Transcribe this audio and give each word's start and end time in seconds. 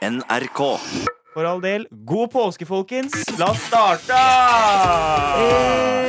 NRK. 0.00 0.78
For 1.34 1.44
all 1.44 1.60
del. 1.60 1.84
God 2.08 2.30
påske, 2.32 2.64
folkens. 2.66 3.12
La 3.38 3.50
oss 3.52 3.60
starte! 3.68 4.16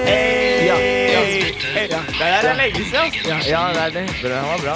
Hey! 0.05 0.67
Ja, 0.67 0.77
ja. 0.79 1.19
Hey! 1.19 1.89
Ja. 1.91 1.99
Det 2.07 2.29
er 2.29 2.47
er 2.53 2.55
lenge 2.55 2.85
siden. 2.85 3.35
ass. 3.35 3.47
Ja, 3.49 3.67
ja, 3.67 3.73
det 3.75 3.81
er 3.83 3.91
det. 3.97 4.05
Bra, 4.21 4.29
Den 4.31 4.47
var 4.47 4.59
bra. 4.63 4.75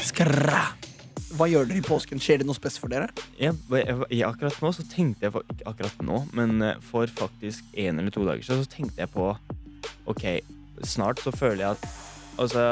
Skrra. 0.00 0.62
Hva 1.36 1.50
gjør 1.52 1.68
dere 1.68 1.82
i 1.82 1.84
påsken? 1.84 2.20
Skjer 2.20 2.40
det 2.40 2.48
noe 2.48 2.56
spes 2.56 2.80
for 2.80 2.88
dere? 2.92 3.12
Ja, 3.36 3.52
akkurat 4.30 4.56
nå 4.64 4.72
så 4.72 4.84
tenkte 4.88 5.28
jeg 5.28 5.36
på, 5.36 5.44
Ikke 5.52 5.68
akkurat 5.74 6.02
nå, 6.08 6.24
men 6.32 6.56
eh, 6.64 6.80
for 6.88 7.04
faktisk 7.20 7.68
en 7.76 8.00
eller 8.00 8.12
to 8.12 8.24
dager 8.24 8.48
siden 8.48 8.64
så 8.64 8.72
tenkte 8.78 9.04
jeg 9.04 9.12
på 9.12 9.28
OK, 10.08 10.24
snart 10.88 11.20
så 11.20 11.32
føler 11.36 11.66
jeg 11.66 11.76
at 11.76 11.84
Altså, 12.40 12.62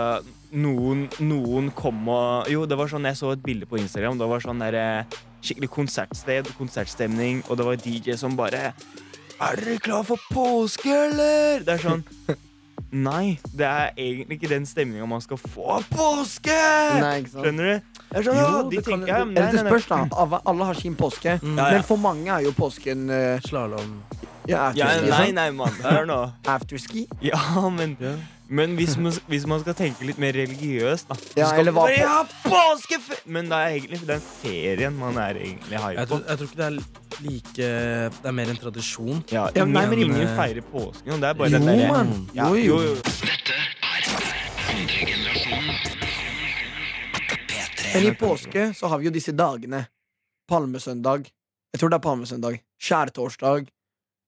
noen, 0.52 1.08
noen 1.20 1.70
kom 1.76 2.08
og 2.08 2.48
Jo, 2.50 2.64
det 2.66 2.76
var 2.78 2.88
sånn 2.90 3.04
jeg 3.08 3.16
så 3.20 3.32
et 3.34 3.42
bilde 3.44 3.66
på 3.70 3.78
Instagram. 3.78 4.18
Det 4.18 4.28
var 4.28 4.40
sånn 4.44 4.58
der, 4.62 4.74
eh, 4.74 5.18
skikkelig 5.42 5.70
konsertsted, 5.70 6.50
konsertstemning, 6.58 7.42
og 7.48 7.56
det 7.60 7.66
var 7.66 7.76
DJ 7.76 8.16
som 8.20 8.36
bare 8.36 8.72
Er 9.40 9.56
dere 9.56 9.78
klar 9.80 10.02
for 10.04 10.18
påske, 10.32 10.90
eller? 10.92 11.60
Det 11.64 11.78
er 11.78 11.84
sånn 11.88 12.04
Nei, 12.90 13.38
det 13.54 13.66
er 13.68 13.92
egentlig 13.94 14.40
ikke 14.40 14.48
den 14.50 14.64
stemninga 14.66 15.06
man 15.06 15.20
skal 15.22 15.38
få 15.38 15.62
av 15.76 15.84
påske! 15.92 16.50
Nei, 16.98 17.20
ikke 17.20 17.30
sant? 17.36 17.44
Skjønner 17.46 17.68
du? 17.68 18.00
Det 18.10 18.22
sånn, 18.26 18.38
Jo, 18.40 18.62
de 18.66 18.76
det 18.80 18.84
kan- 18.88 19.04
ja, 19.06 19.18
det 19.22 19.30
nei, 19.30 19.44
nei, 19.52 19.62
nei. 19.62 19.70
spørs, 19.70 19.86
da. 19.86 20.40
Alle 20.50 20.64
har 20.66 20.74
sin 20.74 20.96
påske. 20.98 21.36
Mm. 21.38 21.54
Ja, 21.60 21.68
ja. 21.68 21.76
Men 21.78 21.84
for 21.86 22.00
mange 22.02 22.26
er 22.34 22.42
jo 22.48 22.50
påsken 22.56 23.04
uh, 23.06 23.38
Slalåm. 23.46 23.92
ja, 24.50 24.72
Ja, 24.74 24.88
nei, 25.06 25.30
nei, 25.30 25.46
mann. 25.54 25.70
Hør 25.84 26.08
nå. 26.10 26.18
Afterski? 26.50 27.06
Ja, 27.22 27.38
men, 27.70 27.94
men 28.50 28.72
hvis, 28.76 28.96
man, 28.98 29.12
hvis 29.30 29.44
man 29.46 29.60
skal 29.62 29.74
tenke 29.78 30.04
litt 30.08 30.18
mer 30.18 30.32
religiøst, 30.34 31.06
da 31.08 31.14
så 31.14 31.36
Ja, 31.38 31.46
skal 31.52 31.60
eller 31.62 31.72
hva 31.76 31.84
på- 31.86 31.94
Ja, 31.96 32.16
påskefe... 32.44 33.18
Men 33.30 33.48
det 33.52 33.58
er 33.62 33.76
egentlig 33.76 34.00
den 34.08 34.20
ferien 34.42 34.96
man 34.98 35.16
er 35.22 35.38
egentlig 35.38 35.78
high 35.78 35.94
Jeg 36.00 36.08
på. 36.08 36.18
tror, 36.18 36.24
jeg 36.28 36.38
tror 36.38 36.48
ikke 36.50 36.60
det 36.62 36.66
er 36.66 36.76
like 37.20 37.68
Det 38.18 38.26
er 38.32 38.36
mer 38.40 38.50
en 38.50 38.56
tradisjon. 38.64 39.22
Ja, 39.30 39.46
Ja, 39.54 39.64
nei, 39.64 39.86
men- 39.86 39.98
ingen 40.08 40.34
feirer 40.36 40.62
påsken. 40.72 41.12
og 41.14 41.20
Det 41.20 41.28
er 41.30 41.34
bare 41.34 41.48
Jo, 41.50 41.58
den 41.58 41.66
derre- 41.68 42.28
Ja, 42.34 42.48
Jo, 42.48 42.54
jo. 42.54 42.80
jo, 42.80 42.94
jo. 42.94 42.96
Men 47.94 48.06
i 48.06 48.14
påske 48.14 48.68
så 48.74 48.86
har 48.88 48.98
vi 48.98 49.04
jo 49.08 49.10
disse 49.14 49.32
dagene. 49.32 49.86
Palmesøndag. 50.50 51.26
Jeg 51.72 51.80
tror 51.80 51.90
det 51.90 51.98
er 51.98 52.04
palmesøndag. 52.06 52.60
Skjærtorsdag. 52.82 53.68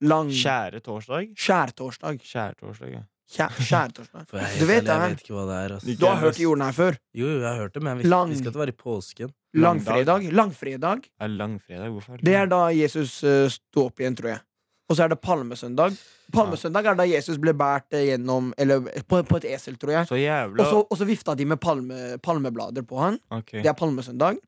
Lang 0.03 0.31
Kjære 0.35 0.81
torsdag. 0.83 1.29
Skjærtorsdag. 1.39 2.19
Kjærtorsdag, 2.27 2.91
ja. 2.93 3.03
Kjær, 3.33 3.55
jeg, 3.59 3.73
er 3.73 4.59
Du 4.61 4.67
vet 4.69 4.85
det, 4.85 4.93
jeg 4.93 5.13
vet 5.15 5.23
ikke 5.25 5.37
hva 5.39 5.45
det 5.49 5.59
er. 5.59 5.75
Altså. 5.79 5.95
Du 5.97 6.07
har 6.07 6.19
hørt 6.21 6.41
jorden 6.43 6.65
her 6.67 6.75
før. 6.77 6.99
Jo, 7.17 7.27
jo, 7.31 7.39
jeg 7.41 7.49
har 7.49 7.61
hørt 7.63 7.75
det, 7.77 7.83
men 7.83 8.03
jeg 8.03 8.11
Lang- 8.13 8.33
visste 8.35 8.51
at 8.51 8.57
det 8.57 8.61
var 8.61 8.73
i 8.73 8.77
påsken. 8.77 9.33
Langfredag. 9.57 10.27
Langfredag. 10.33 11.07
Er 11.21 11.29
langfredag. 11.33 11.93
Hvorfor? 11.93 12.21
Det 12.25 12.35
er 12.37 12.49
da 12.53 12.67
Jesus 12.77 13.19
uh, 13.25 13.47
sto 13.53 13.87
opp 13.89 14.01
igjen, 14.01 14.17
tror 14.19 14.35
jeg. 14.35 14.43
Og 14.91 14.97
så 14.99 15.07
er 15.07 15.13
det 15.15 15.21
palmesøndag. 15.25 15.97
Palmesøndag 16.33 16.89
er 16.91 16.97
da 16.99 17.05
Jesus 17.09 17.39
ble 17.41 17.55
båret 17.57 17.97
eh, 17.97 18.07
gjennom 18.11 18.51
Eller 18.61 18.83
på, 19.09 19.21
på 19.29 19.39
et 19.41 19.47
esel, 19.55 19.79
tror 19.81 19.95
jeg. 19.95 20.09
Så 20.09 20.17
Og 20.17 20.21
jævla 20.21 20.67
så, 20.69 20.81
og 20.85 20.99
så 21.01 21.09
vifta 21.09 21.37
de 21.39 21.47
med 21.49 21.61
palme, 21.61 22.01
palmeblader 22.25 22.85
på 22.89 23.01
han. 23.01 23.17
Okay. 23.33 23.63
Det 23.65 23.73
er 23.73 23.79
palmesøndag. 23.79 24.41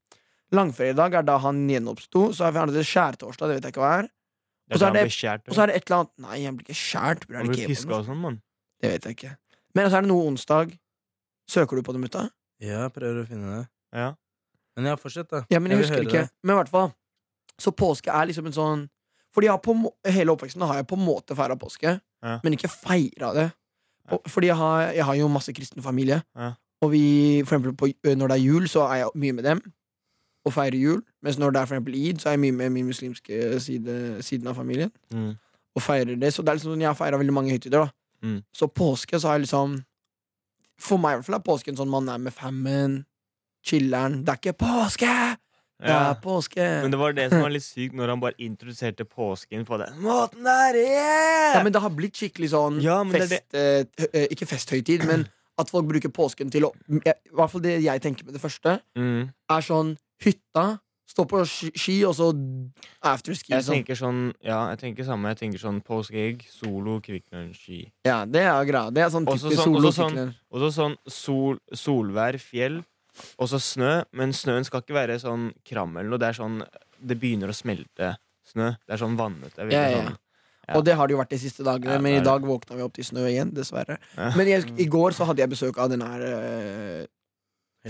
Langfredag 0.55 1.17
er 1.21 1.25
da 1.27 1.39
han 1.41 1.65
gjenoppsto. 1.71 2.27
Så 2.37 2.49
er 2.51 2.73
det 2.73 2.85
skjærtorsdag, 2.89 3.49
det 3.49 3.59
vet 3.59 3.69
jeg 3.69 3.75
ikke 3.77 3.85
hva 3.85 3.95
er. 4.03 4.11
Det 4.65 4.77
og 4.77 4.81
så 4.81 4.87
er 4.89 4.93
det- 4.93 5.49
Og 5.49 5.55
så 5.55 5.63
er 5.63 5.67
det 5.67 5.77
et 5.77 5.91
eller 5.91 5.99
annet 5.99 6.13
Nei, 6.25 6.45
han 6.45 6.57
blir 6.57 6.65
ikke 6.69 6.81
skjært. 6.81 7.27
Blir 7.29 7.37
Han 7.39 7.49
blir 7.49 7.67
piska 7.69 7.99
og 7.99 8.07
sånn, 8.07 8.21
mann. 8.21 8.41
Det 8.85 8.91
vet 8.93 9.09
jeg 9.09 9.17
ikke. 9.17 9.33
Men 9.75 9.89
så 9.91 9.97
er 9.99 10.05
det 10.07 10.11
noe 10.13 10.27
onsdag. 10.29 10.75
Søker 11.51 11.77
du 11.81 11.83
på 11.87 11.93
det, 11.97 12.01
mutta? 12.05 12.27
Ja, 12.63 12.87
prøver 12.93 13.25
å 13.25 13.27
finne 13.29 13.57
det. 13.59 13.65
Ja. 13.97 14.11
Men 14.77 14.87
ja, 14.91 14.95
fortsett, 15.01 15.29
da. 15.31 15.43
Ja, 15.53 15.59
men 15.63 15.73
jeg, 15.73 15.81
jeg 15.81 15.89
husker 15.89 16.05
ikke. 16.07 16.23
det. 16.27 16.31
Men 16.43 16.55
i 16.57 16.59
hvert 16.61 16.71
fall. 16.73 16.93
Så 17.63 17.71
påske 17.77 18.11
er 18.11 18.27
liksom 18.27 18.47
en 18.51 18.55
sånn 18.57 18.81
Fordi 19.35 19.47
jeg 19.49 19.53
har 19.53 19.61
på, 19.63 19.75
må- 19.75 19.93
hele 20.07 20.31
oppveksten 20.31 20.63
har 20.63 20.77
jeg 20.79 20.87
på 20.87 20.95
en 20.99 21.05
måte 21.07 21.35
feira 21.35 21.57
påske, 21.59 21.97
Ja. 22.23 22.39
men 22.45 22.53
ikke 22.55 22.69
feira 22.71 23.33
det. 23.35 23.49
Og, 24.13 24.21
fordi 24.31 24.47
jeg 24.47 24.57
har, 24.57 24.93
jeg 24.95 25.05
har 25.05 25.15
jo 25.19 25.29
masse 25.29 25.53
kristen 25.53 25.83
familie. 25.83 26.21
Ja. 26.39 26.53
Og 26.83 26.93
vi, 26.93 27.43
for 27.43 27.57
eksempel 27.57 27.75
på, 27.75 27.89
når 28.15 28.29
det 28.31 28.37
er 28.37 28.45
jul, 28.45 28.69
så 28.71 28.85
er 28.87 29.01
jeg 29.03 29.11
mye 29.17 29.33
med 29.33 29.45
dem 29.45 29.61
og 30.47 30.53
feirer 30.55 30.77
jul. 30.79 31.03
Mens 31.23 31.39
når 31.41 31.51
det 31.51 31.61
er 31.63 31.67
for 31.67 31.75
eksempel 31.75 31.95
id, 31.99 32.21
så 32.23 32.29
er 32.29 32.37
jeg 32.37 32.41
mye 32.45 32.53
med 32.61 32.71
min 32.77 32.87
muslimske 32.87 33.61
side, 33.65 34.23
siden 34.23 34.47
av 34.47 34.55
familien. 34.55 34.93
Mm. 35.11 35.33
Og 35.75 35.83
feirer 35.83 36.15
det 36.21 36.31
Så 36.35 36.43
det 36.45 36.51
er 36.53 36.55
liksom 36.61 36.75
sånn, 36.77 36.81
jeg 36.87 36.93
har 36.93 36.95
feira 36.99 37.19
veldig 37.19 37.35
mange 37.35 37.51
høytider. 37.51 37.85
da 37.87 37.91
Mm. 38.25 38.39
Så 38.57 38.67
påske 38.73 39.19
så 39.21 39.29
har 39.29 39.39
jeg 39.39 39.45
liksom 39.47 39.75
For 40.81 40.99
meg 40.99 41.13
i 41.13 41.19
hvert 41.21 41.27
fall 41.29 41.37
er 41.39 41.45
påsken 41.47 41.77
sånn 41.79 41.91
man 41.93 42.09
er 42.11 42.19
med 42.19 42.33
fammen, 42.35 42.95
chiller'n. 43.65 44.23
Det 44.27 44.33
er 44.33 44.41
ikke 44.41 44.57
påske! 44.65 45.11
Det 45.85 45.91
Ja. 45.91 46.11
er 46.11 46.19
påske! 46.23 46.65
Men 46.83 46.91
det 46.91 46.99
var 46.99 47.13
det 47.13 47.29
som 47.31 47.43
var 47.45 47.51
litt 47.53 47.63
sykt, 47.67 47.95
når 47.99 48.09
han 48.15 48.21
bare 48.23 48.35
introduserte 48.43 49.05
påsken 49.05 49.65
på 49.69 49.79
den 49.79 49.99
måten 50.03 50.43
der. 50.47 50.75
Yeah! 50.81 51.57
Ja, 51.59 51.63
men 51.63 51.73
det 51.75 51.81
har 51.85 51.91
blitt 51.95 52.17
skikkelig 52.19 52.51
sånn 52.55 52.81
Ja, 52.83 53.03
fest... 53.05 53.31
det 53.53 53.61
er 53.61 53.81
eh, 53.81 53.87
hø- 54.03 54.11
eh, 54.15 54.27
Ikke 54.35 54.47
festhøytid, 54.51 55.05
men 55.07 55.27
at 55.59 55.71
folk 55.71 55.87
bruker 55.87 56.11
påsken 56.11 56.51
til 56.51 56.65
å 56.67 56.73
I 56.91 56.99
hvert 57.31 57.51
fall 57.53 57.63
det 57.63 57.77
jeg 57.85 58.03
tenker 58.03 58.25
med 58.27 58.35
det 58.35 58.43
første, 58.43 58.81
mm. 58.99 59.29
er 59.51 59.61
sånn 59.67 59.95
hytta, 60.25 60.81
stå 61.07 61.27
på 61.29 61.43
ski, 61.47 61.99
og 62.09 62.15
så 62.17 62.29
afterski. 63.05 63.51
Jeg 63.53 63.61
Liksom. 63.63 63.75
tenker 63.75 63.95
sånn 63.99 64.33
Ja, 64.43 64.71
jeg 64.71 64.79
tenker 64.79 65.05
samme. 65.05 65.29
Jeg 65.35 65.39
tenker 65.43 65.59
sånn 65.61 65.83
påskeegg, 65.85 66.43
solo, 66.49 67.01
Quick 67.01 67.25
Lunch-ski. 67.33 67.91
Ja, 68.05 68.25
det 68.25 68.43
er 68.43 68.65
greia. 68.65 68.91
Det 68.93 69.03
er 69.05 69.11
sånn 69.11 69.27
typisk 69.27 69.57
sånn- 69.57 69.65
solo 69.65 69.91
sånn- 69.93 70.35
Og 70.51 70.61
så 70.61 70.71
sånn 70.73 70.97
sol, 71.09 71.59
solvær, 71.73 72.39
fjell, 72.41 72.85
og 73.39 73.49
så 73.49 73.59
snø. 73.61 74.05
Men 74.13 74.31
snøen 74.33 74.65
skal 74.65 74.81
ikke 74.83 74.95
være 74.95 75.21
sånn 75.21 75.53
kram 75.65 75.97
eller 75.97 76.11
noe. 76.11 76.19
Det 76.19 76.29
er 76.29 76.43
sånn 76.43 76.67
Det 77.05 77.19
begynner 77.21 77.49
å 77.49 77.55
smelte 77.55 78.17
snø. 78.47 78.77
Det 78.87 78.95
er 78.95 78.97
sånn 78.97 79.17
vannete. 79.17 79.71
Ja, 79.71 79.89
ja. 79.91 79.99
Sånn. 80.05 80.17
Ja. 80.67 80.75
Og 80.77 80.85
det 80.87 80.95
har 80.97 81.07
det 81.07 81.13
jo 81.15 81.19
vært 81.21 81.29
de 81.29 81.37
siste 81.37 81.63
dagene, 81.63 82.01
men 82.01 82.15
i 82.23 82.25
dag 82.25 82.41
våkna 82.41 82.77
vi 82.77 82.81
opp 82.83 82.95
til 82.95 83.05
snø 83.05 83.27
igjen, 83.29 83.53
dessverre. 83.53 83.99
Men 84.17 84.47
jeg, 84.47 84.65
i 84.81 84.87
går 84.87 85.11
så 85.13 85.27
hadde 85.27 85.37
jeg 85.43 85.51
besøk 85.51 85.77
av 85.77 85.91
den 85.91 86.01
her 86.01 86.23
eh, 86.23 87.07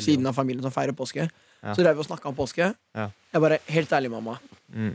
siden 0.00 0.26
av 0.26 0.34
familien 0.34 0.62
som 0.62 0.72
feirer 0.72 0.92
påske. 0.96 1.30
Så 1.72 1.80
drev 1.82 1.96
vi 1.96 2.02
og 2.04 2.06
snakka 2.08 2.28
om 2.28 2.36
påske. 2.36 2.66
Jeg 2.94 3.40
bare, 3.40 3.58
helt 3.72 3.92
ærlig, 3.96 4.10
mamma. 4.12 4.34
Mm. 4.74 4.94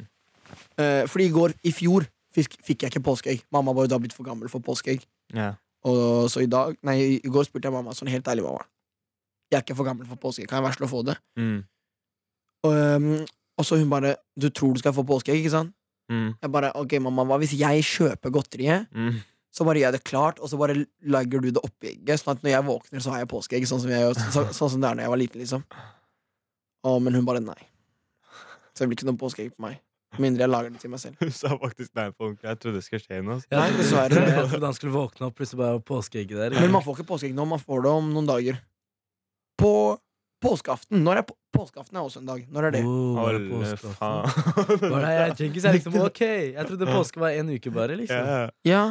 Eh, 0.78 1.04
fordi 1.10 1.26
i 1.30 1.34
går, 1.34 1.54
i 1.66 1.72
fjor, 1.74 2.06
fikk, 2.36 2.60
fikk 2.66 2.84
jeg 2.86 2.94
ikke 2.94 3.04
påskeegg. 3.06 3.42
Mamma 3.52 3.74
var 3.74 3.88
jo 3.88 3.94
da 3.96 4.00
blitt 4.02 4.14
for 4.14 4.28
gammel 4.28 4.50
for 4.52 4.62
påskeegg. 4.66 5.02
Ja. 5.34 5.54
Og 5.88 6.30
så 6.30 6.44
i 6.44 6.50
dag, 6.52 6.76
nei, 6.86 6.98
i 7.24 7.32
går 7.32 7.48
spurte 7.48 7.70
jeg 7.70 7.74
mamma 7.74 7.94
sånn 7.98 8.12
helt 8.12 8.28
ærlig, 8.28 8.44
mamma. 8.46 8.66
Jeg 9.50 9.58
er 9.60 9.66
ikke 9.66 9.78
for 9.80 9.88
gammel 9.88 10.06
for 10.06 10.20
påskeegg. 10.22 10.50
Kan 10.52 10.62
jeg 10.64 10.78
så 10.78 10.86
å 10.86 10.92
få 10.92 11.02
det? 11.08 11.18
Mm. 11.40 11.60
Og, 12.68 12.74
um, 13.00 13.26
og 13.58 13.66
så 13.66 13.78
hun 13.80 13.90
bare 13.90 14.18
Du 14.36 14.50
tror 14.52 14.74
du 14.76 14.82
skal 14.82 14.92
få 14.94 15.06
påskeegg, 15.08 15.40
ikke 15.42 15.54
sant? 15.54 15.72
Mm. 16.12 16.34
Jeg 16.42 16.52
bare, 16.52 16.72
ok 16.76 16.98
mamma, 17.06 17.24
hva 17.30 17.38
hvis 17.42 17.54
jeg 17.58 17.84
kjøper 17.86 18.32
godteriet, 18.34 18.88
Mm. 18.92 19.20
så 19.54 19.66
bare 19.66 19.80
gjør 19.80 19.88
jeg 19.92 19.94
det 19.94 20.04
klart, 20.04 20.40
og 20.40 20.50
så 20.50 20.58
bare 20.58 20.86
legger 21.02 21.42
du 21.42 21.52
det 21.52 21.62
oppi 21.64 21.92
egget, 21.94 22.20
sånn 22.20 22.36
at 22.36 22.42
når 22.44 22.52
jeg 22.52 22.66
våkner, 22.66 23.00
så 23.02 23.12
har 23.14 23.20
jeg 23.20 23.30
påskeegg, 23.30 23.68
sånn 23.70 23.82
som, 23.82 23.90
så, 24.34 24.44
sånn 24.54 24.70
som 24.74 24.82
det 24.82 24.90
er 24.90 24.96
når 24.96 25.04
jeg 25.06 25.10
var 25.14 25.22
liten, 25.22 25.42
liksom. 25.42 25.64
Å, 26.88 26.96
men 27.04 27.18
hun 27.18 27.26
bare 27.28 27.42
nei. 27.44 27.60
Så 28.74 28.84
det 28.86 28.90
blir 28.92 29.00
ikke 29.00 29.10
noe 29.10 29.20
påskeegg 29.20 29.54
på 29.56 29.66
meg. 29.66 29.80
Mindre 30.18 30.42
jeg 30.46 30.50
lager 30.50 30.72
det 30.74 30.80
til 30.82 30.90
meg 30.90 31.02
selv. 31.04 31.20
Hun 31.22 31.32
sa 31.36 31.52
faktisk 31.62 31.92
nei 32.00 32.08
på 32.10 32.26
ordentlig. 32.26 32.48
Jeg 32.50 32.60
trodde 32.64 32.80
det 32.80 32.86
skulle 32.88 33.04
skje 33.04 33.20
noe. 33.22 33.36
altså. 33.38 33.50
Ja, 33.52 33.60
Nei, 33.62 33.74
dessverre. 33.78 34.24
Jeg 34.40 34.48
trodde 34.54 34.70
han 34.72 34.78
skulle 34.78 34.94
våkne 34.96 35.28
opp, 35.28 35.36
plutselig 35.38 35.60
bare 35.62 35.76
var 35.76 35.84
påskeegget 35.86 36.40
der. 36.40 36.56
Men 36.58 36.74
man 36.74 36.86
får 36.86 36.98
ikke 36.98 37.10
påskeegg 37.12 37.36
nå, 37.38 37.46
man 37.52 37.62
får 37.62 37.84
det 37.86 37.92
om 38.00 38.08
noen 38.16 38.30
dager. 38.30 38.58
På 39.60 39.74
påskeaften. 40.42 41.04
Når 41.06 41.22
er 41.22 41.28
på 41.30 41.36
påskeaften 41.54 42.00
er 42.00 42.08
også 42.08 42.24
en 42.24 42.32
dag. 42.32 42.42
Når 42.56 42.70
er 42.70 42.76
det? 42.78 42.82
Oh, 42.88 43.20
var 43.20 43.36
det 43.38 43.44
Alle 43.44 43.52
påskeaften? 43.54 43.94
faen. 44.00 44.82
Var 44.96 45.06
det 45.06 45.14
jeg 45.20 45.38
tenker 45.44 45.62
så 45.66 45.70
er 45.70 45.78
liksom, 45.78 46.00
ok 46.10 46.22
Jeg 46.26 46.68
trodde 46.72 46.90
påske 46.90 47.22
var 47.22 47.38
en 47.44 47.54
uke 47.54 47.76
bare, 47.76 48.00
liksom. 48.00 48.30
Ja. 48.34 48.42
Ja. 48.70 48.84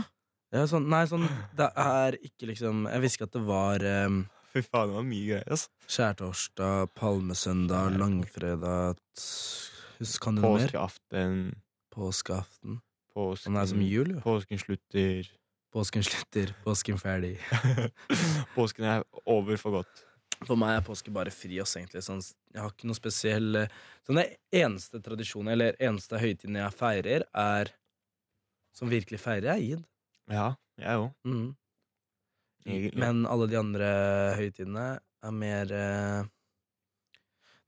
Ja, 0.55 0.63
sånn, 0.71 0.87
nei, 0.89 1.03
sånn 1.11 1.27
Det 1.59 1.67
er 1.77 2.15
ikke 2.25 2.47
liksom 2.49 2.87
Jeg 2.89 3.03
visste 3.03 3.19
ikke 3.19 3.27
at 3.29 3.35
det 3.35 3.43
var 3.45 3.83
um, 4.09 4.23
Fy 4.55 4.63
faen, 4.65 4.89
det 4.91 4.97
var 4.97 5.07
mye 5.07 5.27
greier. 5.29 5.49
Altså. 5.53 5.69
skjærtorsdag, 5.93 6.89
palmesøndag, 6.97 7.99
langfredag 8.01 9.01
Kan 10.23 10.39
du 10.39 10.43
noe 10.43 10.55
mer? 10.57 10.69
Påskeaften. 10.69 11.37
Påskeaften. 11.95 12.81
Påsken, 13.13 13.45
Sånn 13.51 13.61
er 13.61 13.69
som 13.69 13.83
jul, 13.83 14.15
jo. 14.15 14.21
Påsken 14.25 14.61
slutter. 14.63 15.31
Påsken 15.75 16.05
slutter, 16.07 16.53
påsken 16.65 17.01
ferdig. 17.01 17.35
Påsken 18.57 18.87
er 18.89 19.03
over 19.29 19.59
for 19.61 19.81
godt. 19.81 20.05
For 20.47 20.55
meg 20.57 20.77
er 20.79 20.85
påske 20.87 21.11
bare 21.13 21.33
fri, 21.35 21.59
oss, 21.61 21.75
egentlig. 21.77 22.01
Sånn, 22.07 22.23
jeg 22.55 22.63
har 22.63 22.71
ikke 22.71 22.87
noe 22.89 22.97
spesiell 22.97 23.59
eh, 23.65 23.73
Sånn 24.07 24.21
Den 24.21 24.37
eneste 24.55 25.01
tradisjonen, 25.05 25.51
eller 25.57 25.75
eneste 25.83 26.21
høytiden 26.23 26.61
jeg 26.61 26.77
feirer, 26.79 27.25
er 27.35 27.73
Som 28.79 28.93
virkelig 28.93 29.19
feirer, 29.21 29.57
er 29.57 29.65
id. 29.65 29.83
Ja, 30.31 30.53
jeg 30.79 31.03
òg. 31.03 31.11
Mhm. 31.27 31.49
Egentlig. 32.69 32.99
Men 33.01 33.25
alle 33.27 33.47
de 33.51 33.57
andre 33.59 33.89
høytidene 34.39 34.87
er 35.25 35.33
mer 35.35 35.73
eh, 35.73 36.25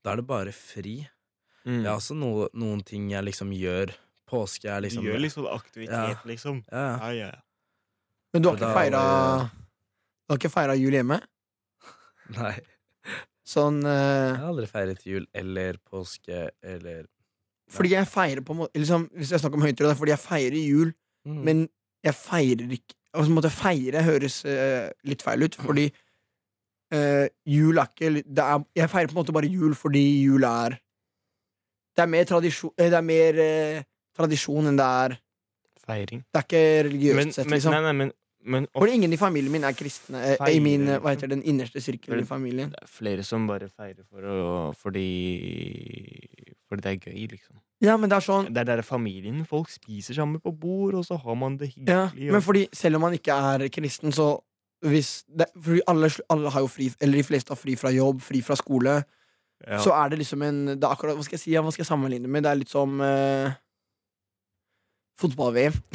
Da 0.03 0.13
er 0.13 0.21
det 0.21 0.27
bare 0.29 0.53
fri. 0.55 0.95
Mm. 1.65 1.83
Det 1.83 1.87
er 1.89 1.93
også 1.93 2.15
no, 2.17 2.47
noen 2.57 2.81
ting 2.85 3.09
jeg 3.11 3.23
liksom 3.27 3.51
gjør. 3.53 3.91
Påske 4.31 4.69
er 4.71 4.81
liksom 4.85 5.03
Gjør 5.05 5.19
litt 5.21 5.33
sånn 5.35 5.49
aktivitet, 5.51 6.15
Ja. 6.15 6.19
liksom. 6.25 6.61
Ja, 6.71 6.85
ja. 6.85 6.97
Ja, 6.97 7.11
ja. 7.27 7.31
Men 8.33 8.41
du 8.41 8.47
har 8.49 8.55
ikke 8.57 8.73
feira 8.73 9.01
Du 9.51 10.31
har 10.33 10.37
ikke 10.39 10.49
feira 10.53 10.75
jul 10.79 10.95
hjemme? 10.95 11.17
Nei. 12.37 12.53
Sånn 13.43 13.81
eh, 13.83 14.29
Jeg 14.31 14.39
har 14.39 14.47
aldri 14.53 14.67
feiret 14.71 15.01
jul 15.05 15.25
eller 15.35 15.77
påske 15.91 16.45
eller 16.63 17.05
Fordi 17.71 17.91
jeg 17.97 18.07
feirer 18.07 18.41
på 18.47 18.53
en 18.55 18.61
måte 18.63 18.79
liksom, 18.79 19.09
Hvis 19.17 19.33
jeg 19.35 19.41
snakker 19.43 19.59
om 19.59 19.65
høytid, 19.67 19.83
det 19.83 19.91
er 19.91 19.99
fordi 19.99 20.13
jeg 20.15 20.23
feirer 20.25 20.61
jul, 20.63 20.93
Mm. 21.21 21.41
men 21.45 21.59
jeg 22.01 22.15
feirer 22.17 22.71
ikke 22.73 22.95
Altså, 23.11 23.27
så 23.27 23.35
måtte 23.35 23.51
feire 23.51 24.03
høres 24.05 24.39
uh, 24.47 24.87
litt 25.07 25.23
feil 25.25 25.43
ut, 25.43 25.55
fordi 25.59 25.89
uh, 26.95 27.27
jul 27.47 27.81
er 27.81 27.89
ikke 27.89 28.11
det 28.23 28.45
er, 28.45 28.63
Jeg 28.75 28.91
feirer 28.91 29.11
på 29.11 29.15
en 29.17 29.19
måte 29.19 29.35
bare 29.35 29.49
jul 29.51 29.75
fordi 29.75 30.03
jul 30.23 30.45
er 30.47 30.77
Det 31.95 32.05
er 32.05 32.11
mer 32.13 32.29
tradisjon 32.29 32.71
eh, 32.77 32.87
Det 32.91 32.99
er 32.99 33.07
mer 33.07 33.41
uh, 33.43 33.83
tradisjon 34.15 34.71
enn 34.71 34.79
det 34.79 34.87
er 35.03 35.17
Feiring. 35.81 36.21
Det 36.29 36.39
er 36.39 36.45
ikke 36.45 36.65
religiøst 36.87 37.17
Men, 37.17 37.31
sett, 37.33 37.47
men, 37.47 37.57
liksom. 37.57 37.73
nei, 37.73 37.81
nei, 37.81 37.93
men, 37.99 38.11
men 38.45 38.67
Fordi 38.77 38.93
ingen 38.99 39.15
i 39.15 39.17
familien 39.17 39.51
min 39.51 39.65
er 39.65 39.73
kristne. 39.75 40.21
Feirer. 40.37 40.53
I 40.53 40.59
min, 40.61 40.85
hva 41.01 41.15
heter 41.15 41.31
den 41.33 41.41
innerste 41.41 41.81
sirkelen 41.81 42.21
i 42.21 42.27
familien. 42.27 42.69
det 42.71 42.83
er 42.85 42.91
flere 42.91 43.25
som 43.27 43.47
bare 43.49 43.67
feirer 43.67 44.05
for 44.05 44.29
å, 44.29 44.45
fordi 44.77 45.07
Fordi 46.69 46.85
det 46.85 46.93
er 46.93 47.09
gøy, 47.09 47.25
liksom. 47.33 47.57
Ja, 47.81 47.95
men 47.97 48.11
det 48.11 48.19
er 48.19 48.25
sånn 48.25 48.51
Det 48.53 48.61
er 48.61 48.67
der 48.69 48.83
familien. 48.85 49.41
Folk 49.49 49.71
spiser 49.73 50.13
sammen 50.17 50.41
på 50.41 50.53
bord, 50.53 50.93
og 50.99 51.05
så 51.07 51.17
har 51.17 51.35
man 51.35 51.57
det 51.57 51.71
ja, 51.75 52.07
hyggelig. 52.11 52.31
Men 52.35 52.45
fordi 52.45 52.67
selv 52.77 52.99
om 52.99 53.07
man 53.07 53.17
ikke 53.17 53.33
er 53.33 53.65
kristen, 53.73 54.13
så 54.13 54.35
hvis 54.81 55.23
det, 55.29 55.45
Fordi 55.61 55.81
alle, 55.87 56.09
alle 56.29 56.49
har 56.49 56.61
jo 56.61 56.69
fri 56.69 56.91
Eller 57.01 57.21
de 57.21 57.23
fleste 57.23 57.53
har 57.53 57.59
fri 57.59 57.75
fra 57.77 57.91
jobb, 57.93 58.21
fri 58.21 58.41
fra 58.41 58.55
skole. 58.57 59.03
ja. 59.67 59.77
Så 59.81 59.93
er 59.93 60.09
det 60.09 60.21
liksom 60.21 60.41
en 60.41 60.65
det 60.73 60.83
er 60.83 60.89
akkurat, 60.89 61.15
Hva 61.15 61.25
skal 61.25 61.37
jeg 61.37 61.43
si? 61.43 61.51
Ja, 61.53 61.61
Hva 61.61 61.73
skal 61.73 61.83
jeg 61.85 61.91
sammenligne 61.91 62.27
med? 62.29 62.43
Det 62.43 62.51
er 62.51 62.61
litt 62.61 62.69
som 62.69 63.01
eh, 63.01 63.53
fotball-VM. 65.21 65.77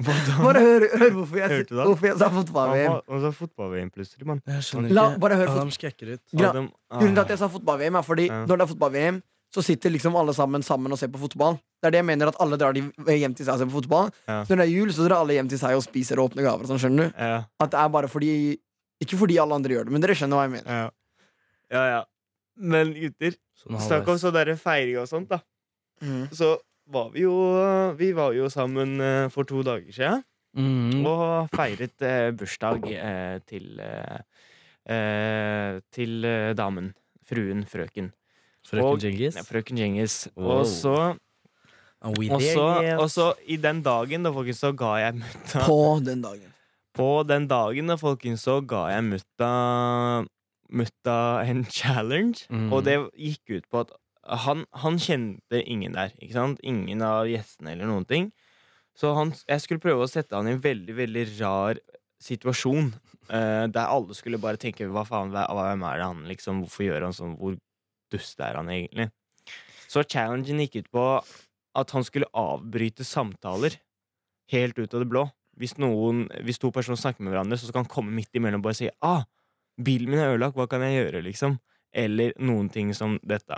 Bare 0.00 0.60
hør, 0.62 0.86
hør 0.96 1.10
hvorfor, 1.12 1.36
jeg, 1.36 1.50
Hørte 1.50 1.74
du 1.74 1.80
hvorfor 1.82 2.06
jeg 2.08 2.18
sa 2.20 2.28
fotball-VM. 2.32 2.94
han 3.10 3.24
sa 3.24 3.30
fotball-VM 3.36 3.90
plutselig, 3.92 4.26
mann. 4.26 4.40
Jeg 4.48 4.64
skjønner 4.64 4.94
La- 4.96 5.10
ikke. 5.10 5.20
bare 5.20 5.36
hør 5.36 5.50
Adam 5.52 5.72
skrekker 5.74 6.14
ut. 6.14 6.22
Grunnen 6.32 6.70
til 6.88 7.20
at 7.20 7.26
ah. 7.26 7.34
jeg 7.34 7.40
sa 7.42 7.48
fotball-VM, 7.52 7.98
er 7.98 8.06
fordi 8.06 8.26
Ja. 8.30 8.38
når 8.46 8.56
det 8.56 8.64
er 8.64 8.70
fotball-VM, 8.72 9.18
så 9.54 9.62
sitter 9.66 9.90
liksom 9.90 10.14
alle 10.16 10.34
sammen 10.36 10.62
sammen 10.62 10.92
og 10.94 10.98
ser 11.00 11.10
på 11.10 11.18
fotball. 11.18 11.56
Det 11.80 11.88
er 11.88 11.94
det 11.96 12.00
jeg 12.02 12.06
mener 12.06 12.30
at 12.30 12.38
alle 12.44 12.58
drar 12.60 12.76
de 12.76 12.84
hjem 13.16 13.34
til 13.34 13.46
seg 13.46 13.54
og 13.56 13.58
ser 13.62 13.70
på 13.70 13.78
fotball. 13.80 14.10
Ja. 14.28 14.40
Når 14.46 14.60
det 14.60 14.64
er 14.66 14.72
jul, 14.72 14.92
så 14.94 15.06
drar 15.08 15.24
alle 15.24 15.34
hjem 15.38 15.48
til 15.50 15.58
seg 15.58 15.74
og 15.78 15.82
spiser 15.86 16.20
og 16.22 16.30
åpner 16.30 16.46
gaver. 16.46 16.66
og 16.66 16.70
Sånn, 16.70 16.80
skjønner 16.84 17.08
du? 17.10 17.18
Ja, 17.18 17.40
At 17.64 17.72
det 17.72 17.80
er 17.82 17.88
bare 17.96 18.10
fordi 18.12 18.32
Ikke 19.02 19.16
fordi 19.16 19.38
alle 19.40 19.56
andre 19.56 19.74
gjør 19.74 19.88
det, 19.88 19.92
men 19.96 20.02
dere 20.04 20.14
skjønner 20.14 20.36
hva 20.38 20.44
jeg 20.46 20.52
mener. 20.58 20.70
ja. 20.70 20.88
ja, 21.74 21.84
ja. 21.96 22.00
Men 22.60 22.90
gutter, 22.94 23.34
Sånn 23.56 23.78
snakk 23.80 24.08
om 24.12 24.18
sånn 24.20 24.34
derre 24.36 24.56
feiring 24.60 24.98
og 25.00 25.08
sånt, 25.08 25.30
da. 25.32 25.40
Så 26.36 26.54
var 26.90 27.10
vi 27.14 27.22
jo 27.24 27.34
Vi 27.98 28.12
var 28.16 28.32
jo 28.36 28.48
sammen 28.52 29.00
eh, 29.00 29.28
for 29.32 29.48
to 29.48 29.62
dager 29.66 29.90
siden. 29.92 30.22
Mm. 30.56 31.06
Og 31.06 31.48
feiret 31.54 32.02
eh, 32.02 32.30
bursdag 32.36 32.86
eh, 32.92 33.36
til 33.46 33.80
eh, 33.80 34.20
eh, 34.90 35.80
Til 35.94 36.24
eh, 36.26 36.52
damen. 36.58 36.92
Fruen. 37.30 37.64
Frøken. 37.70 38.10
Frøken 38.68 39.00
Djengis. 39.02 39.36
Ja, 39.38 39.44
frøken 39.46 39.80
Djengis. 39.80 40.16
Wow. 40.36 40.60
Og 40.60 40.66
så 40.68 40.96
og 42.00 42.40
så, 42.40 42.66
og 42.96 43.10
så 43.12 43.26
i 43.44 43.58
den 43.60 43.82
dagen, 43.84 44.24
da, 44.24 44.32
folkens, 44.32 44.62
så 44.62 44.72
ga 44.72 44.94
jeg 45.02 45.18
mutta 45.18 45.66
På 45.66 46.00
den 46.00 46.22
dagen. 46.24 46.52
På 46.96 47.22
den 47.28 47.48
dagen, 47.48 47.92
da, 47.92 47.96
folkens, 48.00 48.40
så 48.40 48.60
ga 48.64 48.86
jeg 48.94 49.04
mutta 49.04 49.50
Mutta 50.72 51.42
en 51.44 51.64
challenge. 51.78 52.46
Mm. 52.48 52.72
Og 52.72 52.84
det 52.86 52.96
gikk 53.18 53.58
ut 53.58 53.68
på 53.70 53.80
at 53.84 53.92
han, 54.44 54.64
han 54.72 54.98
kjente 55.02 55.62
ingen 55.64 55.96
der. 55.98 56.12
Ikke 56.22 56.36
sant? 56.36 56.60
Ingen 56.62 57.02
av 57.02 57.26
gjestene 57.26 57.74
eller 57.74 57.90
noen 57.90 58.06
ting. 58.06 58.30
Så 58.96 59.12
han, 59.16 59.32
jeg 59.48 59.64
skulle 59.64 59.82
prøve 59.82 60.04
å 60.04 60.10
sette 60.10 60.36
han 60.36 60.48
i 60.48 60.54
en 60.54 60.62
veldig, 60.62 60.94
veldig 60.94 61.24
rar 61.40 61.80
situasjon. 62.22 62.92
Uh, 63.30 63.66
der 63.70 63.90
alle 63.90 64.14
skulle 64.14 64.40
bare 64.42 64.60
tenke 64.60 64.88
hva 64.90 65.04
faen, 65.08 65.34
hva, 65.34 65.48
hvem 65.50 65.84
er 65.88 66.00
det 66.00 66.06
han 66.06 66.22
liksom, 66.30 66.62
hvorfor 66.64 66.86
gjør 66.86 67.08
han 67.08 67.16
sånn, 67.16 67.34
hvor 67.40 67.58
dust 68.12 68.40
er 68.44 68.58
han 68.60 68.68
egentlig? 68.72 69.08
Så 69.90 70.04
challengen 70.06 70.60
gikk 70.62 70.80
ut 70.84 70.90
på 70.94 71.04
at 71.80 71.92
han 71.94 72.04
skulle 72.06 72.28
avbryte 72.36 73.06
samtaler 73.06 73.76
helt 74.50 74.78
ut 74.78 74.94
av 74.94 75.02
det 75.04 75.08
blå. 75.10 75.24
Hvis, 75.60 75.76
noen, 75.82 76.24
hvis 76.46 76.58
to 76.62 76.70
personer 76.74 76.98
snakker 76.98 77.22
med 77.22 77.34
hverandre, 77.34 77.58
så 77.58 77.68
skal 77.68 77.82
han 77.84 77.90
komme 77.90 78.14
midt 78.14 78.34
imellom 78.38 78.62
og 78.62 78.68
bare 78.70 78.78
si 78.78 78.88
ah, 79.06 79.22
bilen 79.80 80.10
min 80.10 80.22
er 80.22 80.32
ødelagt, 80.34 80.56
hva 80.58 80.66
kan 80.70 80.82
jeg 80.86 80.96
gjøre, 81.04 81.22
liksom? 81.26 81.58
Eller 81.90 82.30
noen 82.38 82.68
ting 82.70 82.92
som 82.94 83.16
dette. 83.26 83.56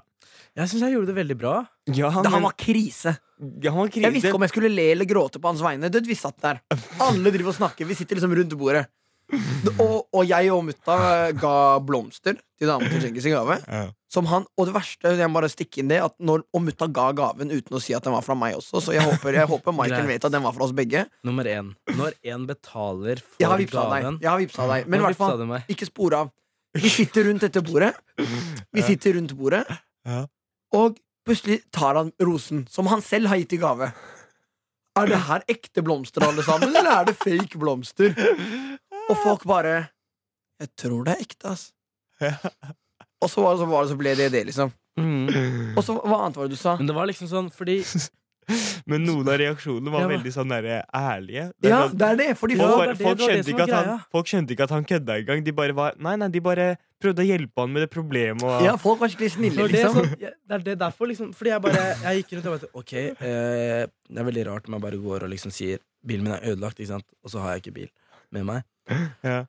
Jeg 0.56 0.70
syns 0.70 0.84
jeg 0.86 0.94
gjorde 0.94 1.10
det 1.12 1.16
veldig 1.18 1.36
bra. 1.36 1.54
Ja, 1.92 2.08
Det, 2.24 2.32
han 2.32 2.44
var 2.46 2.54
krise. 2.56 3.12
ja, 3.60 3.70
han 3.72 3.82
var 3.82 3.92
Jeg 3.92 4.12
visste 4.14 4.30
ikke 4.30 4.40
om 4.40 4.46
jeg 4.46 4.54
skulle 4.54 4.72
le 4.72 4.86
eller 4.94 5.08
gråte 5.08 5.40
på 5.40 5.50
hans 5.52 5.60
vegne. 5.64 5.90
Det, 5.92 6.00
vi 6.08 6.16
satt 6.16 6.40
der. 6.40 6.62
Alle 7.04 7.32
driver 7.32 7.52
og 7.52 7.58
snakker. 7.60 7.88
Vi 7.88 7.96
sitter 7.98 8.16
liksom 8.16 8.32
rundt 8.38 8.56
bordet. 8.56 8.86
Og, 9.80 10.08
og 10.12 10.24
jeg 10.28 10.50
og 10.52 10.64
mutta 10.66 10.96
ga 11.40 11.54
blomster 11.84 12.36
til 12.58 12.68
damen 12.68 12.88
til 12.92 13.00
Djengis 13.04 13.28
i 13.28 13.32
gave. 13.32 13.58
Ja. 13.68 13.84
Som 14.12 14.26
han, 14.28 14.44
og 14.60 14.66
det 14.68 14.74
verste, 14.74 15.14
jeg 15.16 15.30
må 15.30 15.38
bare 15.40 15.48
stikke 15.48 15.80
inn 15.80 15.88
det 15.88 16.02
At 16.04 16.12
når, 16.20 16.42
Og 16.52 16.60
mutta 16.66 16.84
ga 16.92 17.06
gaven 17.16 17.48
uten 17.48 17.78
å 17.78 17.80
si 17.80 17.94
at 17.96 18.04
den 18.04 18.12
var 18.12 18.24
fra 18.26 18.34
meg 18.36 18.58
også. 18.58 18.82
Så 18.84 18.92
jeg 18.92 19.04
håper, 19.06 19.38
jeg 19.38 19.48
håper 19.48 19.72
Michael 19.72 20.04
vet 20.10 20.26
at 20.28 20.34
den 20.34 20.44
var 20.44 20.52
fra 20.52 20.66
oss 20.66 20.74
begge. 20.76 21.06
Nummer 21.24 21.48
én. 21.48 21.70
Når 21.96 22.18
én 22.28 22.44
betaler 22.50 23.22
for 23.24 23.40
Jeg 23.40 23.48
har 23.48 23.62
gaven 23.72 24.18
Jeg 24.20 24.28
har 24.30 24.42
vipsa 24.42 24.66
deg. 24.68 24.90
Men 24.92 25.00
i 25.00 25.06
hvert 25.06 25.16
fall, 25.16 25.46
ikke 25.72 25.88
spor 25.88 26.18
av. 26.18 26.32
Vi 26.76 26.88
sitter 26.92 27.26
rundt 27.28 27.44
dette 27.44 27.60
bordet. 27.64 27.92
Vi 28.72 28.84
sitter 28.84 29.16
rundt 29.18 29.32
bordet, 29.36 29.64
og 30.72 30.96
plutselig 31.28 31.58
tar 31.70 31.98
han 32.00 32.12
rosen, 32.20 32.66
som 32.72 32.88
han 32.88 33.02
selv 33.04 33.28
har 33.28 33.36
gitt 33.40 33.52
i 33.56 33.60
gave. 33.60 33.90
Er 34.96 35.08
det 35.08 35.18
her 35.28 35.44
ekte 35.48 35.84
blomster, 35.84 36.24
alle 36.24 36.44
sammen, 36.44 36.72
eller 36.76 36.90
er 37.00 37.08
det 37.08 37.16
fake 37.20 37.60
blomster? 37.60 38.12
Og 39.08 39.16
folk 39.24 39.44
bare 39.48 39.88
Jeg 40.60 40.68
tror 40.78 41.04
det 41.04 41.14
er 41.16 41.24
ekte, 41.24 41.52
ass. 41.56 41.72
Og 43.22 43.30
så, 43.30 43.42
var 43.44 43.54
det, 43.54 43.60
så, 43.62 43.66
var 43.70 43.84
det, 43.86 43.90
så 43.92 43.98
ble 44.00 44.14
det 44.18 44.30
det, 44.34 44.42
liksom. 44.50 44.72
Mm. 44.98 45.76
Og 45.78 45.84
så, 45.86 45.94
hva 46.02 46.18
annet 46.26 46.36
var 46.36 46.48
det 46.50 46.56
du 46.56 46.60
sa? 46.60 46.74
Men 46.76 46.90
det 46.90 46.94
var 46.98 47.06
liksom 47.08 47.28
sånn 47.30 47.46
fordi 47.54 47.78
Men 48.90 49.04
noen 49.06 49.28
av 49.30 49.36
reaksjonene 49.38 49.92
var 49.94 50.02
Ja, 50.02 50.08
veldig 50.10 50.30
sånn 50.34 50.50
der, 50.50 50.66
ærlige. 50.98 51.44
Det 51.62 51.70
Ja, 51.70 51.76
sånn- 51.86 51.94
det 52.00 52.06
er 52.08 52.16
det. 52.18 52.26
Fordi 52.40 52.56
Folk, 52.58 52.72
folk, 52.72 52.82
det 52.82 52.88
er 52.90 52.96
det- 52.98 53.04
folk, 53.06 53.18
det 53.18 53.22
var 53.22 53.30
det 53.30 53.44
skjønte 53.44 53.52
ikke 53.54 53.62
at 53.62 53.86
han, 53.86 54.00
folk 54.16 54.26
skjønte 54.32 54.50
ikke 54.56 54.64
at 54.66 54.74
han 54.74 54.84
kødda 54.90 55.16
engang. 55.22 55.44
De 55.46 55.52
bare 55.52 55.72
var 55.78 55.94
Nei, 56.02 56.16
nei, 56.16 56.28
de 56.34 56.40
bare 56.42 56.66
prøvde 57.00 57.22
å 57.22 57.28
hjelpe 57.28 57.62
han 57.62 57.72
med 57.72 57.82
det 57.86 57.90
problemet. 57.94 58.42
Og, 58.42 58.64
ja, 58.66 58.74
folk 58.76 58.98
var 59.00 59.08
skikkelig 59.14 59.30
det, 59.30 59.36
snille, 59.38 59.68
liksom. 59.70 59.94
Så, 59.94 60.18
jeg- 60.20 60.34
det 60.48 60.54
er 60.58 60.58
det 60.66 60.78
derfor, 60.82 61.06
liksom. 61.06 61.30
Fordi 61.38 61.50
jeg 61.54 61.62
bare 61.62 61.86
Jeg 62.02 62.24
gikk 62.24 62.34
rundt 62.36 62.46
og 62.50 62.58
bare 62.58 62.70
Ok, 62.82 62.92
eh, 62.92 63.86
det 64.10 64.18
er 64.18 64.24
veldig 64.32 64.46
rart 64.50 64.66
om 64.68 64.74
jeg 64.74 64.82
bare 64.82 64.98
går 65.06 65.22
og 65.22 65.30
liksom 65.30 65.52
sier 65.54 65.78
bilen 66.04 66.24
min 66.26 66.32
er 66.34 66.42
ødelagt, 66.42 66.80
ikke 66.82 66.88
sant, 66.98 67.04
og 67.24 67.30
så 67.30 67.38
har 67.40 67.54
jeg 67.54 67.62
ikke 67.62 67.74
bil 67.78 67.88
med 68.32 68.44
meg. 68.44 68.62
Ja. 69.22 69.44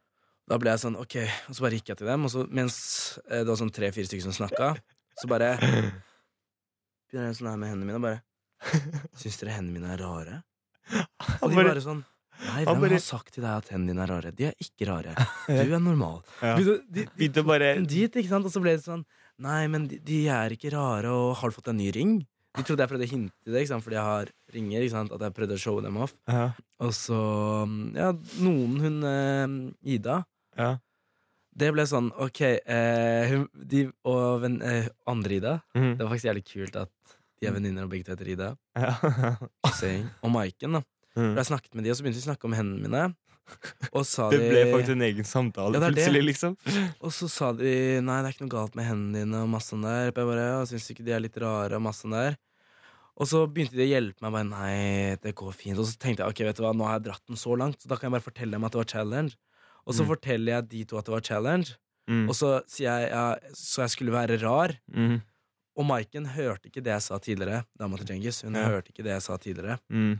Da 0.50 0.58
ble 0.60 0.74
jeg 0.74 0.82
sånn, 0.84 0.98
ok, 1.00 1.16
og 1.48 1.56
så 1.56 1.64
bare 1.64 1.78
gikk 1.80 1.94
jeg 1.94 2.00
til 2.02 2.10
dem, 2.10 2.26
og 2.28 2.32
så 2.34 2.42
mens 2.52 2.78
eh, 3.30 3.42
det 3.46 3.48
var 3.48 3.60
sånn 3.62 3.72
tre-fire 3.72 4.10
stykker 4.10 4.26
som 4.28 4.36
snakka, 4.36 4.74
så 5.22 5.30
bare 5.32 5.54
begynner 7.08 7.30
jeg 7.32 7.38
sånn 7.40 7.52
her 7.52 7.60
med 7.62 7.72
hendene 7.72 7.88
mine, 7.90 8.00
og 8.02 8.08
bare 8.08 8.24
Syns 9.20 9.36
dere 9.42 9.58
hendene 9.58 9.76
mine 9.76 9.90
er 9.92 10.00
rare? 10.00 10.38
Og 11.44 11.50
de 11.52 11.56
bare- 11.58 11.82
sånn 11.84 12.04
Nei, 12.44 12.64
hvem 12.66 12.82
har 12.90 13.00
sagt 13.00 13.34
til 13.36 13.44
deg 13.46 13.52
at 13.62 13.68
hendene 13.72 13.94
dine 13.94 14.04
er 14.04 14.10
rare? 14.10 14.32
De 14.36 14.46
er 14.50 14.56
ikke 14.60 14.88
rare. 14.90 15.14
Du 15.48 15.74
er 15.76 15.80
normal. 15.80 16.24
Ja. 16.42 16.56
Begynte- 16.58 17.44
bare 17.52 17.70
dit, 17.86 18.12
ikke 18.20 18.28
sant? 18.32 18.48
Og 18.48 18.52
så 18.52 18.60
ble 18.64 18.74
det 18.76 18.84
sånn 18.84 19.06
Nei, 19.44 19.68
men 19.72 19.86
de, 19.88 20.00
de 20.04 20.18
er 20.34 20.56
ikke 20.56 20.72
rare, 20.74 21.12
og 21.14 21.38
har 21.40 21.50
du 21.52 21.56
fått 21.56 21.70
en 21.72 21.78
ny 21.80 21.92
ring? 21.96 22.18
De 22.58 22.66
trodde 22.66 22.84
jeg 22.84 22.92
prøvde 22.92 23.08
å 23.08 23.12
hinte 23.14 23.54
det, 23.54 23.64
fordi 23.70 23.96
jeg 23.98 24.06
har 24.06 24.30
ringer. 24.54 24.84
At 25.04 25.24
jeg 25.26 25.34
prøvde 25.38 25.56
å 25.58 25.62
showe 25.62 25.82
dem 25.86 25.98
off. 26.04 26.14
ja, 26.30 26.52
Og 26.84 26.92
så 26.94 27.18
Ja, 27.98 28.12
noen, 28.44 28.76
hun 28.84 29.00
eh, 29.10 29.96
Ida 29.96 30.20
ja. 30.60 30.72
Det 31.54 31.70
ble 31.70 31.84
sånn, 31.86 32.08
ok 32.18 32.40
eh, 32.42 33.34
de, 33.54 33.84
Og 34.10 34.40
ven, 34.42 34.56
eh, 34.66 34.88
andre 35.06 35.36
Ida 35.38 35.52
mm. 35.78 35.92
Det 35.92 36.02
var 36.02 36.10
faktisk 36.16 36.30
jævlig 36.32 36.46
kult 36.50 36.80
at 36.82 37.14
de 37.44 37.50
er 37.50 37.54
venninner 37.54 37.86
og 37.86 37.92
begge 37.92 38.08
to 38.08 38.16
heter 38.16 38.30
Ida. 38.32 38.48
ja. 38.80 38.94
Og 40.24 40.32
Maiken, 40.32 40.80
da. 40.80 40.82
Mm. 41.18 41.34
Jeg 41.36 41.50
snakket 41.50 41.76
med 41.76 41.84
de, 41.84 41.92
og 41.92 41.98
så 41.98 42.06
begynte 42.06 42.18
vi 42.22 42.24
å 42.24 42.30
snakke 42.30 42.48
om 42.48 42.56
hendene 42.56 42.88
mine. 42.88 43.02
Og 43.92 44.06
sa 44.08 44.30
Det 44.32 44.40
ble 44.40 44.62
de 44.64 44.72
faktisk 44.72 44.94
en 44.96 45.06
egen 45.10 45.28
samtale 45.28 45.76
Ja, 45.76 45.82
det 45.84 45.90
det. 45.90 45.98
plutselig, 45.98 46.24
liksom. 46.30 46.56
Og 47.04 47.12
så 47.12 47.28
sa 47.30 47.52
de 47.58 47.74
nei, 48.00 48.22
det 48.24 48.30
er 48.30 48.36
ikke 48.38 48.46
noe 48.48 48.56
galt 48.56 48.78
med 48.80 48.88
hendene 48.88 49.26
dine 49.26 49.44
og 49.44 49.52
masse 49.52 49.74
sånn 49.74 49.84
der. 49.84 50.08
Jeg 50.08 50.16
bare, 50.18 50.48
syns 50.70 50.90
ikke 50.94 51.06
de 51.06 51.16
er 51.16 51.24
litt 51.26 51.38
rare 51.44 51.78
og 51.78 51.84
masse 51.86 52.06
sånn 52.06 52.16
der. 52.16 52.40
Og 53.20 53.30
så 53.30 53.44
begynte 53.46 53.78
de 53.78 53.86
å 53.86 53.92
hjelpe 53.92 54.24
meg. 54.24 54.34
Bare, 54.34 54.48
nei, 54.50 55.18
det 55.22 55.36
går 55.38 55.52
fint 55.54 55.78
Og 55.78 55.86
så 55.86 56.00
tenkte 56.02 56.24
jeg 56.24 56.34
ok, 56.34 56.46
vet 56.48 56.58
du 56.58 56.64
hva, 56.66 56.72
nå 56.74 56.88
har 56.88 56.98
jeg 56.98 57.10
dratt 57.10 57.28
den 57.30 57.38
så 57.44 57.58
langt, 57.60 57.84
så 57.84 57.92
da 57.92 58.00
kan 58.00 58.10
jeg 58.10 58.16
bare 58.16 58.26
fortelle 58.32 58.56
dem 58.56 58.66
at 58.66 58.74
det 58.74 58.82
var 58.82 58.90
challenge. 58.96 59.36
Og 59.88 59.94
så 59.94 60.04
Mm. 60.04 60.08
forteller 60.14 60.52
jeg 60.54 60.70
de 60.70 60.84
to 60.86 60.98
at 60.98 61.06
det 61.06 61.12
var 61.14 61.22
challenge, 61.22 61.76
Mm. 62.10 62.28
og 62.30 62.36
så 62.36 62.62
sier 62.68 63.00
jeg 63.00 63.10
ja, 63.12 63.36
så 63.56 63.82
jeg 63.84 63.90
skulle 63.90 64.12
være 64.12 64.38
rar. 64.42 64.74
Mm. 64.92 65.22
Og 65.78 65.86
Maiken 65.86 66.26
hørte 66.36 66.68
ikke 66.70 66.84
det 66.84 66.92
jeg 66.92 67.02
sa 67.02 67.18
tidligere. 67.18 67.66
Dama 67.80 67.98
til 67.98 68.06
Djengis, 68.08 68.42
hun 68.44 68.54
Ja. 68.56 68.68
hørte 68.68 68.92
ikke 68.92 69.04
det 69.04 69.14
jeg 69.16 69.22
sa 69.22 69.38
tidligere. 69.38 69.80
Mm. 69.90 70.20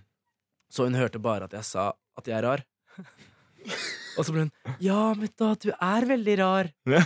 Så 0.72 0.84
hun 0.86 0.94
hørte 0.96 1.20
bare 1.22 1.44
at 1.44 1.52
jeg 1.52 1.64
sa 1.64 1.92
at 2.18 2.26
jeg 2.26 2.38
er 2.38 2.48
rar. 2.48 2.64
Og 4.18 4.26
så 4.26 4.32
ble 4.32 4.40
hun 4.48 4.52
Ja, 4.80 5.14
men 5.14 5.30
da, 5.38 5.54
du 5.56 5.70
er 5.72 6.02
veldig 6.06 6.38
rar. 6.40 6.72
Ja. 6.86 7.04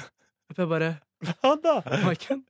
Og 0.50 0.58
jeg 0.58 0.70
bare 0.70 1.00
Hva 1.24 1.56
da! 1.62 1.82
Maiken, 2.06 2.44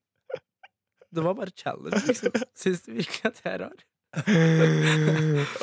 det 1.13 1.23
var 1.23 1.33
bare 1.33 1.51
challenge, 1.55 2.01
liksom. 2.05 2.31
Syns 2.55 2.81
du 2.85 2.91
virkelig 2.93 3.25
at 3.25 3.41
jeg 3.45 3.53
er 3.53 3.59
rar? 3.63 3.83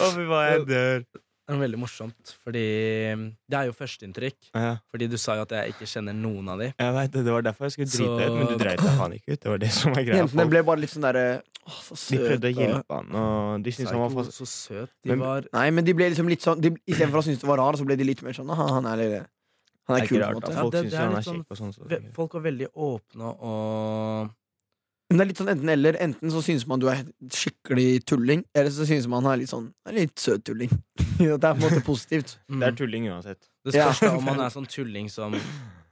Å, 0.00 0.08
fy 0.14 0.24
faen, 0.28 0.50
jeg 0.50 0.66
dør. 0.68 1.04
Det 1.44 1.52
er 1.52 1.58
veldig 1.60 1.76
morsomt, 1.78 2.30
fordi 2.40 2.60
det 3.52 3.56
er 3.58 3.66
jo 3.68 3.72
førsteinntrykk. 3.76 4.46
Ja. 4.56 4.78
Fordi 4.90 5.08
du 5.12 5.16
sa 5.20 5.34
jo 5.36 5.42
at 5.44 5.50
jeg 5.52 5.74
ikke 5.74 5.84
kjenner 5.90 6.14
noen 6.16 6.48
av 6.48 6.58
de. 6.62 6.70
Jeg 6.80 6.94
vet 6.96 7.10
det, 7.12 7.24
det 7.26 7.34
var 7.34 7.42
derfor 7.44 7.66
jeg 7.68 7.72
skulle 7.74 7.90
drite 7.92 8.06
Så- 8.06 8.30
ut, 8.30 8.38
men 8.38 8.46
du 8.48 8.56
dreit 8.64 8.80
deg 8.80 8.94
faen 8.96 9.12
ikke 9.18 9.32
ut. 9.36 9.40
Det 9.42 9.50
var 9.52 9.58
det 9.58 9.70
som 9.76 9.92
var 9.92 10.02
greia. 10.06 10.22
Jentene 10.22 10.46
ble 10.48 10.62
bare 10.64 10.80
litt 10.80 10.90
sånn 10.94 11.04
derre 11.04 11.26
Å, 11.64 11.70
så 11.96 11.96
De 12.12 12.18
prøvde 12.20 12.48
å 12.48 12.54
hjelpe 12.60 12.92
han, 12.96 13.06
og 13.16 13.62
de 13.64 13.70
syntes 13.72 13.90
han 13.92 14.00
var 14.00 14.10
for 14.12 14.24
så 14.36 14.44
søt. 14.48 14.90
De 15.02 15.08
Men- 15.10 15.18
var 15.20 15.44
Nei, 15.52 15.70
men 15.70 15.84
de 15.84 15.92
ble 15.96 16.08
liksom 16.12 16.28
litt 16.28 16.40
sånn 16.44 16.60
de, 16.60 16.70
Istedenfor 16.88 17.20
å 17.20 17.24
synes 17.24 17.40
det 17.40 17.48
var 17.48 17.56
rar, 17.60 17.72
så 17.76 17.84
ble 17.88 17.96
de 17.96 18.04
litt 18.04 18.22
mer 18.22 18.32
sånn 18.36 18.50
«Aha, 18.52 18.66
Han 18.74 18.86
er 18.86 18.96
litt 19.00 19.26
Han 19.88 19.96
er 19.98 20.02
er 20.02 20.06
kul, 20.08 20.20
på 20.20 20.28
en 20.28 20.34
måte. 20.40 20.52
Ja, 20.52 20.60
Folk 20.62 20.72
det- 20.72 20.92
er 20.92 20.96
han 20.96 21.12
er 21.12 21.16
litt 21.16 21.24
sånn- 21.24 21.44
og 21.50 21.56
sånn. 21.56 21.72
Så 21.76 22.12
Folk 22.14 22.32
var 22.34 22.40
veldig 22.42 22.68
åpne 22.76 23.36
og 23.40 24.30
Men 25.10 25.18
det 25.18 25.24
er 25.24 25.28
litt 25.28 25.40
sånn 25.40 25.52
enten 25.52 25.70
eller. 25.74 25.96
Enten 26.00 26.32
så 26.32 26.40
synes 26.44 26.64
man 26.70 26.80
du 26.80 26.88
er 26.90 27.02
skikkelig 27.28 28.04
tulling, 28.08 28.44
eller 28.56 28.72
så 28.72 28.86
synes 28.88 29.06
man 29.10 29.26
han 29.26 29.34
er 29.34 29.42
litt 29.42 29.52
sånn 29.52 29.68
er 29.86 29.98
litt 29.98 30.16
søt 30.18 30.44
tulling. 30.48 30.72
det 31.20 31.28
er 31.28 31.38
på 31.38 31.52
en 31.52 31.62
måte 31.66 31.84
positivt. 31.84 32.38
mm. 32.48 32.58
Det 32.62 32.70
er 32.70 32.78
tulling 32.80 33.08
uansett. 33.12 33.48
Det 33.64 33.76
spørs 33.76 34.00
da 34.04 34.12
om 34.16 34.24
man 34.24 34.40
er 34.44 34.52
sånn 34.54 34.68
tulling 34.70 35.10
som 35.12 35.36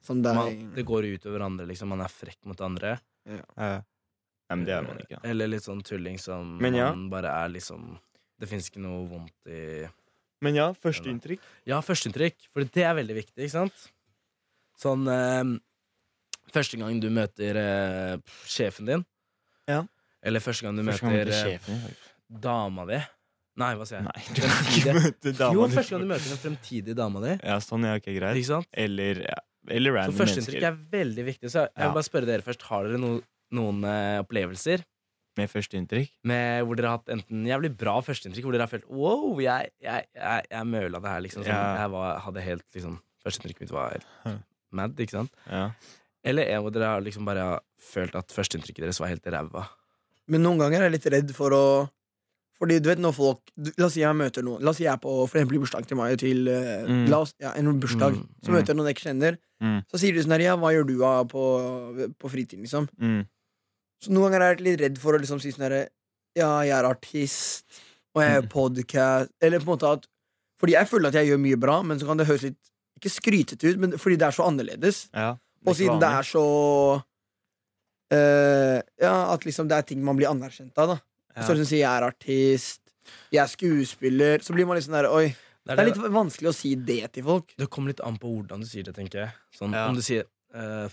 Som 0.02 0.18
det 0.18 0.32
man, 0.34 0.56
Det 0.74 0.82
går 0.82 1.06
ut 1.12 1.26
over 1.30 1.44
andre, 1.46 1.64
liksom. 1.68 1.92
Man 1.94 2.00
er 2.02 2.10
frekk 2.10 2.40
mot 2.50 2.58
andre. 2.66 2.96
Ja. 3.22 3.42
Nei, 3.54 4.56
men 4.56 4.64
det 4.66 4.74
er 4.74 4.82
man 4.82 4.98
ikke. 4.98 5.14
Ja. 5.14 5.20
Eller 5.30 5.50
litt 5.52 5.62
sånn 5.62 5.82
tulling 5.86 6.18
som 6.18 6.56
Men 6.58 6.74
ja. 6.74 6.88
man 6.90 7.04
bare 7.12 7.30
er 7.44 7.52
liksom 7.54 7.92
Det 8.40 8.48
fins 8.50 8.66
ikke 8.66 8.82
noe 8.82 9.04
vondt 9.06 9.46
i 9.46 9.86
Men 10.42 10.58
ja, 10.58 10.72
førsteinntrykk. 10.74 11.44
Ja, 11.70 11.78
førsteinntrykk, 11.86 12.48
for 12.50 12.66
det 12.66 12.82
er 12.82 12.96
veldig 12.98 13.14
viktig, 13.20 13.38
ikke 13.44 13.54
sant? 13.54 13.84
Sånn 14.82 15.06
eh, 15.06 15.52
Første 16.52 16.76
gang 16.80 16.98
du 17.00 17.08
møter 17.10 17.56
eh, 17.56 18.16
sjefen 18.50 18.86
din, 18.86 19.04
Ja. 19.70 19.84
eller 20.22 20.40
første 20.40 20.62
gang 20.66 20.76
du 20.76 20.82
Første 20.84 21.06
gang 21.06 21.12
møter 21.14 21.30
møter 21.30 21.38
eh, 21.38 21.58
sjefen 21.58 22.40
dama 22.42 22.86
di 22.88 22.98
Nei, 23.60 23.74
hva 23.76 23.84
sier 23.84 24.00
jeg? 24.00 24.08
Nei, 24.08 24.22
du 24.32 24.40
kan 24.40 24.68
ikke 24.72 24.92
møte 24.96 25.32
dama 25.36 25.52
Jo, 25.54 25.66
di. 25.68 25.74
første 25.76 25.92
gang 25.92 26.00
du 26.02 26.08
møter 26.08 26.28
den 26.32 26.38
fremtidige 26.40 26.94
dama 26.96 27.20
di. 27.20 27.32
Ja, 27.44 27.58
sånn, 27.60 27.84
ja, 27.84 27.98
ok, 28.00 28.06
greit. 28.16 28.38
Ikke 28.40 28.48
sant? 28.48 28.68
Eller, 28.72 29.20
ja. 29.28 29.34
Eller 29.68 29.92
Så 29.92 29.96
random 29.98 30.16
førsteinntrykk 30.22 30.56
mennesker 30.56 30.70
er 30.70 30.78
veldig 30.96 31.24
viktig. 31.26 31.50
Så 31.52 31.60
jeg 31.66 31.70
Ja. 31.76 31.84
vil 31.84 31.92
bare 31.98 32.08
spørre 32.08 32.26
dere 32.26 32.42
først 32.42 32.62
Har 32.70 32.88
dere 32.88 32.98
no, 32.98 33.10
noen 33.52 33.84
eh, 33.84 34.22
opplevelser 34.24 34.82
med 35.36 35.48
førsteinntrykk. 35.52 36.10
med, 36.24 36.64
hvor 36.64 36.76
dere 36.76 36.88
har 36.88 36.96
hatt 36.98 37.08
enten 37.12 37.44
jævlig 37.46 37.76
bra 37.76 38.00
førsteinntrykk, 38.00 38.42
hvor 38.48 38.52
dere 38.56 38.64
har 38.66 38.72
følt 38.72 38.88
Wow, 38.88 39.38
jeg, 39.40 39.68
jeg, 39.80 40.06
jeg, 40.16 40.46
jeg 40.50 40.66
møla 40.66 40.98
det 41.04 41.08
her, 41.12 41.20
liksom. 41.20 41.44
Sånn, 41.44 41.52
Ja. 41.52 41.76
Jeg 41.84 41.90
var, 41.92 42.18
hadde 42.24 42.40
helt 42.48 42.64
liksom 42.74 42.98
Førsteinntrykket 43.22 43.60
mitt 43.60 43.70
var 43.70 43.92
helt 43.92 44.42
mad, 44.72 44.96
ikke 44.96 45.10
sant? 45.20 45.30
Ja. 45.46 45.68
Eller 46.24 46.46
en 46.54 46.62
hvor 46.62 46.70
dere 46.74 46.90
har 46.92 47.00
liksom 47.02 47.24
bare 47.26 47.60
følt 47.82 48.14
at 48.14 48.30
førsteinntrykket 48.30 48.84
deres 48.84 49.00
var 49.02 49.08
helt 49.10 49.26
ræva. 49.26 49.64
Men 50.30 50.42
noen 50.46 50.60
ganger 50.62 50.80
er 50.84 50.88
jeg 50.90 50.94
litt 51.00 51.10
redd 51.12 51.32
for 51.34 51.50
å 51.56 51.64
Fordi 52.62 52.76
du 52.78 52.86
vet 52.92 53.00
når 53.02 53.12
folk 53.16 53.40
du, 53.58 53.72
La 53.78 53.86
oss 53.88 53.94
si 53.96 54.00
jeg 54.04 54.14
møter 54.14 54.44
noen 54.46 54.62
La 54.62 54.70
oss 54.70 54.76
si 54.78 54.84
jeg 54.84 54.92
er 54.92 55.00
på 55.02 55.10
for 55.26 55.34
eksempel 55.40 55.56
i 55.58 55.62
bursdagen 55.64 55.88
til 55.90 55.98
meg 55.98 56.18
til 56.22 56.46
eh, 56.48 56.84
Mm. 56.86 57.08
La 57.10 57.18
oss, 57.24 57.32
ja, 57.42 57.50
en 57.58 57.72
bursdag. 57.82 58.14
Mm, 58.20 58.28
Så 58.44 58.52
møter 58.54 58.70
jeg 58.70 58.76
noen 58.78 58.86
jeg 58.90 58.96
ikke 58.96 59.08
kjenner. 59.08 59.38
Mm. 59.62 59.80
Så 59.90 59.98
sier 59.98 60.14
de 60.14 60.22
sånn 60.22 60.34
her 60.36 60.44
Ja, 60.46 60.54
hva 60.56 60.70
gjør 60.74 60.86
du 60.86 60.94
av 61.04 61.26
på, 61.32 61.42
på 62.18 62.30
fritiden, 62.30 62.62
liksom? 62.66 62.86
Mm. 63.02 63.26
Så 64.02 64.10
noen 64.14 64.30
ganger 64.30 64.44
er 64.46 64.54
jeg 64.54 64.64
litt 64.66 64.80
redd 64.82 64.98
for 65.02 65.14
å 65.14 65.20
liksom 65.22 65.42
si 65.42 65.50
sånn 65.54 65.66
herre 65.66 65.82
Ja, 66.38 66.52
jeg 66.62 66.76
er 66.78 66.86
artist, 66.88 67.66
og 68.14 68.22
jeg 68.22 68.36
er 68.38 68.42
Mm. 68.46 68.48
podcast 68.54 69.30
Eller 69.42 69.58
på 69.58 69.66
en 69.72 69.74
måte 69.74 69.92
at 69.98 70.06
Fordi 70.62 70.72
jeg 70.78 70.86
føler 70.86 71.08
at 71.10 71.14
jeg 71.18 71.32
gjør 71.32 71.42
mye 71.42 71.58
bra, 71.58 71.82
men 71.82 71.98
så 71.98 72.06
kan 72.06 72.16
det 72.22 72.26
høres 72.30 72.42
litt 72.46 72.58
Ikke 73.02 73.10
skrytete 73.10 73.72
ut, 73.74 73.78
men 73.82 73.98
fordi 73.98 74.16
det 74.22 74.28
er 74.28 74.36
så 74.38 74.46
annerledes. 74.46 75.08
Ja. 75.12 75.34
Og 75.66 75.76
siden 75.78 76.00
det 76.02 76.08
er 76.10 76.26
så 76.26 76.44
uh, 78.12 78.78
Ja, 79.02 79.14
at 79.34 79.46
liksom 79.46 79.68
det 79.70 79.78
er 79.78 79.86
ting 79.92 80.02
man 80.04 80.18
blir 80.18 80.30
anerkjent 80.32 80.76
av, 80.82 80.96
da. 80.96 80.98
ja. 81.36 81.46
Så 81.46 81.54
liksom 81.56 81.70
sier 81.70 81.84
jeg 81.84 81.92
er 82.02 82.08
artist, 82.08 82.80
jeg 83.32 83.42
er 83.44 83.50
skuespiller, 83.50 84.42
så 84.44 84.54
blir 84.56 84.66
man 84.68 84.78
litt 84.78 84.86
sånn 84.88 84.98
der 85.00 85.10
Oi. 85.12 85.26
Det, 85.62 85.76
Det 85.76 85.78
er 85.78 85.90
litt 85.92 85.98
vanskelig 86.10 86.50
å 86.50 86.54
si 86.58 86.74
det 86.74 87.00
til 87.14 87.22
folk. 87.26 87.52
det 87.58 87.68
kommer 87.70 87.92
litt 87.94 88.00
an 88.02 88.16
på 88.18 88.26
hvordan 88.34 88.64
du 88.64 88.66
sier 88.66 88.82
det, 88.88 88.94
tenker 88.98 89.20
jeg. 89.26 89.34
Sånn, 89.54 89.72
Ja. 89.78 89.86
Om 89.88 89.94
du 89.94 90.02
sier 90.02 90.24
uh, 90.54 90.88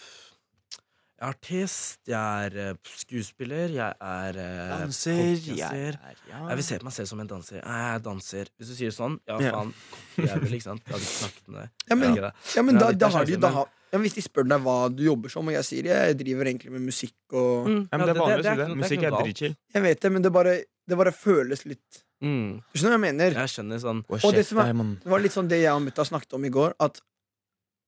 Jeg 1.19 1.25
er 1.25 1.31
artist, 1.33 1.97
jeg 2.07 2.45
er 2.45 2.53
eh, 2.69 2.75
skuespiller, 2.95 3.67
jeg 3.75 3.91
er 3.99 4.38
Danser, 4.85 5.17
jeg 5.49 5.59
er 5.59 5.97
ja. 6.29 6.38
Jeg 6.47 6.55
vil 6.61 6.63
se 6.63 6.77
på 6.79 6.88
meg 6.88 6.93
selv 6.95 7.09
som 7.09 7.19
en 7.19 7.27
danser. 7.27 7.57
Jeg 7.59 7.65
er 7.95 7.99
danser. 8.05 8.51
Hvis 8.55 8.69
du 8.71 8.75
sier 8.77 8.93
sånn, 8.95 9.17
ja 9.27 9.35
Ja. 9.43 9.51
faen, 9.57 9.73
jeg 10.15 10.39
vil, 10.45 10.53
ikke 10.55 10.67
sant? 10.69 10.85
Jeg 10.85 10.93
hadde 10.95 11.03
ikke 11.09 11.17
snakket 11.17 11.49
med 11.49 11.59
deg. 11.59 11.69
Ja, 11.89 11.95
men, 11.99 12.15
ja, 12.55 12.61
men 12.63 12.75
Ja, 12.79 12.85
da, 12.85 12.91
da 13.03 13.09
har 13.17 13.25
du 13.27 13.33
jo 13.33 13.39
da 13.43 13.49
har, 13.57 13.67
ja, 13.91 13.98
men 13.98 14.05
Hvis 14.05 14.15
de 14.15 14.22
spør 14.22 14.48
deg 14.50 14.62
hva 14.62 14.75
du 14.93 15.03
jobber 15.03 15.29
som, 15.34 15.48
og 15.48 15.53
jeg 15.53 15.63
sier 15.65 15.84
jeg 15.89 16.17
driver 16.19 16.46
egentlig 16.51 16.72
med 16.72 16.81
musikk 16.86 17.15
og 17.34 17.67
Mm, 17.67 17.88
Ja, 17.91 17.98
men 17.98 18.05
det 18.08 18.15
er 18.15 18.19
vanlig 18.22 18.39
å 18.39 18.43
si 18.50 18.58
det. 18.62 18.67
Musikk 18.77 19.03
er 19.03 19.12
dritchill. 19.24 19.55
Jeg 19.74 19.84
vet 19.84 20.00
det, 20.01 20.12
men 20.12 20.22
det 20.22 20.31
bare, 20.31 20.53
det 20.88 20.98
bare 20.98 21.12
føles 21.15 21.65
litt 21.65 22.03
Mm, 22.22 22.60
Du 22.74 22.79
skjønner 22.79 22.98
hva 22.98 23.00
jeg 23.00 23.15
mener? 23.15 23.31
jeg 23.39 23.50
skjønner 23.53 23.79
sånn 23.79 24.03
Og 24.10 24.24
Og 24.27 24.34
det 24.36 24.46
som 24.46 24.58
er- 24.60 24.74
Det 24.74 25.08
var 25.10 25.19
litt 25.24 25.31
sånn 25.31 25.48
det 25.48 25.62
jeg 25.62 25.72
og 25.72 25.81
mutta 25.86 26.03
snakket 26.03 26.34
om 26.36 26.43
i 26.46 26.50
går, 26.50 26.74
at 26.79 27.00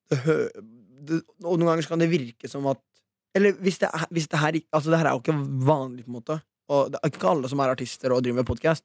det, 0.10 0.17
hø, 0.24 0.50
det, 1.03 1.22
Og 1.43 1.58
noen 1.60 1.67
ganger 1.72 1.84
så 1.84 1.89
kan 1.89 2.00
det 2.00 2.10
virke 2.10 2.50
som 2.50 2.65
at 2.67 2.79
Eller 3.36 3.51
hvis 3.53 3.77
det, 3.79 3.89
er, 3.93 4.05
hvis 4.12 4.27
det 4.27 4.39
her 4.39 4.53
Altså, 4.74 4.89
det 4.91 5.00
her 5.00 5.08
er 5.08 5.15
jo 5.15 5.22
ikke 5.22 5.65
vanlig, 5.65 6.05
på 6.05 6.12
en 6.12 6.17
måte. 6.22 6.41
Og 6.72 6.91
det 6.91 7.00
er 7.03 7.10
ikke 7.12 7.27
alle 7.29 7.50
som 7.51 7.60
er 7.60 7.72
artister 7.75 8.12
og 8.15 8.24
driver 8.24 8.39
med 8.41 8.46
podkast. 8.48 8.84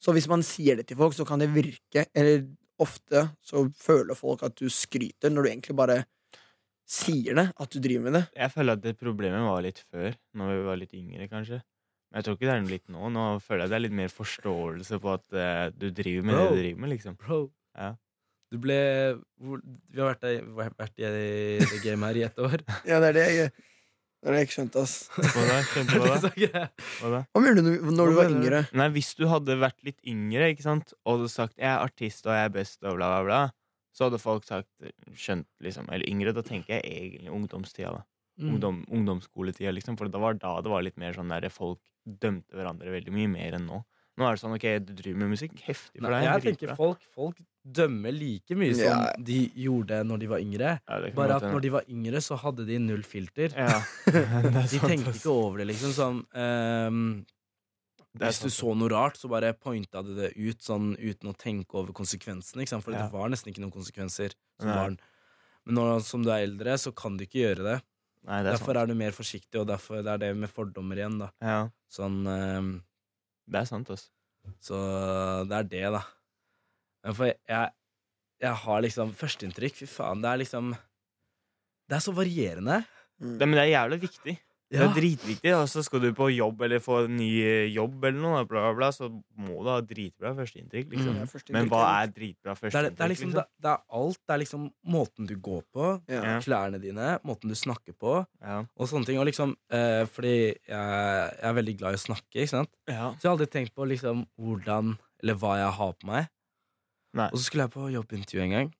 Så 0.00 0.12
hvis 0.12 0.28
man 0.28 0.42
sier 0.42 0.76
det 0.76 0.86
til 0.88 0.96
folk, 0.98 1.14
så 1.14 1.24
kan 1.26 1.38
det 1.38 1.48
virke 1.54 2.06
Eller 2.14 2.46
ofte 2.80 3.30
så 3.42 3.64
føler 3.72 4.14
folk 4.16 4.42
at 4.42 4.56
du 4.56 4.66
skryter, 4.68 5.30
når 5.30 5.42
du 5.44 5.48
egentlig 5.50 5.76
bare 5.76 6.04
sier 6.92 7.38
det. 7.38 7.46
At 7.56 7.72
du 7.72 7.78
driver 7.80 8.04
med 8.08 8.16
det. 8.18 8.24
Jeg 8.36 8.52
føler 8.52 8.76
at 8.76 8.82
det 8.84 8.94
problemet 9.00 9.46
var 9.48 9.62
litt 9.64 9.80
før, 9.90 10.12
når 10.36 10.52
vi 10.52 10.62
var 10.68 10.80
litt 10.82 10.92
yngre, 10.98 11.28
kanskje. 11.32 11.62
Men 12.12 12.20
jeg 12.20 12.24
tror 12.26 12.36
ikke 12.36 12.44
det 12.48 12.54
er 12.54 12.62
noe 12.66 12.74
litt 12.74 12.88
nå. 12.92 13.08
Nå 13.14 13.26
føler 13.40 13.64
jeg 13.64 13.72
det 13.72 13.76
er 13.78 13.84
litt 13.86 13.98
mer 14.02 14.10
forståelse 14.12 14.98
på 15.00 15.12
at 15.16 15.26
uh, 15.32 15.66
du 15.72 15.86
driver 15.96 16.26
med 16.28 16.34
Bro. 16.36 16.42
det 16.44 16.52
du 16.52 16.62
driver 16.62 16.80
med, 16.84 16.90
liksom. 16.92 17.16
Bro, 17.22 17.38
Ja. 17.80 17.90
du 18.52 18.58
ble 18.60 18.76
Vi 19.40 20.00
har 20.00 20.10
vært, 20.12 20.24
i- 20.28 20.44
vært 20.76 20.98
i 21.00 21.08
det 21.08 21.82
gamet 21.86 22.10
her 22.12 22.16
i 22.20 22.24
ett 22.28 22.36
år. 22.44 22.58
Ja, 22.90 23.00
det 23.00 23.08
er 23.08 23.16
det 23.16 23.24
jeg, 23.32 23.52
det 24.22 24.28
er 24.28 24.36
det 24.36 24.42
jeg 24.42 24.48
ikke 24.50 24.56
skjønte, 24.58 24.82
ass. 24.84 24.96
Hva 25.16 25.46
da? 25.48 25.56
Skjønte 25.70 26.02
hva 26.02 26.20
da? 26.20 26.66
Hva 27.00 27.14
da? 27.16 27.22
Hva 27.32 27.40
mener 27.46 27.64
du 27.64 27.72
når 27.96 28.12
du 28.12 28.18
var 28.20 28.28
yngre? 28.36 28.60
Nei, 28.76 28.90
hvis 28.92 29.14
du 29.16 29.24
hadde 29.32 29.56
vært 29.64 29.80
litt 29.88 29.98
yngre, 30.04 30.52
ikke 30.52 30.68
sant, 30.68 30.92
og 31.06 31.16
hadde 31.16 31.32
sagt 31.32 31.56
'jeg 31.56 31.72
er 31.72 31.80
artist 31.88 32.26
og 32.28 32.36
jeg 32.36 32.44
er 32.44 32.52
best', 32.60 32.82
og 32.84 33.00
bla, 33.00 33.08
bla, 33.08 33.24
bla, 33.24 33.40
så 33.92 34.06
hadde 34.08 34.18
folk 34.22 34.44
sagt 34.48 34.68
skjønt, 35.14 35.46
liksom. 35.60 35.88
Eller 35.92 36.08
yngre, 36.08 36.32
da 36.34 36.42
tenker 36.46 36.78
jeg 36.80 36.84
egentlig 36.88 37.30
ungdomstida, 37.32 37.92
da. 38.00 38.04
Mm. 38.40 38.48
Ungdom, 38.54 38.84
ungdomsskoletida, 38.88 39.72
liksom. 39.76 39.98
For 40.00 40.08
det 40.08 40.20
var 40.20 40.34
da 40.40 40.54
det 40.64 40.70
var 40.72 40.82
litt 40.86 40.96
mer 40.96 41.12
sånn 41.12 41.28
der 41.28 41.48
folk 41.52 41.78
dømte 42.08 42.56
hverandre 42.56 42.90
veldig 42.90 43.12
mye 43.14 43.28
mer 43.30 43.58
enn 43.58 43.66
nå. 43.68 43.82
Nå 44.18 44.26
er 44.28 44.34
det 44.36 44.40
sånn 44.42 44.52
OK, 44.56 44.64
du 44.84 44.90
driver 44.96 45.18
med 45.22 45.30
musikk, 45.32 45.52
heftig 45.64 46.02
for 46.02 46.10
Nei, 46.12 46.18
deg. 46.20 46.42
jeg 46.44 46.56
tenker 46.58 46.74
folk, 46.76 47.04
folk 47.14 47.38
dømmer 47.64 48.12
like 48.12 48.56
mye 48.58 48.74
som 48.76 49.04
Ja. 49.06 49.12
de 49.16 49.38
gjorde 49.56 50.02
når 50.04 50.18
de 50.20 50.26
var 50.32 50.38
yngre. 50.44 50.72
Ja, 50.88 50.98
Bare 51.16 51.36
at 51.38 51.46
når 51.48 51.60
de 51.64 51.70
var 51.72 51.84
yngre, 51.88 52.20
så 52.20 52.36
hadde 52.36 52.66
de 52.68 52.76
null 52.78 53.02
filter. 53.08 53.54
Ja, 53.56 53.80
De 54.72 54.80
tenkte 54.82 55.14
ikke 55.16 55.32
over 55.32 55.62
det, 55.62 55.68
liksom. 55.72 55.92
Som, 55.96 56.26
ehm, 56.36 57.24
Det 57.24 57.28
er 57.28 57.41
hvis 58.20 58.42
du 58.42 58.48
så 58.52 58.74
noe 58.76 58.90
rart, 58.92 59.16
så 59.16 59.28
bare 59.32 59.54
pointa 59.56 60.02
du 60.04 60.12
det 60.14 60.32
ut 60.36 60.60
sånn 60.60 60.92
uten 60.98 61.30
å 61.32 61.36
tenke 61.38 61.78
over 61.80 61.94
konsekvensene. 61.96 62.62
Ikke 62.64 62.74
sant? 62.74 62.84
For 62.84 62.92
Ja. 62.92 63.06
det 63.06 63.12
var 63.14 63.28
nesten 63.32 63.52
ikke 63.52 63.62
noen 63.64 63.72
konsekvenser 63.72 64.34
som 64.60 64.68
Nei. 64.68 64.76
barn. 64.76 64.98
Men 65.64 65.74
når 65.78 66.02
som 66.04 66.22
du 66.22 66.30
er 66.30 66.42
eldre, 66.44 66.74
så 66.76 66.92
kan 66.94 67.16
du 67.16 67.24
ikke 67.24 67.40
gjøre 67.44 67.62
det. 67.64 67.82
Nei, 68.24 68.42
det 68.42 68.48
er 68.52 68.52
derfor 68.58 68.74
sant. 68.74 68.76
er 68.82 68.86
du 68.86 68.94
mer 68.94 69.10
forsiktig, 69.16 69.60
og 69.60 69.66
derfor 69.66 70.02
det 70.02 70.12
er 70.12 70.18
det 70.18 70.36
med 70.36 70.50
fordommer 70.50 70.96
igjen. 70.96 71.18
da 71.18 71.30
Ja, 71.40 71.70
Sånn 71.90 72.26
um, 72.26 72.82
det 73.48 73.60
er 73.60 73.64
sant, 73.66 73.88
altså. 73.90 74.08
Så 74.60 74.76
det 75.48 75.56
er 75.58 75.64
det, 75.70 75.82
da. 75.92 76.02
Men 77.04 77.14
For 77.14 77.26
jeg, 77.26 77.72
jeg 78.42 78.54
har 78.62 78.80
liksom 78.82 79.12
Førsteinntrykk, 79.14 79.74
fy 79.82 79.86
faen, 79.86 80.20
det 80.22 80.30
er 80.30 80.38
liksom 80.42 80.72
Det 81.88 81.96
er 81.96 82.00
så 82.04 82.12
varierende. 82.14 82.84
Mm. 83.20 83.38
Det, 83.38 83.46
men 83.48 83.54
det 83.58 83.64
er 83.66 83.72
jævlig 83.78 84.00
viktig. 84.06 84.36
Det 84.72 84.80
Ja. 84.80 84.86
er 84.88 84.94
dritviktig. 84.96 85.50
Og 85.52 85.66
så 85.68 85.82
skal 85.84 86.00
du 86.00 86.12
på 86.16 86.30
jobb 86.32 86.62
eller 86.64 86.80
få 86.80 87.04
en 87.04 87.16
ny 87.18 87.28
jobb, 87.74 88.04
eller 88.08 88.20
noe, 88.22 88.44
bla, 88.48 88.62
bla, 88.64 88.72
bla, 88.78 88.88
så 88.96 89.10
må 89.36 89.58
du 89.62 89.68
ha 89.68 89.80
dritbra 89.84 90.32
førsteinntrykk. 90.38 90.88
Liksom. 90.94 91.18
Mm. 91.18 91.28
Første 91.28 91.52
Men 91.52 91.68
hva 91.68 91.82
er 92.02 92.08
dritbra 92.08 92.54
dritbra 92.56 92.82
Det 92.88 92.96
det, 92.96 93.08
liksom, 93.12 93.28
Liksom? 93.28 93.32
det, 93.36 93.44
det 93.60 93.70
er 93.74 93.82
alt. 94.00 94.18
Det 94.26 94.32
er 94.34 94.40
liksom 94.46 94.64
måten 94.88 95.26
du 95.28 95.34
går 95.36 95.62
på, 95.74 95.90
Ja. 96.08 96.38
Klærne 96.40 96.80
dine, 96.80 97.18
måten 97.22 97.48
du 97.52 97.54
snakker 97.54 97.92
på, 97.92 98.26
Ja. 98.40 98.64
og 98.76 98.88
sånne 98.88 99.04
ting. 99.04 99.18
Og 99.18 99.26
liksom, 99.26 99.54
eh, 99.70 100.06
fordi 100.06 100.56
jeg, 100.66 101.36
jeg 101.36 101.44
er 101.44 101.52
veldig 101.60 101.76
glad 101.78 101.92
i 101.92 102.00
å 102.00 102.06
snakke, 102.08 102.32
ikke 102.40 102.48
sant. 102.48 102.70
Ja. 102.88 103.12
Så 103.12 103.22
jeg 103.22 103.30
har 103.30 103.36
aldri 103.36 103.50
tenkt 103.52 103.74
på 103.74 103.86
liksom 103.86 104.26
hvordan, 104.40 104.96
eller 105.22 105.34
hva 105.34 105.56
jeg 105.58 105.72
har 105.72 105.92
på 105.92 106.06
meg. 106.06 106.28
Nei. 107.14 107.28
Og 107.28 107.36
så 107.36 107.44
skulle 107.44 107.64
jeg 107.68 107.72
på 107.76 107.92
jobbintervju 107.92 108.40
en 108.42 108.50
gang. 108.50 108.72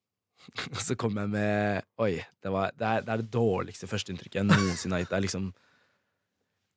Og 0.72 0.80
så 0.82 0.96
kom 0.98 1.14
jeg 1.14 1.28
med 1.30 1.84
Oi, 2.02 2.16
det, 2.42 2.50
var, 2.50 2.72
det, 2.74 2.82
er, 2.82 3.00
det 3.02 3.08
er 3.12 3.16
det 3.20 3.30
dårligste 3.30 3.86
førsteinntrykket 3.86 4.40
jeg 4.40 4.46
noensinne 4.48 4.96
har 4.96 5.04
gitt. 5.04 5.10
Det 5.12 5.18
er 5.20 5.26
liksom 5.28 5.52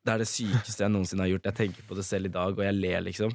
Det 0.05 0.13
er 0.13 0.21
det 0.21 0.27
sykeste 0.29 0.83
jeg 0.85 0.91
noensinne 0.93 1.25
har 1.25 1.31
gjort. 1.33 1.47
Jeg 1.49 1.57
tenker 1.57 1.85
på 1.89 1.95
det 1.97 2.05
selv 2.05 2.29
i 2.29 2.33
dag, 2.33 2.53
og 2.53 2.61
jeg 2.63 2.75
ler, 2.77 3.01
liksom. 3.07 3.31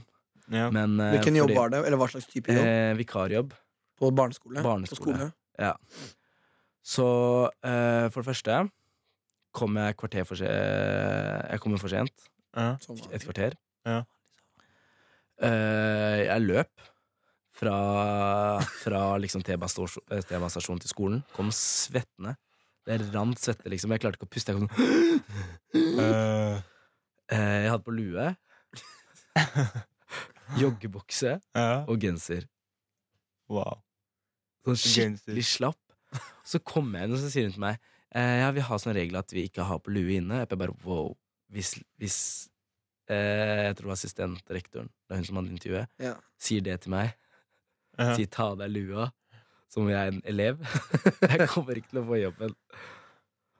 Ja. 0.51 0.69
Men 0.75 0.99
eh, 1.03 1.17
Hvilken 1.17 1.37
jobb 1.41 1.49
fordi- 1.51 1.59
var 1.59 1.73
det? 1.75 1.81
Eller 1.87 1.99
hva 1.99 2.09
slags 2.11 2.27
type 2.31 2.55
jobb? 2.55 2.67
Eh, 2.67 2.93
vikarjobb. 3.01 3.53
På 4.01 4.11
barneskole? 4.15 4.63
barneskole. 4.63 4.99
På 4.99 5.19
skole? 5.19 5.33
Ja. 5.59 5.75
Så 6.83 7.07
eh, 7.63 8.07
for 8.11 8.23
det 8.23 8.29
første 8.31 8.61
kom 9.53 9.75
jeg 9.77 9.97
kvarter 9.99 10.25
for 10.25 10.39
sent 10.39 11.51
Jeg 11.51 11.61
kommer 11.61 11.79
for 11.83 11.91
sent. 11.93 12.29
Ja. 12.57 12.77
Et 13.13 13.27
kvarter. 13.27 13.55
Ja. 13.87 14.03
Eh, 15.41 16.27
jeg 16.27 16.43
løp 16.47 16.87
fra, 17.61 17.77
fra 18.83 19.03
liksom 19.21 19.43
T-banestasjon 19.45 20.05
eh, 20.13 20.23
T-banestasjonen 20.25 20.81
til 20.85 20.93
skolen. 20.93 21.23
Kom 21.37 21.51
svettende. 21.55 22.37
Det 22.87 22.97
rant 23.15 23.39
svette, 23.39 23.69
liksom. 23.71 23.93
Jeg 23.93 24.01
klarte 24.03 24.17
ikke 24.19 24.27
å 24.29 24.33
puste. 24.33 24.53
Jeg, 24.53 24.57
kom 24.57 24.69
sånn, 24.71 26.63
eh, 27.31 27.61
jeg 27.65 27.71
hadde 27.71 27.85
på 27.87 27.93
lue, 27.95 28.31
joggebukse 30.59 31.37
Ja. 31.55 31.85
og 31.87 32.01
genser. 32.03 32.47
Wow. 33.51 33.83
Sånn 34.67 34.77
skikkelig 34.81 35.45
slapp. 35.47 35.79
Så 36.45 36.59
kommer 36.67 36.99
jeg 37.01 37.09
inn, 37.09 37.15
og 37.15 37.21
så 37.23 37.31
sier 37.31 37.47
hun 37.47 37.53
til 37.55 37.63
meg 37.63 37.77
eh, 38.11 38.41
Ja, 38.41 38.49
vi 38.51 38.61
har 38.67 38.79
sånn 38.83 38.97
regel 38.97 39.17
at 39.21 39.31
vi 39.31 39.45
ikke 39.47 39.63
har 39.69 39.79
på 39.79 39.93
lue 39.95 40.17
inne. 40.19 40.41
Jeg 40.43 40.59
bare 40.59 40.75
wow. 40.85 41.13
Hvis, 41.51 41.77
hvis 41.99 42.17
eh, 43.11 43.69
Jeg 43.69 43.77
tror 43.77 43.85
det 43.87 43.91
var 43.93 43.99
assistentrektoren, 43.99 44.91
det 44.91 45.15
er 45.15 45.21
hun 45.21 45.29
som 45.29 45.39
hadde 45.41 45.55
intervjuet, 45.55 45.89
Ja. 46.03 46.17
sier 46.39 46.61
det 46.67 46.81
til 46.83 46.91
meg. 46.97 47.15
Ja. 47.99 48.15
Sier 48.17 48.27
ta 48.31 48.51
av 48.51 48.59
deg 48.59 48.71
lua, 48.75 49.11
som 49.71 49.85
om 49.85 49.91
jeg 49.93 50.01
er 50.01 50.15
en 50.15 50.23
elev. 50.29 50.63
jeg 51.31 51.49
kommer 51.53 51.79
ikke 51.79 51.93
til 51.93 52.03
å 52.03 52.09
få 52.09 52.19
jobben. 52.21 52.57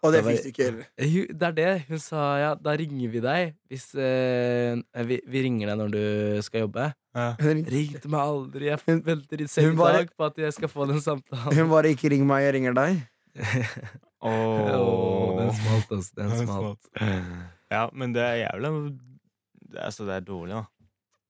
Og 0.01 0.15
det 0.15 0.23
fikk 0.25 0.41
du 0.43 0.49
ikke 0.49 0.67
heller. 0.67 0.87
Det 0.97 1.47
er 1.51 1.57
det. 1.59 1.73
Hun 1.91 2.01
sa 2.01 2.23
ja, 2.41 2.51
da 2.57 2.73
ringer 2.81 3.11
vi 3.13 3.21
deg 3.21 3.51
hvis 3.69 3.91
eh, 4.01 4.79
vi, 5.07 5.19
vi 5.29 5.43
ringer 5.45 5.69
deg 5.71 5.81
når 5.83 5.93
du 5.93 6.03
skal 6.47 6.65
jobbe. 6.65 6.87
Ja. 7.13 7.27
Hun, 7.43 7.61
Ringte 7.69 8.09
meg 8.09 8.23
aldri. 8.23 8.71
Jeg 8.71 9.01
venter 9.05 9.45
i 9.45 9.49
selv 9.51 9.75
i 9.75 9.81
bare- 9.81 10.01
dag 10.01 10.15
på 10.17 10.29
at 10.31 10.41
jeg 10.41 10.57
skal 10.57 10.73
få 10.73 10.89
den 10.89 11.03
samtalen. 11.05 11.53
hun 11.59 11.69
bare 11.73 11.93
'ikke 11.93 12.11
ring 12.15 12.25
meg, 12.27 12.47
jeg 12.47 12.55
ringer 12.57 12.79
deg'. 12.81 13.03
Åh, 14.21 15.39
den 15.39 15.53
smalt, 15.57 15.93
altså. 15.93 16.13
Den 16.17 16.31
Den 16.31 16.47
smalt. 16.47 16.91
Ja, 17.71 17.87
men 17.93 18.13
det 18.17 18.23
er 18.25 18.35
jævla 18.49 18.73
er, 18.75 19.85
altså, 19.85 20.05
det 20.09 20.15
er 20.15 20.21
dårlig, 20.27 20.55
da. 20.55 20.65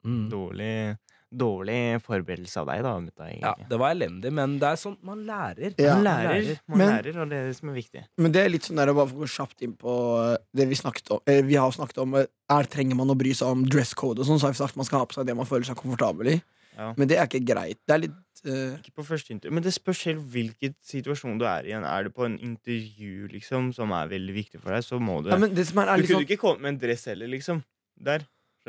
Mm. 0.05 0.31
Dårlig, 0.31 0.97
dårlig 1.31 2.01
forberedelse 2.03 2.61
av 2.61 2.67
deg, 2.71 2.83
da. 2.83 2.93
Mutta, 3.01 3.29
Ja, 3.41 3.55
det 3.71 3.79
var 3.79 3.95
elendig, 3.95 4.33
men 4.35 4.59
det 4.59 4.69
er 4.69 4.79
sånn 4.81 4.97
man 5.07 5.25
lærer. 5.27 5.75
Ja. 5.79 5.95
Man 5.95 6.05
lærer, 6.05 6.61
man 6.67 6.79
Men- 6.79 6.93
lærer, 6.97 7.21
og 7.23 7.31
det 7.31 7.39
er 7.39 7.47
det 7.49 7.57
som 7.57 7.69
er 7.71 7.75
viktig. 7.79 8.05
Men 8.19 8.33
det 8.33 8.45
er 8.45 8.49
litt 8.51 8.63
sånn 8.63 8.77
der, 8.77 8.93
bare 8.93 9.09
for 9.09 9.17
å 9.17 9.25
gå 9.25 9.31
kjapt 9.31 9.63
inn 9.63 9.75
på 9.75 9.95
eh, 10.33 10.37
det 10.55 10.69
vi 10.69 10.75
snakket 10.75 11.11
om 11.11 11.21
eh, 11.27 11.43
Vi 11.43 11.55
har 11.55 11.71
snakket 11.71 11.99
om 11.99 12.15
eh, 12.15 12.27
Er 12.51 12.65
Trenger 12.65 12.97
man 12.97 13.11
å 13.11 13.17
bry 13.19 13.33
seg 13.33 13.49
om 13.49 13.65
dress 13.65 13.95
code 13.95 14.21
og 14.21 14.27
sånn, 14.27 14.41
så 14.41 14.49
har 14.49 14.53
vi 14.53 14.59
sagt 14.63 14.77
man 14.77 14.85
skal 14.89 15.01
ha 15.01 15.07
på 15.07 15.15
seg 15.15 15.27
det 15.27 15.37
man 15.37 15.47
føler 15.47 15.65
seg 15.65 15.77
komfortabel 15.79 16.35
i. 16.35 16.43
Ja. 16.77 16.95
Men 16.97 17.09
det 17.11 17.19
er 17.19 17.27
ikke 17.29 17.45
greit. 17.45 17.79
Det 17.87 17.95
er 17.95 18.03
litt 18.07 18.43
uh... 18.47 18.75
Ikke 18.81 18.95
på 18.97 19.05
første 19.05 19.35
intervju, 19.35 19.53
men 19.55 19.63
det 19.63 19.73
spørs 19.75 20.03
helt 20.09 20.23
hvilken 20.33 20.75
situasjon 20.83 21.39
du 21.39 21.45
er 21.47 21.69
i. 21.69 21.75
Er 21.77 22.05
det 22.09 22.15
på 22.17 22.25
en 22.25 22.39
intervju 22.39 23.29
liksom 23.35 23.73
som 23.77 23.93
er 23.93 24.09
veldig 24.11 24.35
viktig 24.35 24.61
for 24.63 24.73
deg, 24.75 24.83
så 24.87 24.99
må 25.03 25.21
du 25.23 25.31
ja, 25.31 25.39
men 25.41 25.55
det 25.55 25.67
som 25.69 25.83
er, 25.83 25.93
er 25.93 26.01
Du 26.01 26.07
kunne 26.09 26.23
sånn 26.23 26.27
ikke 26.29 26.41
kommet 26.41 26.65
med 26.65 26.75
en 26.75 26.81
dress 26.89 27.05
heller, 27.11 27.31
liksom. 27.31 27.63
Der. 28.01 28.25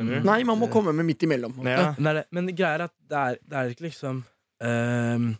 Du? 0.08 0.20
Nei, 0.28 0.44
man 0.44 0.58
må 0.60 0.70
komme 0.72 0.94
med 0.94 1.06
midt 1.06 1.24
imellom. 1.24 1.54
Ja. 1.66 1.94
Er 1.98 2.26
men 2.32 2.48
greia 2.56 2.76
er 2.80 2.84
at 2.88 2.94
det 3.08 3.18
er, 3.18 3.38
det 3.48 3.58
er 3.58 3.70
ikke 3.76 3.88
liksom 3.90 4.24
um, 4.62 5.38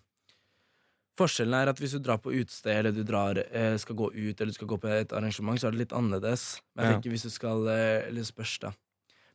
Forskjellen 1.20 1.54
er 1.54 1.70
at 1.70 1.78
hvis 1.82 1.92
du 1.98 2.00
drar 2.02 2.18
på 2.24 2.32
utested, 2.34 2.72
eller 2.72 2.94
du 2.96 3.04
drar, 3.06 3.38
eh, 3.52 3.76
skal 3.78 3.96
gå 4.00 4.08
ut, 4.16 4.40
eller 4.42 4.50
du 4.50 4.58
skal 4.58 4.68
gå 4.72 4.78
på 4.82 4.88
et 4.96 5.12
arrangement, 5.14 5.60
så 5.60 5.68
er 5.68 5.72
det 5.76 5.82
litt 5.84 5.94
annerledes. 5.94 6.62
Men 6.76 6.86
jeg 6.86 6.92
Ja. 6.94 6.98
tenker 6.98 7.12
hvis 7.12 7.24
du 7.28 7.30
skal 7.30 7.68
eh, 7.68 8.08
Eller 8.08 8.24
spørs, 8.24 8.60
da. 8.60 8.72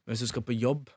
Men 0.07 0.15
hvis 0.17 0.21
du 0.25 0.27
skal 0.27 0.43
på 0.43 0.59
jobb, 0.59 0.89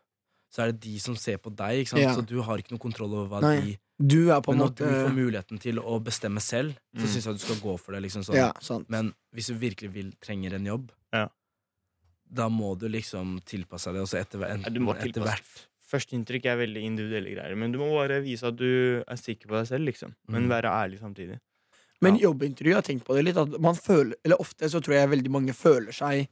så 0.52 0.64
er 0.64 0.72
det 0.72 0.80
de 0.82 0.98
som 1.00 1.16
ser 1.16 1.38
på 1.38 1.52
deg, 1.54 1.84
ikke 1.84 1.90
sant? 1.90 2.02
Ja. 2.02 2.16
så 2.16 2.26
du 2.26 2.42
har 2.42 2.58
ikke 2.58 2.72
noe 2.72 2.80
kontroll 2.82 3.14
over 3.14 3.28
hva 3.30 3.42
Nei, 3.42 3.60
de 3.62 3.78
Du 4.02 4.32
er 4.32 4.40
på 4.42 4.54
Men 4.56 4.60
når 4.64 4.70
måte 4.72 4.88
du 4.88 4.96
får 5.06 5.14
muligheten 5.14 5.60
til 5.60 5.76
å 5.78 6.00
bestemme 6.02 6.40
selv, 6.42 6.74
så 6.96 7.04
Mm. 7.04 7.08
syns 7.12 7.26
jeg 7.26 7.34
du 7.34 7.40
skal 7.40 7.56
gå 7.58 7.78
for 7.80 7.92
det. 7.92 8.02
liksom 8.02 8.24
sånn 8.24 8.36
Ja. 8.36 8.54
Men 8.88 9.14
hvis 9.36 9.48
du 9.48 9.54
virkelig 9.56 9.92
vil, 9.92 10.14
trenger 10.22 10.54
en 10.54 10.66
jobb. 10.66 10.92
Da 12.30 12.48
må 12.50 12.76
du 12.80 12.88
liksom 12.92 13.40
tilpasse 13.46 13.92
deg. 13.94 14.04
Og 14.06 14.08
så 14.12 14.20
etter, 14.22 14.44
du 14.70 14.80
må 14.86 14.96
etter 14.96 15.22
hvert 15.26 15.66
Førsteinntrykk 15.90 16.44
er 16.46 16.58
veldig 16.60 16.82
individuelle 16.86 17.32
greier, 17.34 17.56
men 17.58 17.72
du 17.74 17.80
må 17.82 17.88
bare 17.96 18.20
vise 18.22 18.46
at 18.46 18.56
du 18.60 19.02
er 19.02 19.18
sikker 19.18 19.50
på 19.50 19.56
deg 19.58 19.66
selv, 19.72 19.88
liksom. 19.90 20.12
Men 20.30 20.44
Mm. 20.46 20.50
være 20.52 20.70
ærlig 20.70 21.00
samtidig. 21.00 21.40
Men 22.00 22.16
Ja. 22.16 22.30
jobbintervju, 22.30 22.70
jeg 22.70 22.76
har 22.76 22.84
tenkt 22.86 23.06
på 23.06 23.16
det 23.16 23.24
litt 23.26 23.38
at 23.38 23.60
man 23.60 23.74
føler, 23.74 24.14
Eller 24.24 24.38
ofte 24.40 24.70
så 24.70 24.80
tror 24.80 24.94
jeg 24.94 25.10
veldig 25.10 25.32
mange 25.32 25.54
føler 25.54 25.92
seg 25.92 26.28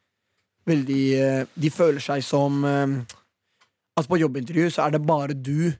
Veldig 0.68 1.14
eh, 1.18 1.46
De 1.60 1.70
føler 1.70 2.00
seg 2.00 2.22
som 2.24 2.64
eh, 2.64 3.04
At 3.98 4.08
på 4.08 4.20
jobbintervju 4.20 4.70
så 4.70 4.86
er 4.86 4.92
det 4.92 5.06
bare 5.06 5.34
du 5.34 5.74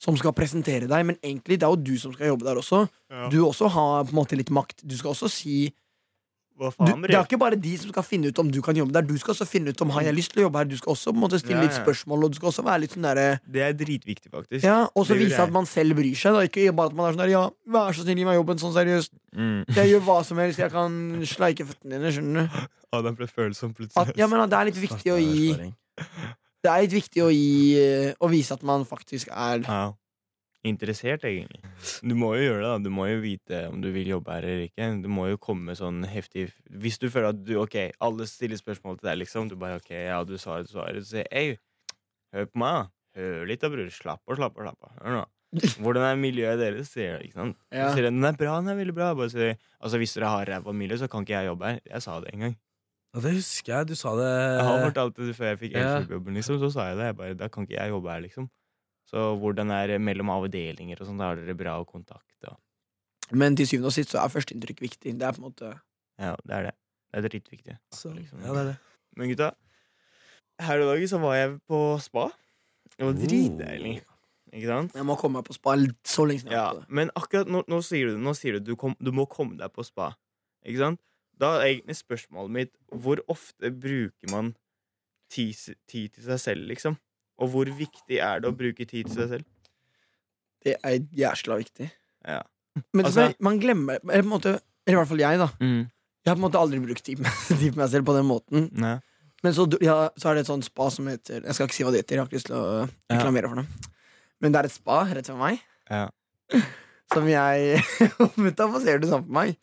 som 0.00 0.16
skal 0.16 0.32
presentere 0.32 0.86
deg, 0.88 1.04
men 1.04 1.16
egentlig 1.16 1.58
det 1.58 1.62
er 1.66 1.74
jo 1.74 1.76
du 1.76 1.98
som 1.98 2.12
skal 2.14 2.28
jobbe 2.28 2.44
der 2.46 2.56
også. 2.56 2.88
Du 3.30 3.42
også 3.44 3.68
har 3.68 4.04
på 4.04 4.14
en 4.14 4.24
måte 4.24 4.36
litt 4.38 4.48
makt. 4.48 4.80
Du 4.86 4.96
skal 4.96 5.10
også 5.10 5.28
si 5.28 5.74
Hva 6.60 6.70
du, 6.76 7.06
Det 7.06 7.16
er 7.16 7.24
ikke 7.24 7.38
bare 7.40 7.56
de 7.56 7.72
som 7.80 7.88
skal 7.94 8.04
finne 8.04 8.28
ut 8.28 8.38
om 8.42 8.50
du 8.52 8.58
kan 8.60 8.76
jobbe 8.76 8.92
der. 8.92 9.06
Du 9.08 9.14
skal 9.18 9.32
også 9.32 9.46
finne 9.48 9.72
ut 9.72 9.80
om 9.80 9.90
han 9.96 10.04
har 10.04 10.12
lyst 10.12 10.34
til 10.34 10.42
å 10.42 10.44
jobbe 10.46 10.60
her. 10.60 10.68
Du 10.68 10.76
skal 10.76 10.92
også 10.92 11.14
måte 11.16 11.40
stille 11.40 11.56
Ja, 11.56 11.64
litt 11.64 11.76
spørsmål, 11.78 12.26
og 12.26 12.34
du 12.34 12.36
skal 12.36 12.50
også 12.52 12.64
være 12.66 12.82
litt 12.84 12.96
sånn 12.96 13.06
der, 13.08 13.40
Det 13.48 13.62
er 13.64 13.72
dritviktig, 13.72 14.28
faktisk. 14.30 14.64
ja, 14.66 14.82
Og 14.94 15.06
så 15.08 15.16
vise 15.16 15.40
at 15.40 15.50
man 15.54 15.64
selv 15.66 15.96
bryr 15.96 16.14
seg. 16.14 16.36
Da. 16.36 16.44
Ikke 16.44 16.72
bare 16.76 16.92
at 16.92 16.98
man 16.98 17.08
er 17.08 17.16
sånn 17.16 17.24
der 17.24 17.32
Ja, 17.32 17.44
vær 17.66 17.96
så 17.96 18.04
snill, 18.04 18.18
gi 18.20 18.24
meg 18.28 18.36
jobben. 18.36 18.58
Sånn 18.60 18.74
seriøst. 18.76 19.12
Mm. 19.34 19.64
Jeg 19.74 19.90
gjør 19.94 20.04
hva 20.04 20.18
som 20.24 20.36
helst. 20.38 20.58
Jeg 20.60 20.70
kan 20.70 21.00
sleike 21.34 21.64
føttene 21.66 21.96
dine. 21.96 22.12
Skjønner 22.12 22.50
du? 22.50 22.68
Adam 22.92 23.14
ble 23.16 23.26
følsom 23.30 23.72
plutselig. 23.72 23.96
At, 23.96 24.16
ja, 24.18 24.26
men 24.26 24.44
det 24.50 24.58
er 24.58 24.68
litt 24.70 24.80
viktig 24.82 25.12
å 25.14 25.18
gi 25.20 25.54
Det 26.60 26.68
er 26.68 26.82
litt 26.84 26.92
viktig 26.92 27.22
å 27.24 27.30
gi 27.32 27.78
eh, 27.80 28.12
Å 28.20 28.28
vise 28.28 28.52
at 28.52 28.62
man 28.66 28.84
faktisk 28.84 29.30
er 29.32 29.62
Ja. 29.64 29.92
Interessert, 30.68 31.22
egentlig. 31.24 31.62
Du 32.04 32.12
må 32.20 32.34
jo 32.36 32.42
gjøre 32.50 32.60
det. 32.60 32.68
da 32.68 32.78
Du 32.84 32.90
må 32.92 33.06
jo 33.08 33.20
vite 33.22 33.62
om 33.70 33.80
du 33.80 33.88
vil 33.94 34.10
jobbe 34.12 34.34
her 34.34 34.44
eller 34.44 34.66
ikke. 34.68 34.88
Du 35.00 35.08
må 35.08 35.30
jo 35.30 35.38
komme 35.40 35.72
sånn 35.78 36.02
heftig 36.04 36.50
Hvis 36.68 36.98
du 37.00 37.08
føler 37.08 37.30
at 37.32 37.38
du 37.46 37.54
Ok, 37.62 37.76
alle 38.04 38.26
stiller 38.28 38.60
spørsmål 38.60 38.98
til 39.00 39.08
deg, 39.08 39.22
liksom. 39.22 39.48
Du 39.48 39.56
bare 39.56 39.78
ok, 39.80 39.88
ja, 39.90 40.18
du 40.28 40.34
svarer, 40.36 40.66
du 40.68 40.72
svarer. 40.74 41.00
Så 41.00 41.14
sier 41.16 41.28
ei, 41.32 41.56
hør 42.36 42.44
på 42.52 42.60
meg, 42.60 42.76
da. 42.82 43.20
Hør 43.20 43.46
litt 43.48 43.64
da, 43.64 43.70
bror. 43.72 43.88
Slapp 43.90 44.20
av, 44.28 44.36
slapp 44.36 44.58
av. 44.60 44.66
slapp 44.68 44.90
av 44.90 44.98
Hør 45.06 45.16
nå. 45.16 45.24
Hvordan 45.82 46.04
er 46.06 46.20
miljøet 46.20 46.60
deres? 46.60 46.92
Sier 46.92 47.16
jeg, 47.16 47.30
ikke 47.30 47.40
sant? 47.40 47.56
Ja. 47.74 47.88
Sier 47.96 48.06
den 48.10 48.20
er 48.22 48.36
bra, 48.38 48.60
den 48.60 48.68
er 48.70 48.76
veldig 48.84 48.94
bra. 49.00 49.08
Bare 49.18 49.32
sier, 49.32 49.56
altså, 49.80 49.96
hvis 49.98 50.12
dere 50.14 50.28
har 50.36 50.44
ræva 50.52 50.76
miljø, 50.76 51.00
så 51.00 51.08
kan 51.10 51.24
ikke 51.24 51.38
jeg 51.40 51.48
jobbe 51.50 51.72
her. 51.72 51.80
Jeg 51.88 52.04
sa 52.04 52.20
det 52.22 52.34
en 52.36 52.44
gang. 52.44 52.54
Ja, 53.16 53.24
det 53.24 53.32
husker 53.40 53.72
jeg. 53.80 53.88
Du 53.90 53.96
sa 53.98 54.12
det 54.20 54.28
Jeg 54.30 54.62
har 54.68 54.84
fortalt 54.84 55.16
det 55.18 55.34
før 55.34 55.48
jeg 55.54 55.58
fikk 55.64 55.72
Ja. 55.74 55.88
elkjøpjobben, 55.96 56.36
liksom. 56.38 56.60
Så 56.62 56.68
sa 56.76 56.90
jeg 56.92 57.00
det. 57.00 57.08
Jeg 57.10 57.16
bare, 57.24 57.34
da 57.40 57.48
kan 57.50 57.64
ikke 57.66 57.80
jeg 57.80 57.90
jobbe 57.96 58.12
her, 58.12 58.20
liksom. 58.28 58.46
Så 59.10 59.22
hvordan 59.42 59.72
er 59.74 59.88
det 59.90 60.00
mellom 60.02 60.30
avdelinger 60.30 61.00
og 61.02 61.08
sånn? 61.08 61.18
Da 61.18 61.32
har 61.32 61.40
dere 61.40 61.56
bra 61.58 61.72
kontakt. 61.88 62.36
Og, 62.46 62.58
Men 63.34 63.56
til 63.58 63.66
syvende 63.66 63.90
og 63.90 63.96
sist 63.96 64.14
så 64.14 64.20
er 64.22 64.30
førsteinntrykk 64.30 64.84
viktig. 64.84 65.16
Det 65.18 65.26
er 65.26 65.34
på 65.34 65.42
en 65.42 65.48
måte 65.48 65.72
ja, 66.20 66.34
det 66.44 66.54
er 66.54 66.66
det. 66.68 66.74
Det 67.10 67.18
er 67.18 67.26
dritviktig. 67.26 67.74
Så, 67.96 68.12
Liksom. 68.12 68.42
ja, 68.44 68.52
det 68.54 68.60
er 68.60 68.68
det. 68.70 68.76
Men 69.16 69.30
gutta, 69.32 69.50
her 70.60 70.82
i 70.84 70.86
dag 70.86 71.04
så 71.10 71.18
var 71.22 71.34
jeg 71.38 71.54
på 71.66 71.78
spa. 72.04 72.26
Det 72.96 73.06
var 73.08 73.16
dritdeilig. 73.16 73.94
Ikke 74.52 74.66
sant? 74.68 74.94
Jeg 74.98 75.06
må 75.06 75.16
komme 75.18 75.40
meg 75.40 75.46
på 75.48 75.54
spa 75.56 75.74
litt 75.78 75.98
så 76.06 76.26
lenge 76.28 76.44
siden. 76.44 76.54
Ja, 76.54 76.66
men 76.92 77.10
akkurat 77.18 77.48
nå, 77.50 77.62
nå 77.70 77.78
sier 77.86 78.10
du 78.10 78.16
det. 78.18 78.22
Nå 78.26 78.34
sier 78.36 78.58
du 78.58 78.72
du, 78.72 78.74
kom, 78.78 78.96
du 79.00 79.10
må 79.16 79.24
komme 79.30 79.56
deg 79.58 79.72
på 79.72 79.84
spa. 79.86 80.10
Ikke 80.66 80.82
sant? 80.82 81.00
Da 81.40 81.54
er 81.56 81.70
egentlig 81.70 81.96
spørsmålet 81.96 82.52
mitt 82.52 82.72
hvor 82.92 83.22
ofte 83.32 83.70
bruker 83.72 84.32
man 84.34 84.52
tid, 85.32 85.56
tid 85.88 86.12
til 86.18 86.26
seg 86.26 86.42
selv, 86.42 86.66
liksom? 86.68 86.98
Og 87.40 87.48
hvor 87.52 87.70
viktig 87.72 88.18
er 88.20 88.40
det 88.42 88.50
å 88.50 88.56
bruke 88.56 88.84
tid 88.86 89.06
til 89.08 89.14
seg 89.16 89.28
selv? 89.34 89.44
Det 90.60 90.74
er 90.84 90.98
jæsla 91.16 91.56
viktig. 91.60 91.90
Ja. 92.28 92.42
Men 92.92 93.06
Altså- 93.06 93.28
det- 93.30 93.40
man 93.40 93.58
glemmer 93.60 93.98
eller, 94.04 94.22
på 94.22 94.28
måte, 94.34 94.60
eller 94.86 94.98
i 94.98 95.00
hvert 95.00 95.08
fall 95.08 95.18
jeg, 95.24 95.38
da. 95.40 95.48
Jeg 95.60 96.28
har 96.28 96.36
på 96.36 96.44
en 96.44 96.50
måte 96.50 96.60
aldri 96.60 96.78
brukt 96.84 97.02
tid 97.04 97.18
med, 97.18 97.32
tid 97.48 97.72
med 97.72 97.76
meg 97.84 97.88
selv 97.90 98.04
på 98.04 98.14
den 98.16 98.26
måten. 98.28 98.68
Nei. 98.76 98.98
Men 99.42 99.54
så, 99.56 99.64
ja, 99.80 100.10
så 100.20 100.28
er 100.30 100.34
det 100.36 100.40
et 100.44 100.50
sånt 100.52 100.64
spa 100.68 100.90
som 100.92 101.06
heter 101.08 101.40
Jeg 101.46 101.54
skal 101.56 101.66
ikke 101.66 101.74
si 101.78 101.84
hva 101.86 101.92
det 101.94 102.02
heter, 102.02 102.16
jeg 102.16 102.20
har 102.20 102.26
ikke 102.28 102.36
lyst 102.36 102.50
til 102.50 102.56
å 102.60 102.90
reklamere 103.08 103.48
for 103.48 103.56
det. 103.62 103.66
Men 104.40 104.52
det 104.52 104.58
er 104.60 104.68
et 104.68 104.72
spa 104.76 104.98
rett 105.08 105.28
ved 105.32 105.38
meg. 105.40 105.60
Ja. 105.88 106.08
Som 107.12 107.26
jeg 107.26 107.80
Hvorfor 108.20 108.84
ser 108.84 109.00
du 109.00 109.08
sånn 109.08 109.24
på 109.26 109.32
meg? 109.34 109.56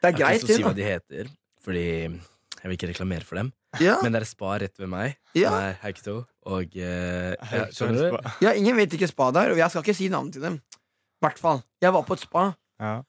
Det 0.00 0.08
er 0.08 0.12
Jeg 0.12 0.16
har 0.16 0.18
greit, 0.18 0.40
ikke 0.40 0.46
lyst 0.46 0.46
til 0.46 0.54
å 0.54 0.56
si 0.56 0.64
hva 0.64 0.74
de 0.74 0.86
heter, 0.88 1.28
fordi 1.62 1.84
jeg 1.86 2.64
vil 2.64 2.76
ikke 2.78 2.88
reklamere 2.90 3.24
for 3.28 3.36
dem. 3.36 3.52
Ja, 3.82 3.96
Men 4.02 4.12
det 4.14 4.22
er 4.22 4.28
spa 4.28 4.54
rett 4.62 4.78
ved 4.78 4.88
meg, 4.92 5.16
ja. 5.34 5.50
som 5.50 5.58
er 5.60 5.76
Heikto 5.82 6.16
Og 6.46 6.76
eh, 6.78 7.34
ja, 7.34 7.66
skjønner 7.74 8.14
du? 8.16 8.30
ja, 8.44 8.52
ingen 8.54 8.76
vet 8.78 8.94
ikke 8.96 9.08
spa 9.10 9.30
der, 9.34 9.52
og 9.54 9.58
jeg 9.60 9.70
skal 9.72 9.82
ikke 9.84 9.96
si 9.98 10.08
navnet 10.12 10.36
til 10.36 10.44
dem. 10.46 10.56
I 10.56 11.24
hvert 11.26 11.38
fall. 11.42 11.62
Jeg 11.82 11.92
var 11.96 12.06
på 12.06 12.16
et 12.16 12.24
spa, 12.24 12.46
Ja. 12.80 13.02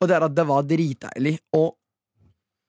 og 0.00 0.08
det 0.08 0.16
er 0.16 0.26
at 0.26 0.34
det 0.34 0.46
var 0.46 0.62
dritdeilig. 0.68 1.38
Og 1.56 1.74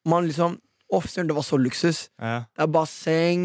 man 0.09 0.27
liksom 0.29 0.59
Å, 0.89 0.99
det 1.05 1.35
var 1.37 1.45
så 1.45 1.57
luksus. 1.61 2.09
Ja. 2.17 2.45
Det 2.49 2.63
er 2.65 2.69
basseng. 2.73 3.43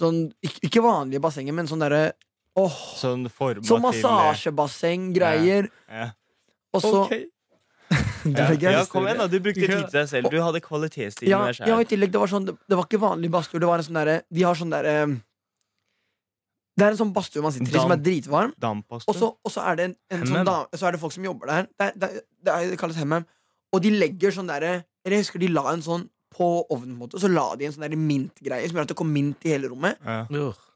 Sånn, 0.00 0.32
ikke, 0.42 0.58
ikke 0.66 0.82
vanlige 0.82 1.20
bassenger, 1.22 1.54
men 1.54 1.68
sånn 1.70 1.84
derre 1.84 2.12
Åh, 2.58 2.78
Sånn 2.98 3.28
Sånn 3.62 3.84
massasjebasseng-greier. 3.84 5.68
Ja. 5.86 6.08
Og 6.74 6.82
så 6.82 7.04
Ok. 7.04 7.14
Ja. 8.74 8.84
kom 8.90 9.06
igjen, 9.06 9.18
da. 9.22 9.26
Du 9.30 9.38
brukte 9.40 9.60
tid 9.66 9.70
til 9.88 9.98
deg 10.00 10.08
selv. 10.10 10.30
Du 10.30 10.38
hadde 10.42 10.60
kvalitetstid 10.64 11.28
Ja, 11.28 11.38
med 11.46 11.56
deg 11.58 11.68
ja, 11.68 11.78
i 11.80 11.88
tillegg, 11.88 12.12
det 12.12 12.20
var 12.20 12.30
sånn 12.32 12.46
Det, 12.50 12.56
var 12.76 12.84
ikke 12.86 13.00
vanlig 13.02 13.30
badstue. 13.32 13.60
Det 13.62 13.68
var 13.70 13.82
en 13.82 13.86
sånn 13.88 14.00
De 14.30 14.42
har 14.46 14.54
sånn 14.58 14.70
derre 14.74 14.94
Det 16.80 16.86
er 16.86 16.94
en 16.94 17.00
sånn 17.00 17.12
badstue 17.12 17.42
man 17.44 17.52
sitter 17.52 17.74
i, 17.74 17.80
som 17.80 17.92
er 17.92 18.00
dritvarm. 18.00 18.52
Og 19.10 19.16
så, 19.18 19.32
er 19.66 19.76
det 19.76 19.84
en, 19.90 19.96
en 20.16 20.22
sånn 20.26 20.46
er 20.88 20.92
det 20.96 21.00
folk 21.02 21.12
som 21.12 21.24
jobber 21.26 21.46
der. 21.50 21.66
Det, 21.76 21.86
er- 21.90 21.96
det, 21.96 22.08
er- 22.10 22.24
det, 22.44 22.52
er- 22.54 22.70
det 22.70 22.78
kalles 22.80 22.96
hemmem. 23.00 23.26
Og 23.74 23.82
de 23.84 23.90
legger 23.94 24.32
sånn 24.34 24.48
derre 24.50 24.84
Eller 25.04 25.16
jeg 25.18 25.24
husker 25.26 25.40
de 25.42 25.48
la 25.52 25.66
en 25.72 25.82
sånn 25.84 26.08
på 26.30 26.46
ovnen, 26.70 26.94
på 26.94 26.96
en 26.96 27.00
måte 27.02 27.18
og 27.18 27.22
så 27.24 27.28
la 27.30 27.46
de 27.58 27.66
en 27.66 27.74
sånn 27.74 27.94
mintgreie 27.98 28.68
som 28.68 28.78
gjør 28.78 28.86
at 28.86 28.92
det 28.92 28.96
kom 28.98 29.10
mint 29.12 29.46
i 29.46 29.52
hele 29.52 29.70
rommet. 29.72 29.98
Ja. 30.04 30.22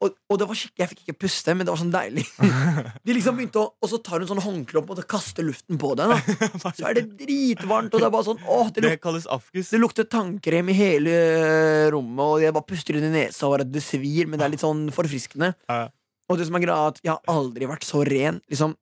Og, 0.02 0.16
og 0.28 0.40
det 0.40 0.48
var 0.50 0.58
skikkelig, 0.58 0.82
jeg 0.82 0.90
fikk 0.90 1.02
ikke 1.04 1.20
puste, 1.24 1.54
men 1.54 1.64
det 1.64 1.72
var 1.72 1.80
sånn 1.80 1.94
deilig. 1.94 2.24
De 3.06 3.16
liksom 3.16 3.38
begynte 3.38 3.62
å 3.62 3.70
Og 3.80 3.90
så 3.92 4.00
tar 4.04 4.20
hun 4.20 4.28
sånn 4.28 4.42
håndkle 4.44 4.82
opp 4.82 4.92
og 4.92 5.02
kaster 5.08 5.46
luften 5.46 5.78
på 5.80 5.94
deg. 5.98 6.12
Så 6.76 6.88
er 6.88 6.98
det 6.98 7.06
dritvarmt, 7.22 7.94
og 7.94 8.02
det 8.02 8.08
er 8.08 8.14
bare 8.14 8.28
sånn 8.28 8.42
åh, 8.44 8.68
det, 8.68 8.84
Det 8.84 8.94
luk, 8.96 9.02
kalles 9.06 9.28
afkus. 9.30 9.70
det 9.72 9.80
lukter 9.80 10.08
tannkrem 10.10 10.72
i 10.72 10.76
hele 10.76 11.14
eh, 11.14 11.88
rommet, 11.94 12.24
og 12.24 12.44
jeg 12.44 12.56
bare 12.56 12.68
puster 12.68 12.98
inn 12.98 13.08
i 13.08 13.14
nesa, 13.14 13.48
og 13.48 13.64
det 13.68 13.84
svir, 13.84 14.28
men 14.28 14.40
det 14.40 14.48
er 14.48 14.54
litt 14.56 14.64
sånn 14.64 14.88
forfriskende. 14.94 15.54
Ja. 15.70 15.86
Og 16.32 16.40
det 16.40 16.48
som 16.48 16.56
er 16.56 16.64
greia, 16.64 16.88
at 16.92 17.00
jeg 17.04 17.12
har 17.12 17.20
aldri 17.30 17.68
vært 17.68 17.84
så 17.86 18.00
ren. 18.06 18.40
Liksom 18.50 18.74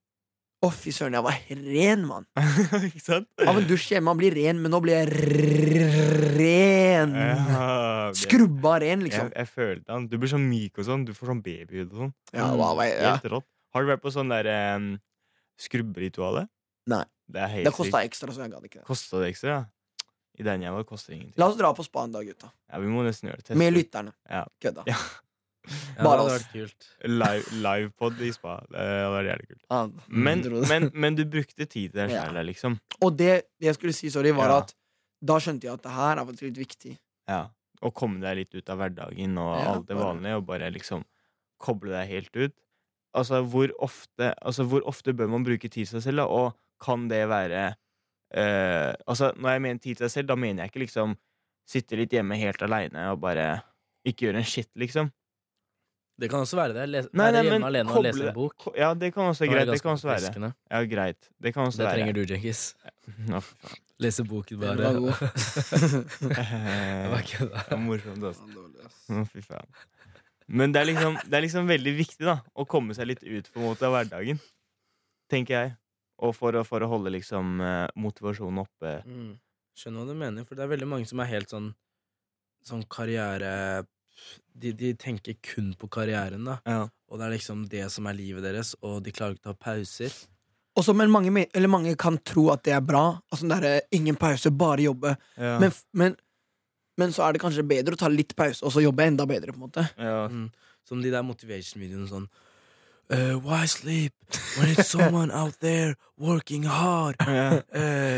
Å, 0.62 0.68
fy 0.70 0.92
søren, 0.94 1.16
jeg 1.18 1.24
var 1.26 1.38
ren, 1.58 2.04
mann. 2.06 2.26
Ikke 2.88 3.00
sant? 3.02 3.26
Av 3.42 3.56
en 3.58 3.64
dusj 3.66 3.88
hjemme, 3.96 4.06
man 4.12 4.18
blir 4.20 4.30
ren, 4.36 4.60
men 4.62 4.70
nå 4.70 4.78
blir 4.84 4.94
jeg 5.00 5.08
ren. 6.36 7.14
Ja, 7.18 8.10
det- 8.12 8.20
Skrubba 8.20 8.76
ren, 8.82 9.02
liksom. 9.02 9.30
Jeg, 9.32 9.34
jeg 9.40 9.48
følte 9.50 9.90
han. 9.90 10.06
Du 10.06 10.18
blir 10.22 10.30
så 10.30 10.38
myk 10.38 10.78
og 10.78 10.86
sånn. 10.86 11.04
Du 11.08 11.12
får 11.16 11.32
sånn 11.32 11.42
babyhud 11.42 11.88
og 11.90 11.98
sånn. 12.04 12.12
Ja, 12.30 12.46
det 12.52 12.58
var, 12.60 12.82
ja. 12.86 13.14
Helt 13.16 13.26
rått. 13.34 13.48
Har 13.74 13.82
du 13.82 13.90
vært 13.90 14.02
på 14.04 14.12
sånn 14.14 14.30
der 14.30 14.48
um, 14.76 14.88
skrubberitualet? 15.58 16.50
Nei. 16.92 17.04
Det 17.32 17.40
er 17.40 17.52
helt 17.56 17.66
Det 17.70 17.72
kosta 17.74 18.02
ekstra, 18.04 18.32
så 18.34 18.44
jeg 18.44 18.52
gadd 18.52 18.66
ikke 18.68 18.80
det. 18.82 18.86
Kosta 18.86 19.22
det 19.22 19.30
ekstra? 19.32 19.54
Ja. 19.56 20.04
I 20.38 20.46
den 20.46 20.62
jeg 20.64 20.72
var, 20.72 20.84
koster 20.88 21.12
det 21.12 21.18
ingenting. 21.18 21.38
La 21.40 21.48
oss 21.50 21.58
dra 21.58 21.72
på 21.76 21.84
spa 21.86 22.06
en 22.06 22.12
dag, 22.14 22.26
gutta. 22.28 22.48
Ja, 22.70 22.78
vi 22.80 22.88
må 22.92 23.02
nesten 23.06 23.28
gjøre 23.30 23.40
det. 23.42 23.46
Teste. 23.50 23.58
Med 23.60 23.74
lytterne. 23.74 24.12
Ja. 24.30 24.44
Kødda. 24.62 24.84
Ja. 24.88 24.98
Ja, 25.68 26.02
Bare 26.02 26.22
oss. 26.26 26.44
kult. 26.50 26.86
Live, 27.06 27.90
pod 27.98 28.18
i 28.20 28.32
spa. 28.34 28.56
Det 28.70 28.78
hadde 28.82 29.10
vært 29.14 29.28
jævlig 29.30 29.48
kult. 29.52 29.62
Ja, 29.70 29.80
Men, 30.08 30.40
men, 30.68 30.88
men 30.94 31.14
du 31.18 31.24
brukte 31.30 31.66
tid 31.66 31.92
til 31.92 32.00
deg 32.00 32.10
selv, 32.10 32.40
liksom. 32.48 32.78
Og 33.00 33.16
det, 33.18 33.32
det 33.60 33.68
jeg 33.70 33.76
skulle 33.78 33.94
si, 33.94 34.10
sorry, 34.10 34.32
var 34.34 34.50
Ja. 34.50 34.56
at 34.64 34.74
da 35.22 35.36
skjønte 35.38 35.68
jeg 35.68 35.74
at 35.78 35.82
det 35.86 35.92
her 35.94 36.16
er 36.18 36.26
faktisk 36.26 36.48
litt 36.48 36.58
viktig. 36.64 36.96
Ja. 37.30 37.44
Å 37.82 37.90
komme 37.94 38.20
deg 38.22 38.36
litt 38.40 38.54
ut 38.58 38.68
av 38.74 38.78
hverdagen 38.82 39.38
og 39.38 39.52
Ja, 39.58 39.68
alt 39.76 39.86
det 39.86 39.96
vanlige, 39.98 40.36
og 40.40 40.46
bare 40.46 40.70
liksom 40.74 41.04
koble 41.62 41.94
deg 41.94 42.08
helt 42.10 42.36
ut. 42.36 42.54
Altså, 43.14 43.42
hvor 43.46 43.70
ofte, 43.78 44.32
altså, 44.42 44.64
hvor 44.66 44.82
ofte 44.88 45.12
bør 45.14 45.28
man 45.30 45.44
bruke 45.46 45.68
tid 45.70 45.86
til 45.86 45.92
seg 46.00 46.02
selv, 46.08 46.24
da? 46.24 46.26
Og 46.26 46.56
kan 46.82 47.06
det 47.10 47.28
være 47.30 47.64
eh, 48.34 48.92
Altså, 49.06 49.32
når 49.36 49.50
jeg 49.56 49.62
mener 49.62 49.78
tid 49.82 49.94
til 49.98 50.08
seg 50.08 50.14
selv, 50.16 50.28
da 50.32 50.34
mener 50.34 50.64
jeg 50.64 50.72
ikke 50.72 50.84
liksom 50.86 51.16
sitte 51.68 51.96
litt 52.00 52.10
hjemme 52.10 52.34
helt 52.40 52.62
aleine 52.66 53.04
og 53.12 53.20
bare 53.22 53.60
ikke 54.08 54.26
gjøre 54.26 54.40
en 54.42 54.48
shit, 54.48 54.70
liksom. 54.74 55.12
Det 56.20 56.28
kan 56.30 56.44
også 56.44 56.56
være 56.58 56.74
det. 56.76 56.82
Les, 56.92 57.06
Nei, 57.16 57.30
nei, 57.32 57.40
men 57.42 57.48
hjemme 57.56 57.68
alene 57.70 57.88
og 57.88 57.96
koble 57.96 58.10
lese 58.12 58.26
en 58.28 58.34
bok. 58.36 58.66
Ja, 58.78 58.90
det 58.94 59.08
kan 59.14 59.30
også 59.30 59.46
være 59.46 59.54
greit. 59.54 59.70
Det 59.72 59.80
kan 59.82 59.92
også 59.96 60.10
være. 60.10 60.52
Ja, 60.70 60.82
greit. 60.92 61.30
Det 61.42 61.52
kan 61.54 61.66
også 61.66 61.78
Det 61.80 61.86
være. 61.86 61.94
trenger 61.96 62.12
du, 62.18 62.22
Jenkis. 62.34 62.60
Ja. 63.30 63.40
Lese 64.02 64.24
boken, 64.28 64.60
Den 64.60 64.76
bare. 64.76 64.84
var 64.84 65.00
god. 65.00 65.12
Det 66.28 67.10
var 67.14 67.22
kødda. 67.32 67.62
Det 67.64 67.70
var 67.70 67.82
morsomt, 67.86 68.24
altså. 68.24 69.24
Fy 69.32 69.40
faen. 69.46 69.68
Men 70.52 70.72
det 70.74 70.80
er, 70.82 70.84
liksom, 70.90 71.16
det 71.30 71.34
er 71.38 71.44
liksom 71.46 71.68
veldig 71.70 71.92
viktig 71.96 72.26
da 72.26 72.36
å 72.58 72.66
komme 72.68 72.94
seg 72.98 73.08
litt 73.08 73.22
ut 73.24 73.48
på 73.54 73.62
en 73.62 73.66
måte 73.70 73.86
av 73.88 73.94
hverdagen. 73.96 74.40
Tenker 75.32 75.54
jeg. 75.56 75.72
Og 76.22 76.34
for 76.36 76.54
å, 76.58 76.62
for 76.66 76.84
å 76.84 76.88
holde 76.90 77.10
liksom 77.14 77.56
eh, 77.64 77.86
motivasjonen 77.98 78.60
oppe. 78.62 78.98
Mm. 79.08 79.32
Skjønner 79.78 80.04
hva 80.04 80.12
du 80.12 80.18
mener, 80.20 80.44
for 80.46 80.58
det 80.58 80.66
er 80.66 80.70
veldig 80.74 80.90
mange 80.90 81.08
som 81.08 81.22
er 81.24 81.30
helt 81.32 81.50
sånn 81.50 81.72
Sånn 82.62 82.84
karriere 82.86 83.82
de, 84.52 84.72
de 84.76 84.92
tenker 84.98 85.38
kun 85.44 85.72
på 85.78 85.88
karrieren, 85.92 86.44
da. 86.48 86.58
Ja. 86.68 86.82
Og 87.12 87.20
det 87.20 87.26
er 87.26 87.34
liksom 87.34 87.64
det 87.70 87.86
som 87.92 88.06
er 88.08 88.16
livet 88.16 88.44
deres, 88.44 88.74
og 88.80 89.02
de 89.04 89.12
klarer 89.14 89.36
ikke 89.36 89.50
å 89.50 89.52
ta 89.52 89.70
pauser. 89.70 90.14
Også, 90.78 90.94
men 90.96 91.10
mange, 91.12 91.46
eller 91.52 91.68
mange 91.68 91.92
kan 92.00 92.16
tro 92.24 92.46
at 92.54 92.62
det 92.64 92.72
er 92.76 92.84
bra. 92.84 93.18
Altså, 93.32 93.48
det 93.48 93.58
er, 93.68 93.82
ingen 93.92 94.16
pause, 94.16 94.50
bare 94.50 94.86
jobbe. 94.86 95.16
Ja. 95.36 95.58
Men, 95.60 95.74
men, 95.92 96.16
men 97.00 97.12
så 97.12 97.26
er 97.26 97.34
det 97.34 97.42
kanskje 97.42 97.66
bedre 97.68 97.96
å 97.96 98.00
ta 98.00 98.08
litt 98.12 98.32
pause, 98.36 98.64
og 98.64 98.72
så 98.72 98.84
jobbe 98.84 99.04
enda 99.04 99.26
bedre. 99.28 99.52
på 99.52 99.60
en 99.60 99.66
måte 99.68 99.84
ja. 99.98 100.28
Mm. 100.32 100.48
Som 100.88 101.02
de 101.04 101.12
der 101.12 101.22
motivation-videoene 101.22 102.08
sånn 102.10 102.24
uh, 103.12 103.36
Why 103.38 103.66
sleep 103.66 104.12
when 104.58 104.72
it's 104.72 104.88
someone 104.88 105.30
out 105.42 105.60
there 105.60 105.94
working 106.16 106.64
hard? 106.64 107.16
Eh, 107.20 107.60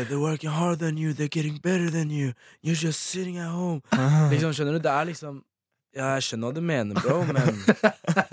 they're 0.07 0.19
working 0.19 0.49
harder 0.49 0.87
than 0.87 0.97
you, 0.97 1.13
they're 1.13 1.27
getting 1.27 1.57
better 1.57 1.89
than 1.89 2.09
you. 2.09 2.33
You're 2.61 2.79
just 2.79 3.01
sitting 3.01 3.37
at 3.37 3.51
home. 3.51 3.83
Liksom, 4.31 4.55
skjønner 4.55 4.79
du? 4.79 4.79
Det 4.79 4.91
er 4.91 5.11
liksom 5.11 5.43
Ja, 5.95 6.09
jeg 6.17 6.23
skjønner 6.27 6.49
hva 6.49 6.55
du 6.57 6.61
mener, 6.65 6.97
bro, 6.99 7.21
men 7.23 7.45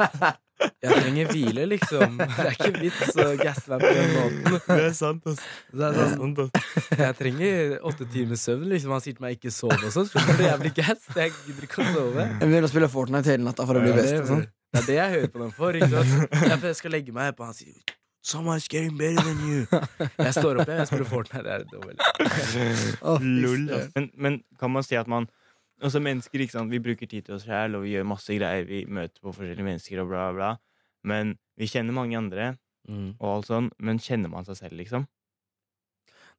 jeg 0.82 0.96
trenger 0.96 1.28
hvile, 1.30 1.66
liksom. 1.70 2.16
Det 2.18 2.46
er 2.46 2.56
ikke 2.56 2.70
vits 2.80 3.12
å 3.22 3.26
gasse 3.38 3.70
meg 3.70 3.84
på 3.84 3.92
den 3.94 4.10
måten. 4.16 4.56
Det 4.66 4.78
er 4.88 4.96
sant, 4.98 5.28
ass. 5.30 5.42
Det 5.70 5.84
er 5.86 5.94
Det 5.94 6.06
sånn, 6.10 6.32
sant, 6.34 6.40
ass. 6.42 6.88
jeg 6.98 7.16
trenger 7.20 7.76
åtte 7.92 8.08
timers 8.10 8.42
søvn. 8.48 8.66
Liksom. 8.72 8.94
Han 8.96 9.04
sier 9.04 9.14
til 9.18 9.22
meg 9.28 9.36
ikke 9.38 9.52
sove 9.54 9.78
og 9.78 9.94
sånn. 9.94 10.08
Skjønner 10.10 10.40
du? 10.40 10.44
Jeg 10.48 10.58
blir 10.64 10.74
gass. 10.80 11.06
Jeg 11.14 11.34
gidder 11.46 11.68
ikke 11.68 11.84
å 11.84 11.88
sove. 11.94 12.26
Jeg 12.26 12.42
begynner 12.50 12.66
å 12.66 12.72
spille 12.74 12.90
Fortnite 12.96 13.30
hele 13.36 13.46
natta 13.46 13.66
for 13.70 13.78
å 13.78 13.84
bli 13.84 13.92
Ja, 13.94 13.98
best. 14.00 14.10
det, 14.10 14.20
Og 14.24 14.30
sånn. 14.32 14.42
det 14.74 14.82
er 14.82 14.86
det 14.90 14.96
jeg 14.98 15.14
hører 15.16 15.30
på 15.36 15.42
dem 15.44 15.52
for. 15.60 15.78
Ikke 15.78 16.02
sant? 16.02 16.66
Jeg 16.66 16.78
skal 16.82 16.94
legge 16.98 17.14
meg 17.14 17.36
på 17.38 17.46
Han 17.46 17.54
sier 17.58 17.98
Someone's 18.22 18.66
getting 18.70 18.94
better 18.98 19.22
than 19.26 19.38
you. 19.46 19.62
Jeg 20.18 20.34
står 20.36 20.60
opp, 20.62 20.68
jeg. 20.70 20.78
Jeg 20.82 20.90
spiller 20.92 21.08
Fortnite. 21.10 21.42
Det 21.42 21.52
er 21.52 21.64
dårlig. 21.70 21.96
Lol, 23.22 23.64
søren. 23.66 23.80
ass. 23.80 23.88
men, 23.96 24.10
men 24.14 24.36
kan 24.62 24.70
man 24.70 24.86
si 24.86 24.94
at 24.98 25.08
man 25.10 25.26
Altså 25.82 26.00
mennesker, 26.02 26.40
ikke 26.44 26.52
sant, 26.54 26.70
Vi 26.70 26.78
bruker 26.78 27.06
tid 27.10 27.24
til 27.26 27.34
oss 27.34 27.44
sjæl, 27.44 27.74
og 27.74 27.82
vi 27.82 27.92
gjør 27.96 28.06
masse 28.06 28.28
greier. 28.38 28.64
Vi 28.68 28.84
møter 28.86 29.18
på 29.20 29.32
forskjellige 29.34 29.64
mennesker, 29.66 30.00
og 30.04 30.08
bla, 30.12 30.28
bla. 30.32 30.52
Men 31.04 31.36
vi 31.58 31.66
kjenner 31.66 31.92
mange 31.92 32.16
andre, 32.16 32.56
Mm. 32.88 33.14
og 33.20 33.28
alt 33.36 33.46
sånn. 33.46 33.70
Men 33.78 33.98
kjenner 33.98 34.28
man 34.30 34.44
seg 34.44 34.56
selv, 34.56 34.72
liksom? 34.78 35.04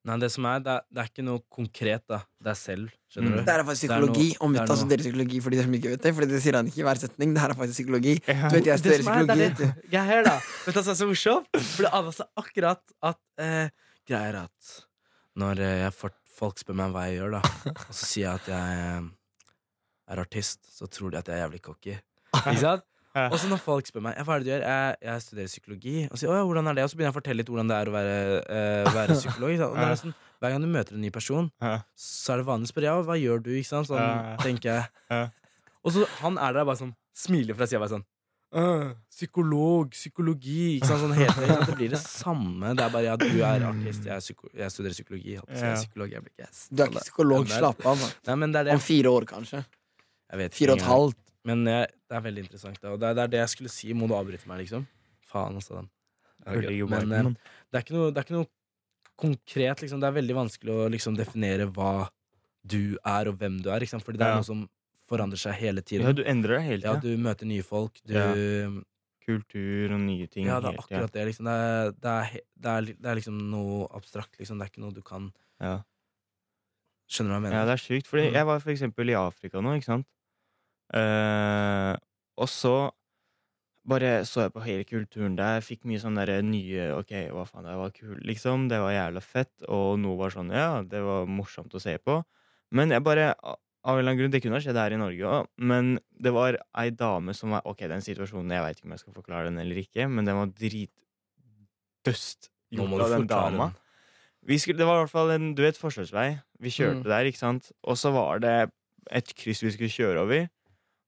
Nei, 0.03 0.17
det 0.19 0.27
som 0.33 0.43
er, 0.49 0.59
det 0.59 0.67
er, 0.73 0.81
det 0.91 0.99
er 0.99 1.07
ikke 1.07 1.23
noe 1.23 1.39
konkret, 1.49 2.03
da. 2.11 2.17
Det 2.43 2.49
er 2.51 2.57
selv. 2.59 2.89
Skjønner 3.07 3.29
Mm. 3.31 3.35
du? 3.37 3.43
Det 3.45 3.53
her 3.53 3.59
er 3.61 3.63
faktisk 3.69 3.87
Det 3.87 3.91
er 3.95 4.01
noe- 4.01 4.11
psykologi. 4.11 4.37
Om 4.41 4.51
vi 4.51 4.57
tar 4.59 4.65
er 4.65 4.71
altså, 4.73 4.87
dere 4.89 4.97
psykologi 5.05 5.39
for 5.41 5.49
de 5.49 5.61
som 5.63 5.71
ikke 5.73 5.89
vet 5.93 6.01
det. 6.01 6.13
Fordi 6.15 6.27
det 6.27 6.41
sier 6.43 6.53
han 6.59 6.67
ikke 6.67 6.79
i 6.79 6.83
hver 6.83 6.99
setning. 6.99 7.33
Det 7.33 7.39
her 7.41 7.49
er 7.49 7.53
faktisk 7.55 7.77
psykologi. 7.79 8.15
Ja. 8.27 8.49
Du 8.49 8.55
vet, 8.55 8.65
jeg 8.65 8.75
Det 8.75 8.79
studerer 8.83 9.03
som 9.03 9.13
er, 9.13 9.23
det 9.23 9.55
psykologi. 9.55 9.63
er 9.63 9.89
Greia 9.89 10.03
her, 10.03 10.23
da. 10.23 10.35
Vet 10.65 10.73
du 10.75 10.79
hva 10.79 10.83
som 10.83 10.91
er 10.91 10.99
så 10.99 11.07
morsomt? 11.07 11.47
For 11.55 11.83
det 11.83 11.91
er 11.93 12.03
altså 12.03 12.25
akkurat 12.35 12.81
at 13.01 13.19
eh, 13.39 13.69
Greia 14.07 14.27
er 14.27 14.35
at 14.43 14.85
når 15.37 15.59
eh, 15.59 15.79
jeg 15.87 15.93
får, 15.95 16.11
folk 16.35 16.59
spør 16.59 16.75
meg 16.75 16.91
hva 16.91 17.05
jeg 17.07 17.19
gjør, 17.21 17.31
da, 17.31 17.41
og 17.71 17.93
så 17.95 18.05
sier 18.05 18.27
jeg 18.27 18.33
at 18.35 18.47
jeg 18.51 18.67
eh, 18.83 19.01
er 20.11 20.19
artist, 20.23 20.65
så 20.77 20.89
tror 20.91 21.13
de 21.13 21.21
at 21.21 21.29
jeg 21.29 21.37
er 21.37 21.45
jævlig 21.45 21.61
cocky. 21.63 21.95
Ikke 22.41 22.59
sant? 22.59 22.89
Og 23.13 23.35
så 23.37 23.45
når 23.45 23.59
folk 23.61 23.85
spør 23.85 24.01
meg 24.07 24.15
hva 24.25 24.35
er 24.35 24.41
det 24.41 24.47
du 24.47 24.49
gjør, 24.49 24.63
jeg, 24.65 24.93
jeg 25.05 25.21
studerer 25.21 25.49
psykologi, 25.51 25.91
og 26.09 26.17
sier 26.17 26.31
å 26.33 26.37
ja, 26.39 26.45
hvordan 26.49 26.69
er 26.71 26.77
det? 26.79 26.85
Og 26.87 26.89
så 26.89 26.97
begynner 26.97 27.11
jeg 27.11 27.13
å 27.13 27.17
fortelle 27.19 27.43
litt 27.43 27.51
hvordan 27.51 27.69
det 27.69 27.75
er 27.77 27.91
å 27.91 27.93
være, 27.93 28.15
eh, 28.41 28.87
være 28.95 29.17
psykolog. 29.19 29.53
Og 29.67 29.75
det 29.77 29.83
er 29.85 29.99
sånn, 30.01 30.15
hver 30.41 30.55
gang 30.55 30.65
du 30.65 30.69
møter 30.73 30.97
en 30.97 31.03
ny 31.05 31.11
person, 31.13 31.51
så 31.93 32.33
er 32.33 32.41
det 32.41 32.47
vanlig 32.47 32.71
å 32.71 32.73
spørre 32.73 32.89
ja, 32.89 32.95
hva 33.05 33.19
gjør 33.21 33.43
du? 33.45 33.51
Ikke 33.59 33.69
sant? 33.69 33.91
Sånn 33.91 34.33
tenker 34.41 34.71
jeg. 34.71 35.29
Og 35.83 35.93
så 35.93 36.07
han 36.23 36.41
er 36.41 36.57
der 36.57 36.65
bare 36.65 36.81
sånn, 36.81 36.95
smiler 37.13 37.53
fra 37.59 37.69
sida 37.69 37.83
bare 37.83 37.99
sånn 37.99 38.07
«Øh, 38.53 38.91
psykolog, 39.09 39.93
psykologi 39.95 40.75
ikke 40.75 40.89
sant, 40.91 41.01
sånn 41.01 41.15
helt, 41.17 41.33
tiden. 41.33 41.45
ikke 41.47 41.55
sant? 41.57 41.69
Det 41.71 41.77
blir 41.79 41.93
det 41.93 41.99
samme. 42.01 42.73
Det 42.77 42.83
er 42.85 42.91
bare 42.93 43.07
ja, 43.07 43.15
du 43.17 43.39
er 43.41 43.63
artist, 43.65 44.05
jeg, 44.05 44.13
er 44.13 44.21
psyko 44.21 44.51
jeg 44.57 44.73
studerer 44.75 44.93
psykologi. 44.97 45.33
Jeg, 45.39 45.45
er 45.57 45.79
psykolog, 45.79 46.11
jeg 46.13 46.25
blir 46.27 46.35
gass. 46.43 46.59
Du 46.69 46.83
er 46.83 46.91
ikke 46.91 47.01
psykolog. 47.07 47.49
Slapp 47.49 47.81
av. 47.89 48.03
Nei, 48.29 48.35
men 48.43 48.53
det 48.53 48.61
er 48.61 48.69
det. 48.69 48.75
Om 48.77 48.83
fire 48.85 49.13
år, 49.17 49.25
kanskje. 49.33 49.63
Jeg 50.33 50.39
vet 50.41 50.55
Fire 50.57 50.73
og 50.73 50.81
et 50.81 50.87
halvt. 50.89 51.19
Men 51.45 51.65
jeg, 51.67 51.87
det 52.09 52.15
er 52.17 52.23
veldig 52.25 52.43
interessant. 52.47 52.77
Da. 52.81 52.93
Og 52.95 52.99
det 53.01 53.09
er, 53.11 53.13
det 53.19 53.23
er 53.27 53.31
det 53.35 53.39
jeg 53.43 53.51
skulle 53.53 53.69
si. 53.73 53.91
Må 53.93 54.07
du 54.09 54.15
avbryte 54.17 54.47
meg, 54.49 54.63
liksom? 54.63 54.85
Faen, 55.29 55.57
altså. 55.59 55.81
Den. 55.81 55.89
Ja, 56.47 56.69
viben, 56.69 57.09
Men 57.09 57.13
eh, 57.13 57.33
det, 57.69 57.77
er 57.77 57.83
ikke 57.85 57.95
noe, 57.97 58.11
det 58.11 58.21
er 58.21 58.25
ikke 58.27 58.37
noe 58.39 58.47
konkret. 59.19 59.83
Liksom. 59.83 59.99
Det 60.01 60.07
er 60.09 60.15
veldig 60.17 60.37
vanskelig 60.39 60.73
å 60.73 60.87
liksom, 60.91 61.17
definere 61.19 61.67
hva 61.75 62.07
du 62.65 62.95
er, 63.03 63.29
og 63.29 63.37
hvem 63.41 63.59
du 63.61 63.69
er. 63.69 63.83
Ikke 63.85 63.93
sant? 63.97 64.03
Fordi 64.07 64.17
det 64.17 64.25
er 64.25 64.33
Ja. 64.33 64.39
noe 64.41 64.47
som 64.47 64.63
forandrer 65.09 65.37
seg 65.37 65.53
hele 65.59 65.83
Ja, 65.83 65.87
tiden. 65.91 66.15
du 66.15 66.23
endrer 66.23 66.57
deg 66.57 66.65
hele 66.71 66.81
Ja, 66.87 66.95
du 66.99 67.11
møter 67.19 67.45
nye 67.45 67.61
folk. 67.63 67.99
Du, 68.07 68.13
Ja. 68.15 68.33
ja. 68.33 68.71
Kultur 69.23 69.93
og 69.95 69.99
nye 70.03 70.27
ting. 70.27 70.45
det 70.47 70.51
er 70.51 70.73
akkurat 70.79 71.11
det. 71.15 71.25
Liksom. 71.29 71.45
Det, 71.45 71.53
er, 71.53 71.91
det, 71.91 72.11
er, 72.11 72.39
det, 72.59 72.71
er, 72.71 72.81
det 73.03 73.05
er 73.11 73.15
liksom 73.19 73.37
noe 73.51 73.87
abstrakt. 73.95 74.35
Liksom. 74.39 74.57
Det 74.59 74.65
er 74.65 74.71
ikke 74.71 74.81
noe 74.83 74.91
du 74.95 75.01
kan 75.01 75.31
Ja. 75.61 75.81
Skjønner 77.07 77.35
du 77.35 77.39
hva 77.39 77.43
jeg 77.43 77.53
Ja, 77.53 77.59
mener? 77.59 77.65
det 77.67 77.75
er 77.75 77.83
sjukt. 77.83 78.07
Fordi 78.07 78.25
Mm. 78.29 78.33
jeg 78.33 78.45
var 78.45 78.59
for 78.59 78.71
eksempel 78.71 79.09
i 79.09 79.13
Afrika 79.13 79.61
nå, 79.61 79.75
ikke 79.77 79.85
sant. 79.85 80.07
Eh, 80.93 81.93
og 82.37 82.49
så 82.49 82.75
bare 83.83 84.23
så 84.25 84.45
jeg 84.45 84.53
på 84.55 84.61
hele 84.63 84.85
kulturen 84.87 85.35
der. 85.35 85.59
Fikk 85.65 85.83
mye 85.89 85.99
sånn 85.99 86.15
derre 86.15 86.37
nye 86.45 86.91
Ok, 86.95 87.11
hva 87.35 87.43
faen, 87.49 87.65
det 87.67 87.75
var 87.75 87.91
kult, 87.95 88.21
liksom. 88.23 88.69
Det 88.71 88.79
var 88.79 88.93
jævla 88.95 89.21
fett. 89.25 89.51
Og 89.67 89.97
noe 89.99 90.15
var 90.21 90.31
sånn, 90.35 90.53
ja, 90.55 90.81
det 90.87 91.01
var 91.03 91.25
morsomt 91.27 91.73
å 91.75 91.81
se 91.83 91.97
på. 91.99 92.21
Men 92.71 92.89
jeg 92.95 93.03
bare 93.03 93.33
Av 93.83 93.97
en 93.97 93.99
eller 93.99 94.13
annen 94.13 94.19
grunn, 94.21 94.31
det 94.31 94.39
kunne 94.39 94.55
ha 94.55 94.63
skjedd 94.63 94.77
her 94.79 94.93
i 94.95 94.97
Norge 95.01 95.27
òg, 95.27 95.47
men 95.59 95.97
det 96.23 96.31
var 96.31 96.55
ei 96.79 96.85
dame 96.95 97.33
som 97.35 97.51
var 97.51 97.65
Ok, 97.67 97.81
den 97.91 97.99
situasjonen, 97.99 98.53
jeg 98.55 98.63
veit 98.63 98.77
ikke 98.79 98.87
om 98.87 98.93
jeg 98.95 99.01
skal 99.01 99.15
forklare 99.17 99.49
den 99.49 99.59
eller 99.59 99.75
ikke, 99.81 100.05
men 100.07 100.23
den 100.23 100.37
var 100.39 100.47
dritdøst 100.55 102.47
gjort 102.71 103.01
av 103.03 103.09
den 103.17 103.27
dama. 103.27 103.67
Vi 104.47 104.55
skulle, 104.59 104.79
det 104.79 104.87
var 104.87 105.01
i 105.01 105.03
hvert 105.03 105.11
fall 105.11 105.31
en 105.35 105.49
du 105.55 105.61
vet, 105.63 105.77
forsvarsvei. 105.79 106.29
Vi 106.63 106.69
kjørte 106.71 107.03
Mm. 107.03 107.11
der, 107.11 107.25
ikke 107.27 107.37
sant. 107.43 107.71
Og 107.83 107.95
så 107.99 108.11
var 108.15 108.39
det 108.39 108.71
et 109.11 109.35
kryss 109.35 109.63
vi 109.63 109.71
skulle 109.71 109.91
kjøre 109.91 110.19
over. 110.23 110.47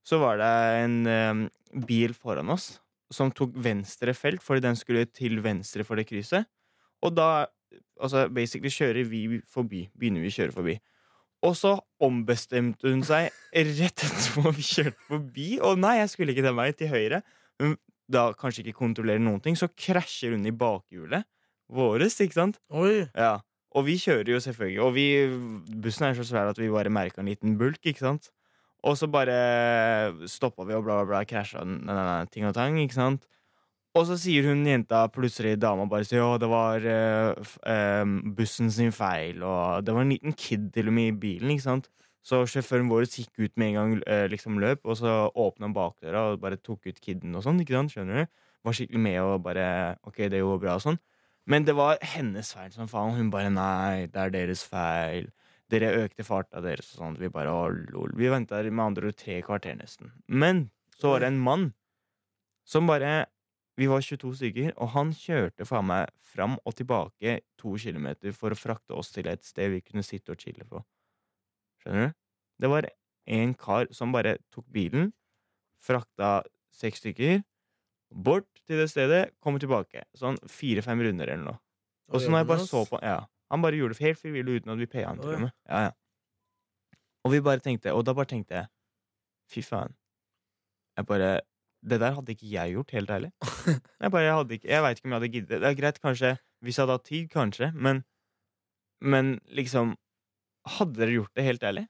Så 0.06 0.20
var 0.22 0.40
det 0.42 0.50
en 0.84 0.98
em, 1.10 1.46
bil 1.88 2.14
foran 2.14 2.52
oss 2.54 2.76
som 3.14 3.32
tok 3.34 3.54
venstre 3.62 4.14
felt 4.18 4.44
fordi 4.44 4.66
den 4.66 4.78
skulle 4.78 5.06
til 5.10 5.40
venstre 5.46 5.86
for 5.86 5.98
det 5.98 6.08
krysset. 6.10 6.46
Og 7.06 7.14
da 7.16 7.48
altså 8.02 8.28
basically 8.34 8.72
kjører 8.74 9.08
vi 9.10 9.42
forbi. 9.50 9.86
Begynner 9.98 10.24
vi 10.26 10.34
å 10.34 10.38
kjøre 10.38 10.56
forbi. 10.56 10.78
Og 11.46 11.54
så 11.58 11.76
ombestemte 12.02 12.90
hun 12.90 13.04
seg 13.06 13.30
rett 13.54 14.06
etterpå 14.08 14.54
vi 14.58 14.66
kjørte 14.66 15.10
forbi. 15.10 15.50
Og 15.62 15.80
nei, 15.82 16.00
jeg 16.02 16.14
skulle 16.14 16.36
ikke 16.36 16.46
den 16.46 16.58
veien, 16.58 16.78
til 16.78 16.94
høyre. 16.94 17.22
Hun 17.62 17.76
da 18.12 18.28
kanskje 18.38 18.62
ikke 18.62 18.80
kontrollerer 18.84 19.24
noen 19.24 19.42
ting, 19.42 19.58
så 19.58 19.70
krasjer 19.72 20.36
hun 20.36 20.46
i 20.46 20.54
bakhjulet 20.54 21.26
våres, 21.74 22.20
ikke 22.22 22.38
sant? 22.38 22.60
Oi. 22.70 23.08
Ja. 23.18 23.40
Og 23.76 23.88
vi 23.88 23.98
kjører 24.00 24.30
jo 24.36 24.42
selvfølgelig, 24.44 24.82
og 24.86 24.92
vi, 24.96 25.08
bussen 25.84 26.06
er 26.08 26.18
så 26.18 26.26
svær 26.28 26.52
at 26.52 26.60
vi 26.62 26.70
bare 26.72 26.94
merka 26.94 27.24
en 27.24 27.32
liten 27.32 27.58
bulk, 27.60 27.82
ikke 27.82 28.06
sant? 28.06 28.30
Og 28.86 28.98
så 29.00 29.10
bare 29.10 29.38
stoppa 30.30 30.66
vi 30.68 30.76
og 30.78 30.84
bla, 30.86 31.00
bla, 31.02 31.06
bla, 31.10 31.24
krasja 31.26 31.64
ting 32.32 32.46
og 32.46 32.54
tang, 32.58 32.78
ikke 32.84 32.98
sant? 32.98 33.26
Og 33.96 34.04
så 34.10 34.18
sier 34.20 34.50
hun 34.50 34.66
jenta 34.68 35.06
plutselig, 35.08 35.56
dama 35.62 35.86
bare 35.88 36.06
sier 36.06 36.22
å, 36.22 36.36
det 36.42 36.50
var 36.52 36.84
uh, 36.84 37.52
eh, 37.72 38.04
bussen 38.36 38.68
sin 38.76 38.92
feil, 38.92 39.40
og 39.40 39.86
det 39.88 39.96
var 39.96 40.04
en 40.04 40.12
liten 40.12 40.36
kid 40.36 40.68
til 40.76 40.92
og 40.92 40.98
med 40.98 41.14
i 41.14 41.16
bilen, 41.22 41.54
ikke 41.54 41.64
sant? 41.64 41.88
Så 42.26 42.42
sjåføren 42.50 42.90
vår 42.92 43.06
gikk 43.08 43.40
ut 43.40 43.54
med 43.56 43.72
en 43.72 43.78
gang 43.78 43.94
uh, 44.04 44.26
liksom 44.30 44.60
løp, 44.60 44.84
og 44.84 45.00
så 45.00 45.16
åpna 45.32 45.72
bakdøra 45.74 46.26
og 46.34 46.42
bare 46.44 46.60
tok 46.60 46.90
ut 46.90 47.00
kiden 47.00 47.38
og 47.40 47.46
sånn, 47.46 47.62
ikke 47.64 47.78
sant? 47.78 47.96
Skjønner 47.96 48.26
du? 48.26 48.36
Var 48.66 48.76
skikkelig 48.76 49.04
med 49.08 49.20
og 49.22 49.44
bare 49.46 49.68
Ok, 50.10 50.26
det 50.34 50.44
går 50.44 50.60
bra 50.60 50.76
og 50.76 50.84
sånn. 50.84 51.00
Men 51.48 51.64
det 51.64 51.76
var 51.78 52.02
hennes 52.02 52.50
feil 52.58 52.72
som 52.74 52.90
faen. 52.90 53.14
Hun 53.16 53.30
bare 53.32 53.52
nei, 53.54 54.10
det 54.12 54.22
er 54.24 54.34
deres 54.34 54.66
feil. 54.66 55.30
Dere 55.74 55.90
økte 56.04 56.26
farta 56.26 56.62
deres 56.62 56.92
og 56.94 57.00
sånn. 57.00 57.16
Vi 57.18 57.32
bare 57.34 57.54
å, 57.54 57.70
lol. 57.94 58.14
Vi 58.18 58.30
venta 58.30 58.62
med 58.66 58.84
andre 58.84 59.10
ord 59.10 59.18
tre 59.18 59.40
kvarter 59.46 59.78
nesten. 59.80 60.12
Men 60.28 60.68
så 60.96 61.16
var 61.16 61.24
det 61.24 61.32
en 61.34 61.42
mann 61.42 61.72
som 62.66 62.90
bare 62.90 63.26
Vi 63.76 63.90
var 63.92 64.00
22 64.00 64.30
stykker, 64.40 64.70
og 64.80 64.94
han 64.94 65.10
kjørte 65.12 65.66
faen 65.68 65.90
meg 65.90 66.12
fram 66.24 66.54
og 66.64 66.78
tilbake 66.80 67.42
to 67.60 67.74
kilometer 67.76 68.32
for 68.32 68.56
å 68.56 68.56
frakte 68.56 68.96
oss 68.96 69.10
til 69.12 69.28
et 69.28 69.44
sted 69.44 69.68
vi 69.74 69.82
kunne 69.84 70.04
sitte 70.08 70.32
og 70.32 70.40
chille 70.40 70.64
på. 70.64 70.80
Skjønner 71.84 72.08
du? 72.08 72.16
Det 72.64 72.70
var 72.72 72.88
en 73.36 73.52
kar 73.60 73.92
som 73.92 74.16
bare 74.16 74.38
tok 74.48 74.64
bilen, 74.72 75.12
frakta 75.84 76.46
seks 76.72 77.04
stykker, 77.04 77.44
bort 78.16 78.48
til 78.64 78.80
det 78.80 78.88
stedet, 78.94 79.22
kom 79.44 79.60
tilbake. 79.60 80.06
Sånn 80.16 80.40
fire-fem 80.48 81.04
runder 81.04 81.36
eller 81.36 81.44
noe. 81.44 81.60
Og 82.14 82.22
så 82.22 82.32
når 82.32 82.46
jeg 82.46 82.50
bare 82.54 82.68
så 82.70 82.86
på 82.88 83.00
ja, 83.04 83.20
Han 83.54 83.62
bare 83.62 83.78
gjorde 83.78 83.98
det 83.98 84.06
helt 84.06 84.20
frivillig 84.20 84.62
uten 84.62 84.74
at 84.74 84.80
vi 84.82 84.88
paya 84.90 85.12
han 85.12 85.20
til 85.22 85.36
og 85.36 85.44
med. 85.48 85.54
Ja, 85.70 85.82
ja. 85.88 85.92
Og 87.26 87.34
vi 87.34 87.42
bare 87.46 87.62
tenkte, 87.64 87.94
og 87.94 88.06
da 88.06 88.14
bare 88.18 88.30
tenkte 88.30 88.58
jeg 88.60 88.72
Fy 89.50 89.62
faen. 89.62 89.94
Jeg 90.98 91.06
bare 91.06 91.30
Det 91.86 92.00
der 92.02 92.16
hadde 92.18 92.34
ikke 92.34 92.50
jeg 92.50 92.74
gjort, 92.74 92.92
helt 92.98 93.10
ærlig. 93.14 93.32
Jeg 94.02 94.12
bare, 94.12 94.24
jeg 94.24 94.34
hadde 94.34 94.54
ikke 94.58 94.70
Jeg 94.70 94.84
veit 94.84 94.98
ikke 94.98 95.06
om 95.08 95.12
jeg 95.12 95.20
hadde 95.20 95.34
giddet. 95.34 95.62
Det 95.62 95.70
er 95.70 95.76
greit, 95.78 96.00
kanskje 96.02 96.32
Hvis 96.66 96.78
jeg 96.78 96.84
hadde 96.84 96.96
hatt 96.98 97.06
tid, 97.06 97.28
kanskje, 97.30 97.72
men 97.76 98.04
Men 99.02 99.36
liksom 99.54 99.94
Hadde 100.78 100.98
dere 100.98 101.14
gjort 101.20 101.36
det, 101.38 101.46
helt 101.46 101.64
ærlig? 101.64 101.86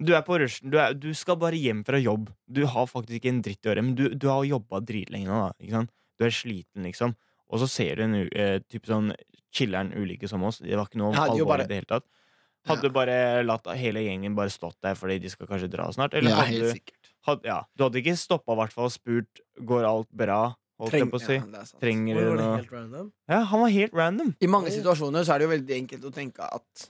Du 0.00 0.14
er 0.16 0.22
på 0.26 0.38
rushen, 0.40 0.70
du, 0.72 0.78
er, 0.80 0.94
du 0.96 1.12
skal 1.14 1.36
bare 1.36 1.58
hjem 1.60 1.84
fra 1.84 1.98
jobb. 2.00 2.30
Du 2.48 2.64
har 2.66 2.86
faktisk 2.88 3.18
ikke 3.20 3.28
en 3.34 3.42
dritt 3.44 3.66
å 3.66 3.68
gjøre, 3.68 3.82
men 3.84 3.94
du, 3.94 4.06
du 4.16 4.26
har 4.32 4.46
jobba 4.48 4.80
dritlenge 4.80 5.28
nå, 5.28 5.40
da. 5.52 5.82
Du 6.16 6.24
er 6.24 6.32
sliten, 6.32 6.86
liksom. 6.88 7.12
Og 7.50 7.58
så 7.62 7.68
ser 7.68 7.96
du 7.98 8.02
en 8.06 8.14
u- 8.14 8.30
eh, 8.32 8.58
type 8.70 8.86
sånn 8.86 9.12
chiller'n 9.52 9.92
ulike 9.98 10.28
som 10.30 10.42
oss. 10.46 10.58
Det 10.62 10.76
var 10.78 10.86
ikke 10.86 11.00
noe 11.02 11.12
jo 11.36 11.44
bare- 11.46 11.64
i 11.64 11.66
det 11.66 11.80
hele 11.82 11.90
tatt. 12.00 12.04
Hadde 12.68 12.82
du 12.82 12.90
bare 12.90 13.42
latt 13.42 13.64
hele 13.74 14.00
gjengen 14.04 14.34
bare 14.36 14.50
stått 14.52 14.76
der 14.82 14.94
fordi 14.94 15.18
de 15.20 15.28
skal 15.32 15.46
kanskje 15.48 15.70
dra 15.70 15.88
snart? 15.90 16.14
Eller 16.14 16.30
Ja, 16.30 16.36
hadde 16.36 16.52
helt 16.70 16.84
du, 16.86 16.92
hadde, 17.26 17.42
ja, 17.44 17.62
du 17.76 17.84
hadde 17.84 18.02
ikke 18.02 18.16
stoppa 18.20 18.54
hvert 18.54 18.72
fall 18.72 18.84
og 18.84 18.92
spurt 18.92 19.40
Går 19.64 19.84
alt 19.88 20.10
bra. 20.12 20.54
Treng, 20.80 21.10
si. 21.20 21.34
ja, 21.34 21.40
det 21.44 21.60
er. 21.60 21.80
Trenger 21.80 22.14
du 22.14 22.36
noe 22.36 22.56
helt 22.56 22.70
random? 22.72 23.12
Ja, 23.28 23.40
han 23.44 23.60
var 23.60 23.68
helt 23.68 23.92
random. 23.92 24.34
I 24.40 24.46
mange 24.46 24.70
situasjoner 24.72 25.24
så 25.26 25.34
er 25.34 25.38
det 25.38 25.48
jo 25.48 25.52
veldig 25.58 25.76
enkelt 25.88 26.04
å 26.08 26.12
tenke 26.14 26.40
at 26.40 26.88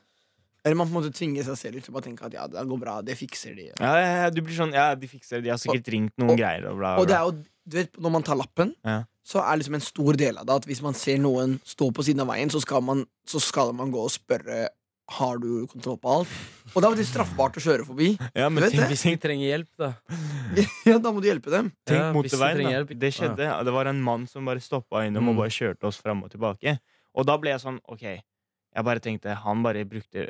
Eller 0.65 0.77
man 0.77 0.87
på 0.89 0.95
en 0.97 1.03
måte 1.03 1.15
tvinger 1.17 1.43
seg 1.43 1.57
selv 1.57 1.83
til 1.83 1.95
å 1.95 2.03
tenke 2.05 2.23
at 2.27 2.33
ja, 2.35 2.47
det 2.47 2.67
går 2.69 2.79
bra, 2.79 3.01
det 3.01 3.17
fikser 3.17 3.57
de. 3.57 3.71
Ja, 3.81 3.95
ja, 3.97 4.25
ja, 4.25 4.31
du 4.31 4.43
blir 4.43 4.55
sånn 4.55 4.75
Ja, 4.75 4.95
de 4.95 5.07
fikser 5.09 5.41
det. 5.41 5.45
De 5.45 5.49
har 5.51 5.57
sikkert 5.59 5.89
ringt 5.89 6.13
noen 6.19 6.31
og- 6.35 6.39
greier 6.39 6.67
og 6.71 6.77
bla, 6.79 6.99
Og 7.01 7.07
det 7.09 7.17
er 7.17 7.25
jo, 7.25 7.45
du 7.71 7.77
vet, 7.79 7.95
når 8.03 8.11
man 8.19 8.23
tar 8.27 8.37
lappen, 8.41 8.75
Ja. 8.85 9.05
så 9.25 9.41
er 9.45 9.57
liksom 9.61 9.75
en 9.79 9.85
stor 9.87 10.17
del 10.19 10.39
av 10.41 10.47
det 10.49 10.55
at 10.61 10.67
hvis 10.69 10.83
man 10.83 10.95
ser 10.99 11.19
noen 11.23 11.59
stå 11.65 11.91
på 11.95 12.03
siden 12.07 12.21
av 12.25 12.29
veien, 12.33 12.51
så 12.51 12.61
skal 12.65 12.83
man, 12.83 13.05
så 13.27 13.41
skal 13.41 13.73
man 13.73 13.93
gå 13.95 14.03
og 14.03 14.11
spørre 14.11 14.69
har 15.11 15.39
du 15.43 15.67
kontroll 15.67 15.97
på 15.99 16.11
alt. 16.21 16.29
Og 16.77 16.83
da 16.85 16.91
er 16.93 16.95
det 17.01 17.07
straffbart 17.09 17.57
å 17.59 17.63
kjøre 17.65 17.83
forbi. 17.87 18.13
Ja, 18.35 18.49
men 18.49 18.63
tenk, 18.71 18.85
hvis 18.93 19.03
de 19.03 19.17
trenger 19.19 19.49
hjelp, 19.49 19.69
da. 19.77 19.89
Ja, 20.87 20.99
Da 21.03 21.11
må 21.11 21.19
du 21.23 21.27
hjelpe 21.27 21.51
dem. 21.51 21.73
Tenk 21.87 21.99
Ja, 21.99 22.13
motorveien, 22.15 22.59
de 22.87 22.95
da. 22.95 22.99
Det 23.07 23.11
skjedde. 23.17 23.43
ja. 23.43 23.57
Det 23.67 23.73
var 23.75 23.87
en 23.91 24.01
mann 24.07 24.29
som 24.31 24.45
bare 24.47 24.63
stoppa 24.63 25.03
innom 25.07 25.25
Mm. 25.25 25.29
og 25.33 25.37
bare 25.43 25.51
kjørte 25.51 25.85
oss 25.91 25.97
fram 25.99 26.23
og 26.23 26.31
tilbake. 26.31 26.79
Og 27.15 27.27
da 27.27 27.37
ble 27.39 27.51
jeg 27.51 27.61
sånn, 27.61 27.81
ok 27.89 28.03
Jeg 28.03 28.85
bare 28.87 29.01
tenkte, 29.03 29.35
han 29.35 29.63
bare 29.65 29.83
brukte 29.85 30.29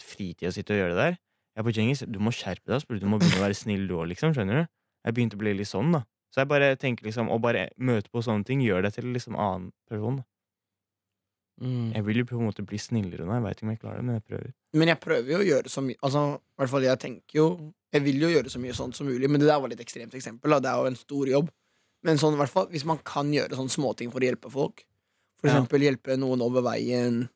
fritida 0.00 0.50
si 0.50 0.62
til 0.62 0.76
å 0.76 0.80
gjøre 0.80 0.94
det 0.96 1.02
der. 1.04 1.18
Jeg 1.56 1.64
på 1.66 1.72
Djengis, 1.76 2.00
du 2.08 2.18
må 2.18 2.32
skjerpe 2.32 2.64
deg, 2.72 3.00
Du 3.00 3.06
må 3.06 3.18
begynne 3.20 3.36
å 3.36 3.44
være 3.44 3.54
snill 3.58 3.86
du 3.86 3.94
òg, 3.98 4.08
liksom. 4.08 4.32
Skjønner 4.32 4.62
du? 4.62 4.68
Jeg 5.04 5.14
begynte 5.14 5.36
å 5.36 5.42
bli 5.42 5.52
litt 5.58 5.68
sånn, 5.68 5.92
da. 5.92 6.04
Så 6.32 6.40
jeg 6.40 6.48
bare 6.48 6.70
tenker 6.80 7.04
liksom, 7.04 7.28
å 7.28 7.36
bare 7.42 7.66
møte 7.76 8.08
på 8.12 8.22
sånne 8.24 8.46
ting 8.48 8.62
gjør 8.64 8.86
deg 8.86 8.94
til 8.96 9.04
en 9.04 9.12
liksom 9.16 9.36
annen 9.36 9.66
person. 9.90 10.22
Mm. 11.62 11.92
Jeg 11.94 12.04
vil 12.06 12.16
jo 12.22 12.24
på 12.30 12.38
en 12.40 12.46
måte 12.48 12.64
bli 12.66 12.78
snillere 12.80 13.26
nå. 13.28 13.34
Jeg 13.36 13.44
veit 13.44 13.58
ikke 13.58 13.66
om 13.66 13.72
jeg 13.74 13.80
klarer 13.82 14.00
det, 14.00 14.06
men 14.08 14.16
jeg 14.16 14.24
prøver. 14.30 14.52
Men 14.80 14.90
jeg 14.90 15.00
prøver 15.02 15.32
jo 15.34 15.40
å 15.42 15.44
gjøre 15.46 15.68
så 15.70 15.82
mye 15.84 15.98
Altså, 16.02 16.22
i 16.40 16.62
hvert 16.62 16.70
fall 16.72 16.86
jeg 16.86 16.98
tenker 17.02 17.36
jo 17.36 17.44
Jeg 17.92 18.02
vil 18.06 18.22
jo 18.24 18.30
gjøre 18.32 18.48
så 18.54 18.60
mye 18.62 18.72
sånt 18.78 18.96
som 18.96 19.04
mulig, 19.06 19.28
men 19.28 19.42
det 19.42 19.50
der 19.50 19.60
var 19.60 19.68
litt 19.68 19.82
ekstremt 19.84 20.14
eksempel. 20.16 20.54
Da. 20.56 20.62
Det 20.64 20.70
er 20.72 20.80
jo 20.80 20.88
en 20.94 20.96
stor 20.96 21.28
jobb. 21.28 21.50
Men 22.08 22.18
sånn, 22.18 22.38
hvert 22.40 22.50
fall, 22.50 22.70
hvis 22.72 22.86
man 22.88 22.98
kan 23.06 23.28
gjøre 23.30 23.58
sånne 23.58 23.70
småting 23.76 24.10
for 24.10 24.24
å 24.24 24.26
hjelpe 24.30 24.50
folk, 24.50 24.80
for 25.38 25.50
Ja. 25.50 25.58
eksempel 25.60 25.84
hjelpe 25.84 26.16
noen 26.18 26.40
over 26.42 26.64
veien 26.64 27.28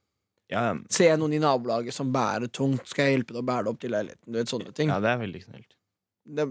Ja, 0.48 0.72
Ser 0.88 1.10
jeg 1.12 1.18
noen 1.20 1.34
i 1.36 1.42
nabolaget 1.42 1.92
som 1.92 2.08
bærer 2.14 2.48
tungt, 2.48 2.86
skal 2.88 3.04
jeg 3.10 3.18
hjelpe 3.18 3.34
deg 3.34 3.42
å 3.42 3.46
bære 3.46 3.64
det 3.66 3.70
opp 3.74 3.80
til 3.82 3.90
leiligheten. 3.90 4.26
Du 4.32 4.38
vet, 4.38 4.48
sånne 4.48 4.72
ting. 4.74 4.88
ja, 4.88 4.98
det 5.02 5.10
er 5.12 5.18
veldig 5.18 5.42
snilt. 5.44 5.74
Det, 6.24 6.46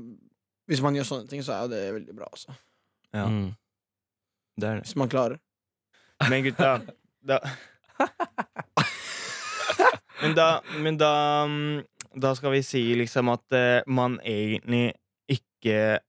hvis 0.67 0.82
man 0.82 0.95
gjør 0.97 1.08
sånne 1.10 1.30
ting, 1.30 1.43
så 1.45 1.54
er 1.56 1.62
jo 1.65 1.71
det 1.75 1.82
veldig 1.99 2.15
bra, 2.17 2.28
altså. 2.32 2.56
Ja, 3.13 3.25
Mm. 3.30 3.56
det 4.60 4.67
er 4.69 4.75
det. 4.80 4.84
Hvis 4.88 4.95
man 4.99 5.10
klarer. 5.10 5.39
Men 6.30 6.43
gutta 6.45 6.82
da, 7.28 7.39
Men 10.21 10.36
da 10.36 10.62
Men 10.82 10.97
da 10.97 11.12
mm, 11.47 11.84
Da 12.21 12.32
skal 12.38 12.54
vi 12.56 12.62
si 12.63 12.82
liksom 12.95 13.30
at 13.34 13.56
uh, 13.56 13.82
man 13.91 14.19
egentlig 14.23 14.93
ikke 15.32 15.99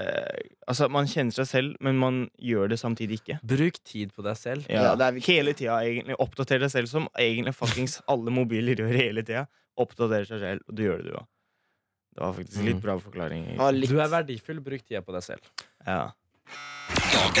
uh, 0.00 0.38
Altså, 0.66 0.88
man 0.88 1.04
kjenner 1.10 1.34
seg 1.36 1.46
selv, 1.50 1.74
men 1.84 1.98
man 2.00 2.22
gjør 2.40 2.70
det 2.72 2.78
samtidig 2.80 3.18
ikke. 3.20 3.36
Bruk 3.44 3.76
tid 3.84 4.14
på 4.16 4.24
deg 4.24 4.38
selv. 4.40 4.64
Ja, 4.72 4.86
Ja, 4.88 4.94
det 4.96 5.06
er 5.10 5.18
hele 5.28 5.52
tida, 5.52 5.76
egentlig. 5.84 6.16
Oppdater 6.24 6.58
deg 6.64 6.70
selv, 6.72 6.88
som 6.88 7.06
egentlig 7.20 7.52
fuckings 7.54 7.98
alle 8.08 8.32
mobiler 8.32 8.80
gjør 8.80 8.96
hele 8.96 9.22
tida. 9.22 9.44
Oppdaterer 9.76 10.24
seg 10.30 10.40
selv, 10.40 10.64
og 10.66 10.74
du 10.78 10.82
gjør 10.86 11.02
det, 11.02 11.12
du 11.12 11.18
òg. 11.20 11.28
Det 12.14 12.20
var 12.22 12.32
faktisk 12.36 12.62
litt 12.62 12.76
Mm. 12.76 12.82
bra 12.84 12.94
forklaring. 13.02 13.46
Ja, 13.56 13.70
litt. 13.74 13.90
Du 13.90 13.98
er 14.00 14.08
verdifull. 14.12 14.60
Bruk 14.62 14.84
tida 14.86 15.00
på 15.02 15.12
deg 15.16 15.22
selv. 15.26 15.40
Ja. 15.86 16.12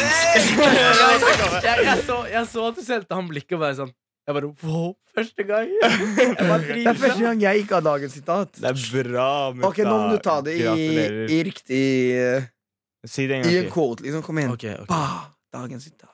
jeg, 1.64 1.84
jeg, 1.84 1.98
så, 2.06 2.16
jeg 2.30 2.46
så 2.48 2.62
at 2.70 2.78
du 2.78 2.82
sendte 2.84 3.14
han 3.14 3.26
blikket 3.28 3.54
og 3.58 3.60
bare 3.62 3.76
sånn 3.76 3.90
Jeg 4.24 4.32
bare 4.38 4.48
wow, 4.64 4.94
første 5.14 5.44
gang! 5.44 5.68
Det 5.84 6.86
er 6.88 6.96
første 6.96 7.20
gang 7.20 7.42
jeg 7.44 7.64
ikke 7.64 7.76
har 7.76 7.84
dagens 7.84 8.14
sitat. 8.16 8.56
Det 8.56 8.70
er 8.70 8.78
bra, 9.04 9.28
mutta. 9.52 9.68
Ok, 9.68 9.82
nå 9.84 9.94
må 10.00 10.06
du 10.14 10.18
ta 10.24 10.38
det 10.46 10.54
i, 10.56 10.64
i 11.36 11.42
riktig 11.44 11.82
eh, 12.16 12.46
Si 13.04 13.26
det 13.28 13.42
en 13.42 13.44
I 13.50 13.58
en 13.58 13.66
til. 13.66 13.70
quote, 13.74 14.00
liksom. 14.06 14.24
Kom 14.24 14.40
igjen. 14.40 14.54
Okay, 14.56 14.72
okay. 14.80 14.88
Bah, 14.88 15.28
dagens 15.52 15.84
sitat. 15.84 16.10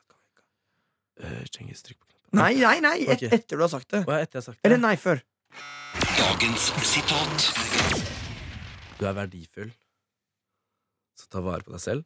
Uh. 1.22 1.38
Cengiz, 1.54 1.84
trykk 1.86 2.00
på 2.02 2.08
knappen. 2.10 2.34
Nei, 2.42 2.52
nei, 2.58 2.76
nei! 2.82 2.96
Et, 3.06 3.14
okay. 3.14 3.30
Etter 3.38 3.54
du 3.60 3.62
har 3.62 3.70
sagt 3.70 3.86
det. 3.94 4.02
Hva 4.08 4.18
er 4.18 4.26
etter 4.26 4.40
jeg 4.40 4.42
har 4.42 4.48
sagt 4.50 4.58
det? 4.58 4.66
Eller 4.66 4.82
nei, 4.82 4.96
før. 4.98 5.22
Dagens 6.18 6.72
sitat. 6.90 8.09
Du 9.00 9.06
er 9.08 9.14
verdifull. 9.16 9.70
Så 11.16 11.28
ta 11.32 11.40
vare 11.40 11.64
på 11.64 11.72
deg 11.72 11.80
selv. 11.80 12.04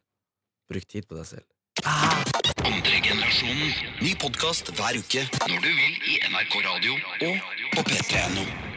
Bruk 0.71 0.85
tid 0.87 1.07
på 1.09 1.17
deg 1.17 1.27
selv. 1.27 1.49
Andre 1.83 3.01
generasjonen. 3.03 3.73
Ny 3.99 4.13
podkast 4.21 4.71
hver 4.77 4.95
uke 4.95 5.25
når 5.49 5.59
du 5.59 5.67
vil 5.67 5.99
i 6.13 6.21
NRK 6.31 6.55
Radio 6.63 6.95
og 7.27 7.51
på 7.75 7.85
p3.no. 7.91 8.74